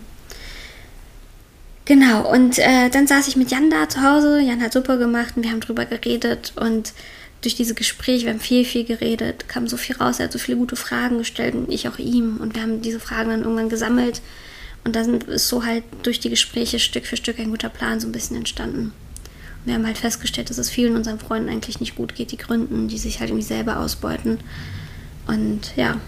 Genau, 1.86 2.32
und 2.32 2.59
äh, 2.59 2.89
dann 2.89 3.07
saß 3.07 3.28
ich 3.28 3.36
mit 3.36 3.51
Jan 3.51 3.70
da 3.70 3.89
zu 3.89 4.01
Hause. 4.01 4.39
Jan 4.39 4.61
hat 4.61 4.72
super 4.72 4.97
gemacht 4.97 5.34
und 5.36 5.43
wir 5.43 5.51
haben 5.51 5.59
drüber 5.59 5.86
geredet. 5.86 6.53
Und 6.55 6.93
durch 7.43 7.55
diese 7.55 7.75
Gespräche, 7.75 8.25
wir 8.25 8.33
haben 8.33 8.39
viel, 8.39 8.65
viel 8.65 8.85
geredet, 8.85 9.47
kam 9.49 9.67
so 9.67 9.77
viel 9.77 9.97
raus. 9.97 10.19
Er 10.19 10.25
hat 10.25 10.31
so 10.31 10.39
viele 10.39 10.57
gute 10.57 10.75
Fragen 10.75 11.17
gestellt 11.17 11.53
und 11.55 11.71
ich 11.71 11.87
auch 11.87 11.99
ihm. 11.99 12.37
Und 12.37 12.55
wir 12.55 12.61
haben 12.61 12.81
diese 12.81 12.99
Fragen 12.99 13.29
dann 13.29 13.41
irgendwann 13.41 13.69
gesammelt. 13.69 14.21
Und 14.85 14.95
dann 14.95 15.21
ist 15.21 15.49
so 15.49 15.65
halt 15.65 15.83
durch 16.03 16.19
die 16.19 16.29
Gespräche 16.29 16.79
Stück 16.79 17.05
für 17.05 17.17
Stück 17.17 17.39
ein 17.39 17.51
guter 17.51 17.69
Plan 17.69 17.99
so 17.99 18.07
ein 18.07 18.13
bisschen 18.13 18.37
entstanden. 18.37 18.85
Und 18.85 19.65
wir 19.65 19.73
haben 19.73 19.85
halt 19.85 19.97
festgestellt, 19.97 20.49
dass 20.49 20.57
es 20.57 20.69
vielen 20.69 20.95
unseren 20.95 21.19
Freunden 21.19 21.49
eigentlich 21.49 21.79
nicht 21.79 21.95
gut 21.95 22.15
geht, 22.15 22.31
die 22.31 22.37
gründen, 22.37 22.87
die 22.87 22.97
sich 22.97 23.19
halt 23.19 23.29
irgendwie 23.29 23.45
selber 23.45 23.79
ausbeuten. 23.79 24.39
Und 25.27 25.73
ja, 25.75 25.99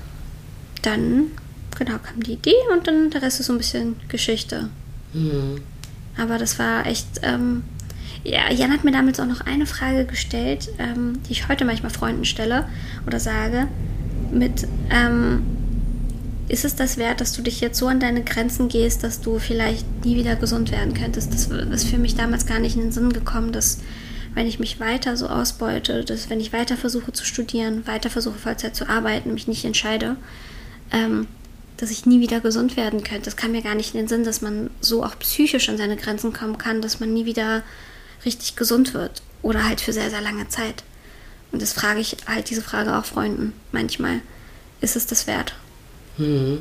dann, 0.81 1.31
genau, 1.77 1.97
kam 1.99 2.23
die 2.23 2.33
Idee 2.33 2.55
und 2.73 2.87
dann 2.87 3.09
der 3.09 3.21
Rest 3.21 3.39
ist 3.41 3.47
so 3.47 3.53
ein 3.53 3.57
bisschen 3.57 3.95
Geschichte. 4.07 4.69
Mhm. 5.13 5.61
Aber 6.17 6.37
das 6.37 6.59
war 6.59 6.85
echt. 6.85 7.07
Ähm, 7.23 7.63
ja, 8.25 8.51
Jan 8.51 8.73
hat 8.73 8.83
mir 8.83 8.91
damals 8.91 9.19
auch 9.19 9.27
noch 9.27 9.41
eine 9.41 9.65
Frage 9.65 10.05
gestellt, 10.05 10.69
ähm, 10.79 11.19
die 11.27 11.33
ich 11.33 11.47
heute 11.47 11.63
manchmal 11.63 11.91
Freunden 11.91 12.25
stelle 12.25 12.67
oder 13.05 13.19
sage: 13.19 13.67
mit, 14.31 14.67
ähm, 14.89 15.43
ist 16.47 16.65
es 16.65 16.75
das 16.75 16.97
wert, 16.97 17.21
dass 17.21 17.33
du 17.33 17.41
dich 17.41 17.61
jetzt 17.61 17.77
so 17.77 17.87
an 17.87 17.99
deine 17.99 18.23
Grenzen 18.23 18.67
gehst, 18.67 19.03
dass 19.03 19.21
du 19.21 19.39
vielleicht 19.39 20.05
nie 20.05 20.15
wieder 20.15 20.35
gesund 20.35 20.71
werden 20.71 20.93
könntest? 20.93 21.33
Das 21.33 21.47
ist 21.47 21.87
für 21.87 21.97
mich 21.97 22.15
damals 22.15 22.45
gar 22.45 22.59
nicht 22.59 22.75
in 22.75 22.81
den 22.81 22.91
Sinn 22.91 23.13
gekommen, 23.13 23.51
dass 23.51 23.79
wenn 24.33 24.47
ich 24.47 24.59
mich 24.59 24.79
weiter 24.79 25.15
so 25.17 25.27
ausbeute, 25.27 26.03
dass 26.03 26.29
wenn 26.29 26.39
ich 26.39 26.51
weiter 26.51 26.77
versuche 26.77 27.13
zu 27.13 27.25
studieren, 27.25 27.87
weiter 27.87 28.09
versuche 28.09 28.37
Vollzeit 28.37 28.75
zu 28.75 28.89
arbeiten, 28.89 29.33
mich 29.33 29.47
nicht 29.47 29.65
entscheide, 29.65 30.17
ähm, 30.91 31.27
dass 31.77 31.91
ich 31.91 32.05
nie 32.05 32.21
wieder 32.21 32.41
gesund 32.41 32.75
werden 32.75 33.03
könnte. 33.03 33.25
Das 33.25 33.37
kam 33.37 33.51
mir 33.51 33.61
gar 33.61 33.75
nicht 33.75 33.93
in 33.93 34.01
den 34.01 34.07
Sinn, 34.07 34.23
dass 34.23 34.41
man 34.41 34.69
so 34.81 35.03
auch 35.03 35.17
psychisch 35.19 35.69
an 35.69 35.77
seine 35.77 35.95
Grenzen 35.95 36.33
kommen 36.33 36.57
kann, 36.57 36.81
dass 36.81 36.99
man 36.99 37.13
nie 37.13 37.25
wieder 37.25 37.63
richtig 38.25 38.55
gesund 38.55 38.93
wird. 38.93 39.21
Oder 39.41 39.63
halt 39.63 39.81
für 39.81 39.93
sehr, 39.93 40.09
sehr 40.09 40.21
lange 40.21 40.47
Zeit. 40.49 40.83
Und 41.51 41.61
das 41.61 41.73
frage 41.73 41.99
ich 41.99 42.17
halt 42.27 42.49
diese 42.49 42.61
Frage 42.61 42.97
auch 42.97 43.05
Freunden 43.05 43.53
manchmal. 43.71 44.21
Ist 44.81 44.95
es 44.95 45.05
das 45.07 45.27
wert? 45.27 45.55
Mhm. 46.17 46.59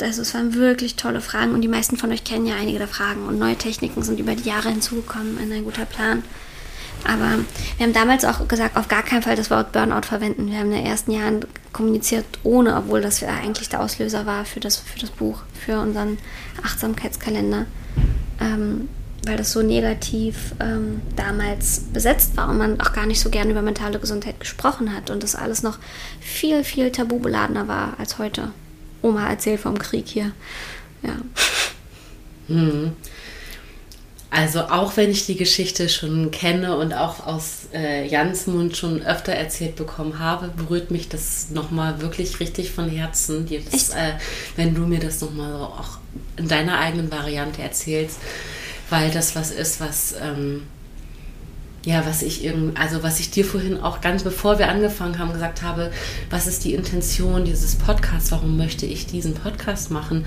Also 0.00 0.22
es 0.22 0.32
waren 0.34 0.54
wirklich 0.54 0.94
tolle 0.96 1.20
Fragen 1.20 1.54
und 1.54 1.60
die 1.60 1.68
meisten 1.68 1.96
von 1.96 2.12
euch 2.12 2.24
kennen 2.24 2.46
ja 2.46 2.54
einige 2.54 2.78
der 2.78 2.88
Fragen 2.88 3.26
und 3.26 3.38
neue 3.38 3.56
Techniken 3.56 4.02
sind 4.02 4.20
über 4.20 4.36
die 4.36 4.48
Jahre 4.48 4.70
hinzugekommen 4.70 5.38
in 5.40 5.52
ein 5.52 5.64
guter 5.64 5.84
Plan. 5.84 6.22
Aber 7.04 7.38
wir 7.76 7.86
haben 7.86 7.92
damals 7.92 8.24
auch 8.24 8.46
gesagt, 8.48 8.76
auf 8.76 8.88
gar 8.88 9.02
keinen 9.02 9.22
Fall 9.22 9.36
das 9.36 9.50
Wort 9.50 9.72
Burnout 9.72 10.06
verwenden. 10.06 10.50
Wir 10.50 10.58
haben 10.58 10.72
in 10.72 10.78
den 10.78 10.86
ersten 10.86 11.12
Jahren 11.12 11.44
kommuniziert 11.72 12.24
ohne, 12.42 12.76
obwohl 12.76 13.00
das 13.00 13.22
eigentlich 13.22 13.68
der 13.68 13.80
Auslöser 13.80 14.26
war 14.26 14.44
für 14.44 14.60
das, 14.60 14.78
für 14.78 14.98
das 14.98 15.10
Buch, 15.10 15.42
für 15.54 15.80
unseren 15.80 16.18
Achtsamkeitskalender. 16.62 17.66
Ähm, 18.40 18.88
weil 19.24 19.36
das 19.36 19.52
so 19.52 19.62
negativ 19.62 20.54
ähm, 20.60 21.02
damals 21.16 21.80
besetzt 21.92 22.36
war 22.36 22.48
und 22.48 22.58
man 22.58 22.80
auch 22.80 22.92
gar 22.92 23.06
nicht 23.06 23.20
so 23.20 23.30
gern 23.30 23.50
über 23.50 23.62
mentale 23.62 23.98
Gesundheit 23.98 24.40
gesprochen 24.40 24.94
hat 24.94 25.10
und 25.10 25.22
das 25.22 25.34
alles 25.34 25.62
noch 25.62 25.78
viel, 26.20 26.64
viel 26.64 26.90
tabubeladener 26.90 27.68
war 27.68 27.94
als 27.98 28.18
heute. 28.18 28.52
Oma 29.02 29.28
erzählt 29.28 29.60
vom 29.60 29.78
Krieg 29.78 30.06
hier. 30.08 30.32
Ja. 31.02 31.16
Hm. 32.48 32.92
Also 34.30 34.60
auch 34.60 34.96
wenn 34.96 35.10
ich 35.10 35.24
die 35.24 35.36
Geschichte 35.36 35.88
schon 35.88 36.30
kenne 36.30 36.76
und 36.76 36.92
auch 36.92 37.26
aus 37.26 37.68
äh, 37.72 38.06
Jans 38.06 38.46
Mund 38.46 38.76
schon 38.76 39.02
öfter 39.02 39.32
erzählt 39.32 39.76
bekommen 39.76 40.18
habe, 40.18 40.48
berührt 40.48 40.90
mich 40.90 41.08
das 41.08 41.48
nochmal 41.50 42.02
wirklich 42.02 42.38
richtig 42.38 42.70
von 42.70 42.90
Herzen, 42.90 43.48
das, 43.72 43.90
äh, 43.90 44.12
wenn 44.56 44.74
du 44.74 44.82
mir 44.82 45.00
das 45.00 45.22
nochmal 45.22 45.52
so 45.52 45.58
auch 45.58 45.98
in 46.36 46.46
deiner 46.46 46.78
eigenen 46.78 47.10
Variante 47.10 47.62
erzählst, 47.62 48.18
weil 48.90 49.10
das 49.10 49.36
was 49.36 49.50
ist, 49.50 49.80
was... 49.80 50.14
Ähm, 50.20 50.62
ja, 51.84 52.04
was 52.04 52.22
ich 52.22 52.44
irgendwie, 52.44 52.76
also 52.76 53.04
was 53.04 53.20
ich 53.20 53.30
dir 53.30 53.44
vorhin 53.44 53.80
auch 53.80 54.00
ganz 54.00 54.24
bevor 54.24 54.58
wir 54.58 54.68
angefangen 54.68 55.18
haben 55.18 55.32
gesagt 55.32 55.62
habe, 55.62 55.90
was 56.28 56.46
ist 56.46 56.64
die 56.64 56.74
Intention 56.74 57.44
dieses 57.44 57.76
Podcasts, 57.76 58.32
warum 58.32 58.56
möchte 58.58 58.84
ich 58.84 59.06
diesen 59.06 59.32
Podcast 59.32 59.90
machen? 59.90 60.26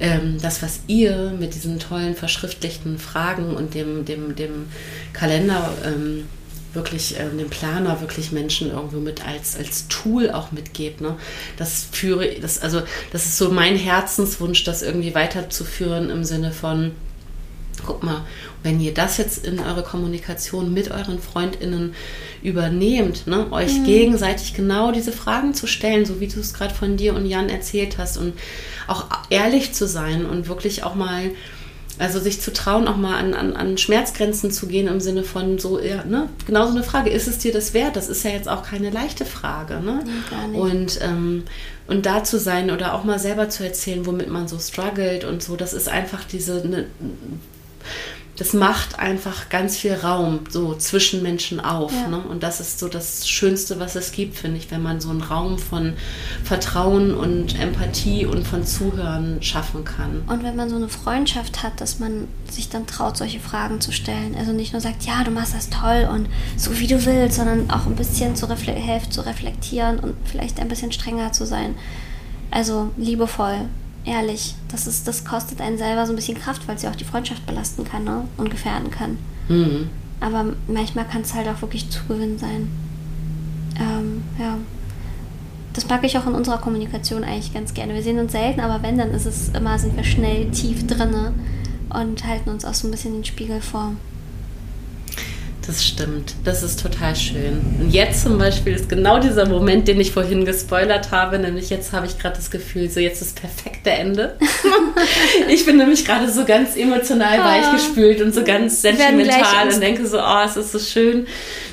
ähm, 0.00 0.38
das, 0.40 0.62
was 0.62 0.80
ihr 0.86 1.32
mit 1.38 1.54
diesen 1.54 1.78
tollen 1.78 2.14
verschriftlichten 2.14 2.98
Fragen 2.98 3.54
und 3.54 3.74
dem, 3.74 4.04
dem, 4.04 4.34
dem 4.36 4.66
Kalender 5.12 5.72
ähm, 5.84 6.26
wirklich, 6.72 7.18
äh, 7.18 7.28
dem 7.30 7.50
Planer 7.50 8.00
wirklich 8.00 8.32
Menschen 8.32 8.70
irgendwo 8.70 8.98
mit 8.98 9.26
als, 9.26 9.56
als 9.56 9.86
Tool 9.88 10.30
auch 10.30 10.50
mitgebt. 10.50 11.00
Ne? 11.00 11.16
Das 11.56 11.86
führe, 11.92 12.40
das, 12.40 12.60
also 12.60 12.82
das 13.12 13.26
ist 13.26 13.38
so 13.38 13.50
mein 13.50 13.76
Herzenswunsch, 13.76 14.64
das 14.64 14.82
irgendwie 14.82 15.14
weiterzuführen 15.14 16.10
im 16.10 16.24
Sinne 16.24 16.50
von, 16.50 16.92
guck 17.84 18.02
mal, 18.02 18.22
wenn 18.62 18.80
ihr 18.80 18.94
das 18.94 19.18
jetzt 19.18 19.46
in 19.46 19.60
eure 19.60 19.82
Kommunikation 19.82 20.72
mit 20.72 20.90
euren 20.90 21.18
FreundInnen 21.18 21.94
übernehmt, 22.42 23.26
ne, 23.26 23.50
euch 23.52 23.78
mhm. 23.78 23.84
gegenseitig 23.84 24.54
genau 24.54 24.92
diese 24.92 25.12
Fragen 25.12 25.54
zu 25.54 25.66
stellen, 25.66 26.04
so 26.04 26.20
wie 26.20 26.28
du 26.28 26.40
es 26.40 26.54
gerade 26.54 26.74
von 26.74 26.96
dir 26.96 27.14
und 27.14 27.26
Jan 27.26 27.48
erzählt 27.48 27.98
hast 27.98 28.16
und 28.16 28.34
auch 28.86 29.06
ehrlich 29.30 29.72
zu 29.72 29.86
sein 29.86 30.26
und 30.26 30.48
wirklich 30.48 30.84
auch 30.84 30.94
mal, 30.94 31.30
also 31.98 32.18
sich 32.18 32.40
zu 32.40 32.52
trauen, 32.52 32.88
auch 32.88 32.96
mal 32.96 33.16
an, 33.16 33.34
an, 33.34 33.54
an 33.54 33.78
Schmerzgrenzen 33.78 34.50
zu 34.50 34.66
gehen 34.66 34.88
im 34.88 35.00
Sinne 35.00 35.22
von 35.22 35.58
so, 35.58 35.80
ja, 35.80 36.04
ne, 36.04 36.28
genau 36.46 36.66
so 36.66 36.72
eine 36.72 36.82
Frage, 36.82 37.10
ist 37.10 37.28
es 37.28 37.38
dir 37.38 37.52
das 37.52 37.72
wert? 37.72 37.96
Das 37.96 38.08
ist 38.08 38.24
ja 38.24 38.30
jetzt 38.30 38.48
auch 38.48 38.62
keine 38.62 38.90
leichte 38.90 39.24
Frage, 39.24 39.80
ne? 39.80 40.04
Nee, 40.50 40.58
und, 40.58 41.00
ähm, 41.02 41.44
und 41.86 42.04
da 42.04 42.24
zu 42.24 42.38
sein 42.38 42.70
oder 42.70 42.94
auch 42.94 43.04
mal 43.04 43.18
selber 43.18 43.48
zu 43.48 43.64
erzählen, 43.64 44.06
womit 44.06 44.28
man 44.28 44.48
so 44.48 44.58
struggelt 44.58 45.24
und 45.24 45.42
so, 45.42 45.56
das 45.56 45.72
ist 45.72 45.88
einfach 45.88 46.24
diese, 46.24 46.66
ne, 46.66 46.86
das 48.36 48.52
macht 48.52 48.98
einfach 48.98 49.48
ganz 49.48 49.76
viel 49.76 49.94
Raum 49.94 50.40
so 50.48 50.74
zwischen 50.74 51.22
Menschen 51.22 51.60
auf. 51.60 51.92
Ja. 51.92 52.08
Ne? 52.08 52.18
Und 52.18 52.42
das 52.42 52.58
ist 52.58 52.80
so 52.80 52.88
das 52.88 53.28
Schönste, 53.28 53.78
was 53.78 53.94
es 53.94 54.10
gibt, 54.10 54.36
finde 54.36 54.58
ich, 54.58 54.70
wenn 54.72 54.82
man 54.82 55.00
so 55.00 55.10
einen 55.10 55.22
Raum 55.22 55.58
von 55.58 55.94
Vertrauen 56.42 57.14
und 57.14 57.58
Empathie 57.60 58.26
und 58.26 58.44
von 58.46 58.64
Zuhören 58.64 59.40
schaffen 59.40 59.84
kann. 59.84 60.22
Und 60.26 60.42
wenn 60.42 60.56
man 60.56 60.68
so 60.68 60.76
eine 60.76 60.88
Freundschaft 60.88 61.62
hat, 61.62 61.80
dass 61.80 62.00
man 62.00 62.26
sich 62.50 62.68
dann 62.68 62.86
traut, 62.86 63.16
solche 63.16 63.38
Fragen 63.38 63.80
zu 63.80 63.92
stellen. 63.92 64.34
Also 64.36 64.52
nicht 64.52 64.72
nur 64.72 64.80
sagt, 64.80 65.04
ja, 65.04 65.22
du 65.22 65.30
machst 65.30 65.54
das 65.54 65.70
toll 65.70 66.08
und 66.10 66.28
so 66.56 66.78
wie 66.80 66.88
du 66.88 67.04
willst, 67.04 67.36
sondern 67.36 67.70
auch 67.70 67.86
ein 67.86 67.94
bisschen 67.94 68.34
zu 68.34 68.48
hilft 68.54 69.12
zu 69.12 69.20
reflektieren 69.24 70.00
und 70.00 70.14
vielleicht 70.24 70.58
ein 70.58 70.68
bisschen 70.68 70.90
strenger 70.90 71.32
zu 71.32 71.46
sein. 71.46 71.76
Also 72.50 72.90
liebevoll 72.96 73.68
ehrlich. 74.04 74.54
Das, 74.68 74.86
ist, 74.86 75.06
das 75.08 75.24
kostet 75.24 75.60
einen 75.60 75.78
selber 75.78 76.06
so 76.06 76.12
ein 76.12 76.16
bisschen 76.16 76.38
Kraft, 76.38 76.66
weil 76.68 76.78
sie 76.78 76.88
auch 76.88 76.96
die 76.96 77.04
Freundschaft 77.04 77.46
belasten 77.46 77.84
kann 77.84 78.04
ne? 78.04 78.28
und 78.36 78.50
gefährden 78.50 78.90
kann. 78.90 79.18
Mhm. 79.48 79.90
Aber 80.20 80.46
manchmal 80.68 81.06
kann 81.06 81.22
es 81.22 81.34
halt 81.34 81.48
auch 81.48 81.60
wirklich 81.60 81.90
Zugewinn 81.90 82.38
sein. 82.38 82.68
Ähm, 83.78 84.22
ja. 84.38 84.56
Das 85.72 85.88
mag 85.88 86.04
ich 86.04 86.16
auch 86.16 86.26
in 86.26 86.34
unserer 86.34 86.58
Kommunikation 86.58 87.24
eigentlich 87.24 87.52
ganz 87.52 87.74
gerne. 87.74 87.94
Wir 87.94 88.02
sehen 88.02 88.18
uns 88.20 88.32
selten, 88.32 88.60
aber 88.60 88.82
wenn, 88.82 88.96
dann 88.96 89.10
ist 89.10 89.26
es 89.26 89.48
immer, 89.48 89.78
sind 89.78 89.96
wir 89.96 90.04
schnell 90.04 90.50
tief 90.52 90.86
drinne 90.86 91.34
und 91.90 92.24
halten 92.26 92.50
uns 92.50 92.64
auch 92.64 92.74
so 92.74 92.86
ein 92.86 92.92
bisschen 92.92 93.14
den 93.14 93.24
Spiegel 93.24 93.60
vor. 93.60 93.92
Das 95.66 95.82
stimmt. 95.82 96.34
Das 96.44 96.62
ist 96.62 96.82
total 96.82 97.16
schön. 97.16 97.60
Und 97.80 97.90
jetzt 97.90 98.22
zum 98.22 98.36
Beispiel 98.36 98.74
ist 98.74 98.88
genau 98.88 99.18
dieser 99.18 99.48
Moment, 99.48 99.88
den 99.88 99.98
ich 99.98 100.12
vorhin 100.12 100.44
gespoilert 100.44 101.10
habe, 101.10 101.38
nämlich 101.38 101.70
jetzt 101.70 101.92
habe 101.92 102.06
ich 102.06 102.18
gerade 102.18 102.36
das 102.36 102.50
Gefühl, 102.50 102.90
so 102.90 103.00
jetzt 103.00 103.22
ist 103.22 103.36
das 103.36 103.50
perfekte 103.50 103.90
Ende. 103.90 104.36
ich 105.48 105.64
bin 105.64 105.78
nämlich 105.78 106.04
gerade 106.04 106.30
so 106.30 106.44
ganz 106.44 106.76
emotional 106.76 107.40
ah. 107.40 107.44
weichgespült 107.46 108.20
und 108.20 108.34
so 108.34 108.44
ganz 108.44 108.82
sentimental 108.82 109.72
und 109.72 109.80
denke 109.80 110.06
so, 110.06 110.18
oh, 110.18 110.42
es 110.44 110.56
ist 110.56 110.72
so 110.72 110.78
schön. 110.78 111.26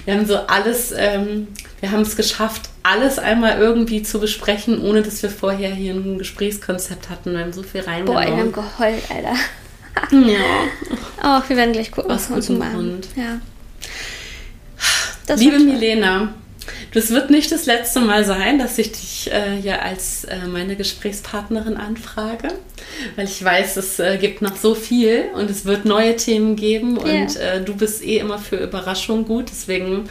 Wir 0.05 0.13
haben 0.13 0.25
so 0.25 0.37
alles, 0.37 0.93
ähm, 0.97 1.47
wir 1.81 1.91
haben 1.91 2.01
es 2.01 2.15
geschafft, 2.15 2.69
alles 2.83 3.19
einmal 3.19 3.59
irgendwie 3.59 4.03
zu 4.03 4.19
besprechen, 4.19 4.81
ohne 4.81 5.01
dass 5.01 5.21
wir 5.21 5.29
vorher 5.29 5.71
hier 5.71 5.93
ein 5.93 6.17
Gesprächskonzept 6.17 7.09
hatten. 7.09 7.33
Wir 7.33 7.39
haben 7.41 7.53
so 7.53 7.61
viel 7.61 7.81
reingenommen. 7.81 8.23
Boah, 8.23 8.35
wir 8.35 8.41
haben 8.41 8.53
geheult, 8.53 9.03
Alter. 9.13 9.35
Ja. 10.11 10.39
Ach, 11.21 11.49
wir 11.49 11.57
werden 11.57 11.73
gleich 11.73 11.91
gucken, 11.91 12.09
was 12.09 12.29
wir 12.29 12.37
uns. 12.37 12.47
Grund. 12.47 13.07
Ja. 13.15 13.41
Das 15.27 15.39
Liebe. 15.39 15.59
Milena, 15.59 16.33
das 16.93 17.11
wird 17.11 17.29
nicht 17.29 17.51
das 17.51 17.65
letzte 17.65 17.99
Mal 18.01 18.25
sein, 18.25 18.59
dass 18.59 18.77
ich 18.77 18.91
dich 18.91 19.31
äh, 19.31 19.59
ja 19.59 19.79
als 19.79 20.25
äh, 20.25 20.47
meine 20.47 20.75
Gesprächspartnerin 20.75 21.77
anfrage, 21.77 22.49
weil 23.15 23.25
ich 23.25 23.43
weiß, 23.43 23.77
es 23.77 23.99
äh, 23.99 24.17
gibt 24.17 24.41
noch 24.41 24.57
so 24.57 24.75
viel 24.75 25.25
und 25.35 25.49
es 25.49 25.65
wird 25.65 25.85
neue 25.85 26.15
Themen 26.15 26.55
geben 26.55 26.97
und 26.97 27.35
äh, 27.37 27.63
du 27.63 27.75
bist 27.75 28.03
eh 28.03 28.17
immer 28.17 28.39
für 28.39 28.57
Überraschungen 28.57 29.25
gut, 29.25 29.45
deswegen 29.49 30.09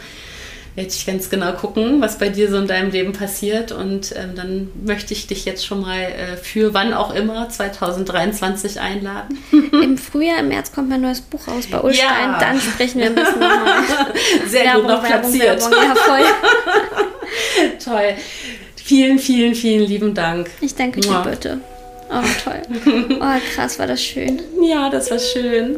werde 0.75 0.89
ich 0.89 1.05
ganz 1.05 1.29
genau 1.29 1.51
gucken, 1.53 2.01
was 2.01 2.17
bei 2.17 2.29
dir 2.29 2.49
so 2.49 2.57
in 2.57 2.67
deinem 2.67 2.91
Leben 2.91 3.11
passiert 3.11 3.71
und 3.71 4.13
ähm, 4.15 4.35
dann 4.35 4.69
möchte 4.85 5.13
ich 5.13 5.27
dich 5.27 5.43
jetzt 5.43 5.65
schon 5.65 5.81
mal 5.81 5.99
äh, 5.99 6.37
für 6.37 6.73
wann 6.73 6.93
auch 6.93 7.13
immer 7.13 7.49
2023 7.49 8.79
einladen. 8.79 9.37
Im 9.51 9.97
Frühjahr, 9.97 10.39
im 10.39 10.47
März 10.47 10.71
kommt 10.71 10.89
mein 10.89 11.01
neues 11.01 11.21
Buch 11.21 11.45
raus 11.47 11.67
bei 11.69 11.79
Ulstein. 11.79 12.07
Ja. 12.07 12.39
Dann 12.39 12.59
sprechen 12.59 12.99
wir 12.99 13.07
ein 13.07 13.15
bisschen 13.15 13.39
nochmal. 13.39 13.83
Sehr 14.47 14.75
gut 14.75 14.87
noch 14.87 15.03
platziert. 15.03 15.61
Ja, 15.61 15.95
voll. 15.95 16.23
Toll. 17.83 18.15
Vielen, 18.75 19.19
vielen, 19.19 19.55
vielen 19.55 19.85
lieben 19.87 20.13
Dank. 20.13 20.49
Ich 20.61 20.75
danke 20.75 21.01
dir 21.01 21.11
Mua. 21.11 21.21
bitte. 21.21 21.59
Oh, 22.09 22.23
toll. 22.43 22.61
Oh, 23.21 23.55
krass, 23.55 23.79
war 23.79 23.87
das 23.87 24.03
schön. 24.03 24.41
Ja, 24.61 24.89
das 24.89 25.11
war 25.11 25.19
schön. 25.19 25.77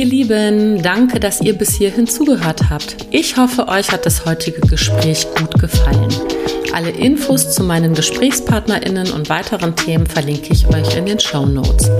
Ihr 0.00 0.06
Lieben, 0.06 0.82
danke, 0.82 1.20
dass 1.20 1.42
ihr 1.42 1.52
bis 1.52 1.74
hierhin 1.74 2.06
zugehört 2.06 2.70
habt. 2.70 2.96
Ich 3.10 3.36
hoffe, 3.36 3.68
euch 3.68 3.92
hat 3.92 4.06
das 4.06 4.24
heutige 4.24 4.62
Gespräch 4.62 5.26
gut 5.36 5.60
gefallen. 5.60 6.08
Alle 6.72 6.88
Infos 6.88 7.52
zu 7.52 7.62
meinen 7.62 7.92
GesprächspartnerInnen 7.92 9.12
und 9.12 9.28
weiteren 9.28 9.76
Themen 9.76 10.06
verlinke 10.06 10.54
ich 10.54 10.66
euch 10.68 10.96
in 10.96 11.04
den 11.04 11.20
Show 11.20 11.44
Notes. 11.44 11.90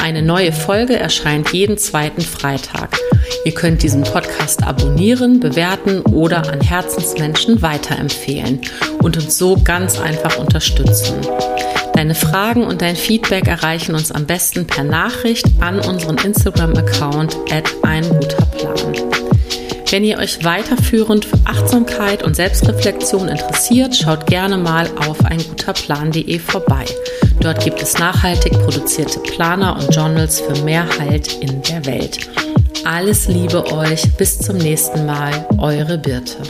Eine 0.00 0.22
neue 0.22 0.52
Folge 0.52 0.94
erscheint 0.94 1.52
jeden 1.52 1.78
zweiten 1.78 2.20
Freitag. 2.20 2.96
Ihr 3.44 3.54
könnt 3.54 3.82
diesen 3.82 4.04
Podcast 4.04 4.62
abonnieren, 4.62 5.40
bewerten 5.40 6.02
oder 6.02 6.48
an 6.48 6.60
Herzensmenschen 6.60 7.60
weiterempfehlen 7.60 8.60
und 9.02 9.16
uns 9.16 9.36
so 9.36 9.58
ganz 9.64 9.98
einfach 9.98 10.38
unterstützen. 10.38 11.16
Deine 11.96 12.14
Fragen 12.14 12.64
und 12.64 12.82
dein 12.82 12.94
Feedback 12.94 13.48
erreichen 13.48 13.94
uns 13.94 14.12
am 14.12 14.26
besten 14.26 14.66
per 14.66 14.84
Nachricht 14.84 15.46
an 15.60 15.80
unseren 15.80 16.18
Instagram-Account 16.18 17.34
at 17.50 17.64
ein 17.84 18.06
guter 18.06 18.44
Plan. 18.44 18.92
Wenn 19.90 20.04
ihr 20.04 20.18
euch 20.18 20.44
weiterführend 20.44 21.24
für 21.24 21.38
Achtsamkeit 21.46 22.22
und 22.22 22.36
Selbstreflexion 22.36 23.28
interessiert, 23.28 23.96
schaut 23.96 24.26
gerne 24.26 24.58
mal 24.58 24.90
auf 25.08 25.24
einguterplan.de 25.24 26.38
vorbei. 26.38 26.84
Dort 27.40 27.64
gibt 27.64 27.80
es 27.80 27.98
nachhaltig 27.98 28.52
produzierte 28.52 29.18
Planer 29.20 29.78
und 29.78 29.94
Journals 29.94 30.40
für 30.40 30.62
mehr 30.64 30.86
Halt 30.98 31.38
in 31.40 31.62
der 31.62 31.86
Welt. 31.86 32.28
Alles 32.84 33.26
Liebe 33.26 33.72
euch, 33.72 34.12
bis 34.18 34.38
zum 34.38 34.58
nächsten 34.58 35.06
Mal, 35.06 35.46
eure 35.56 35.96
Birte. 35.96 36.42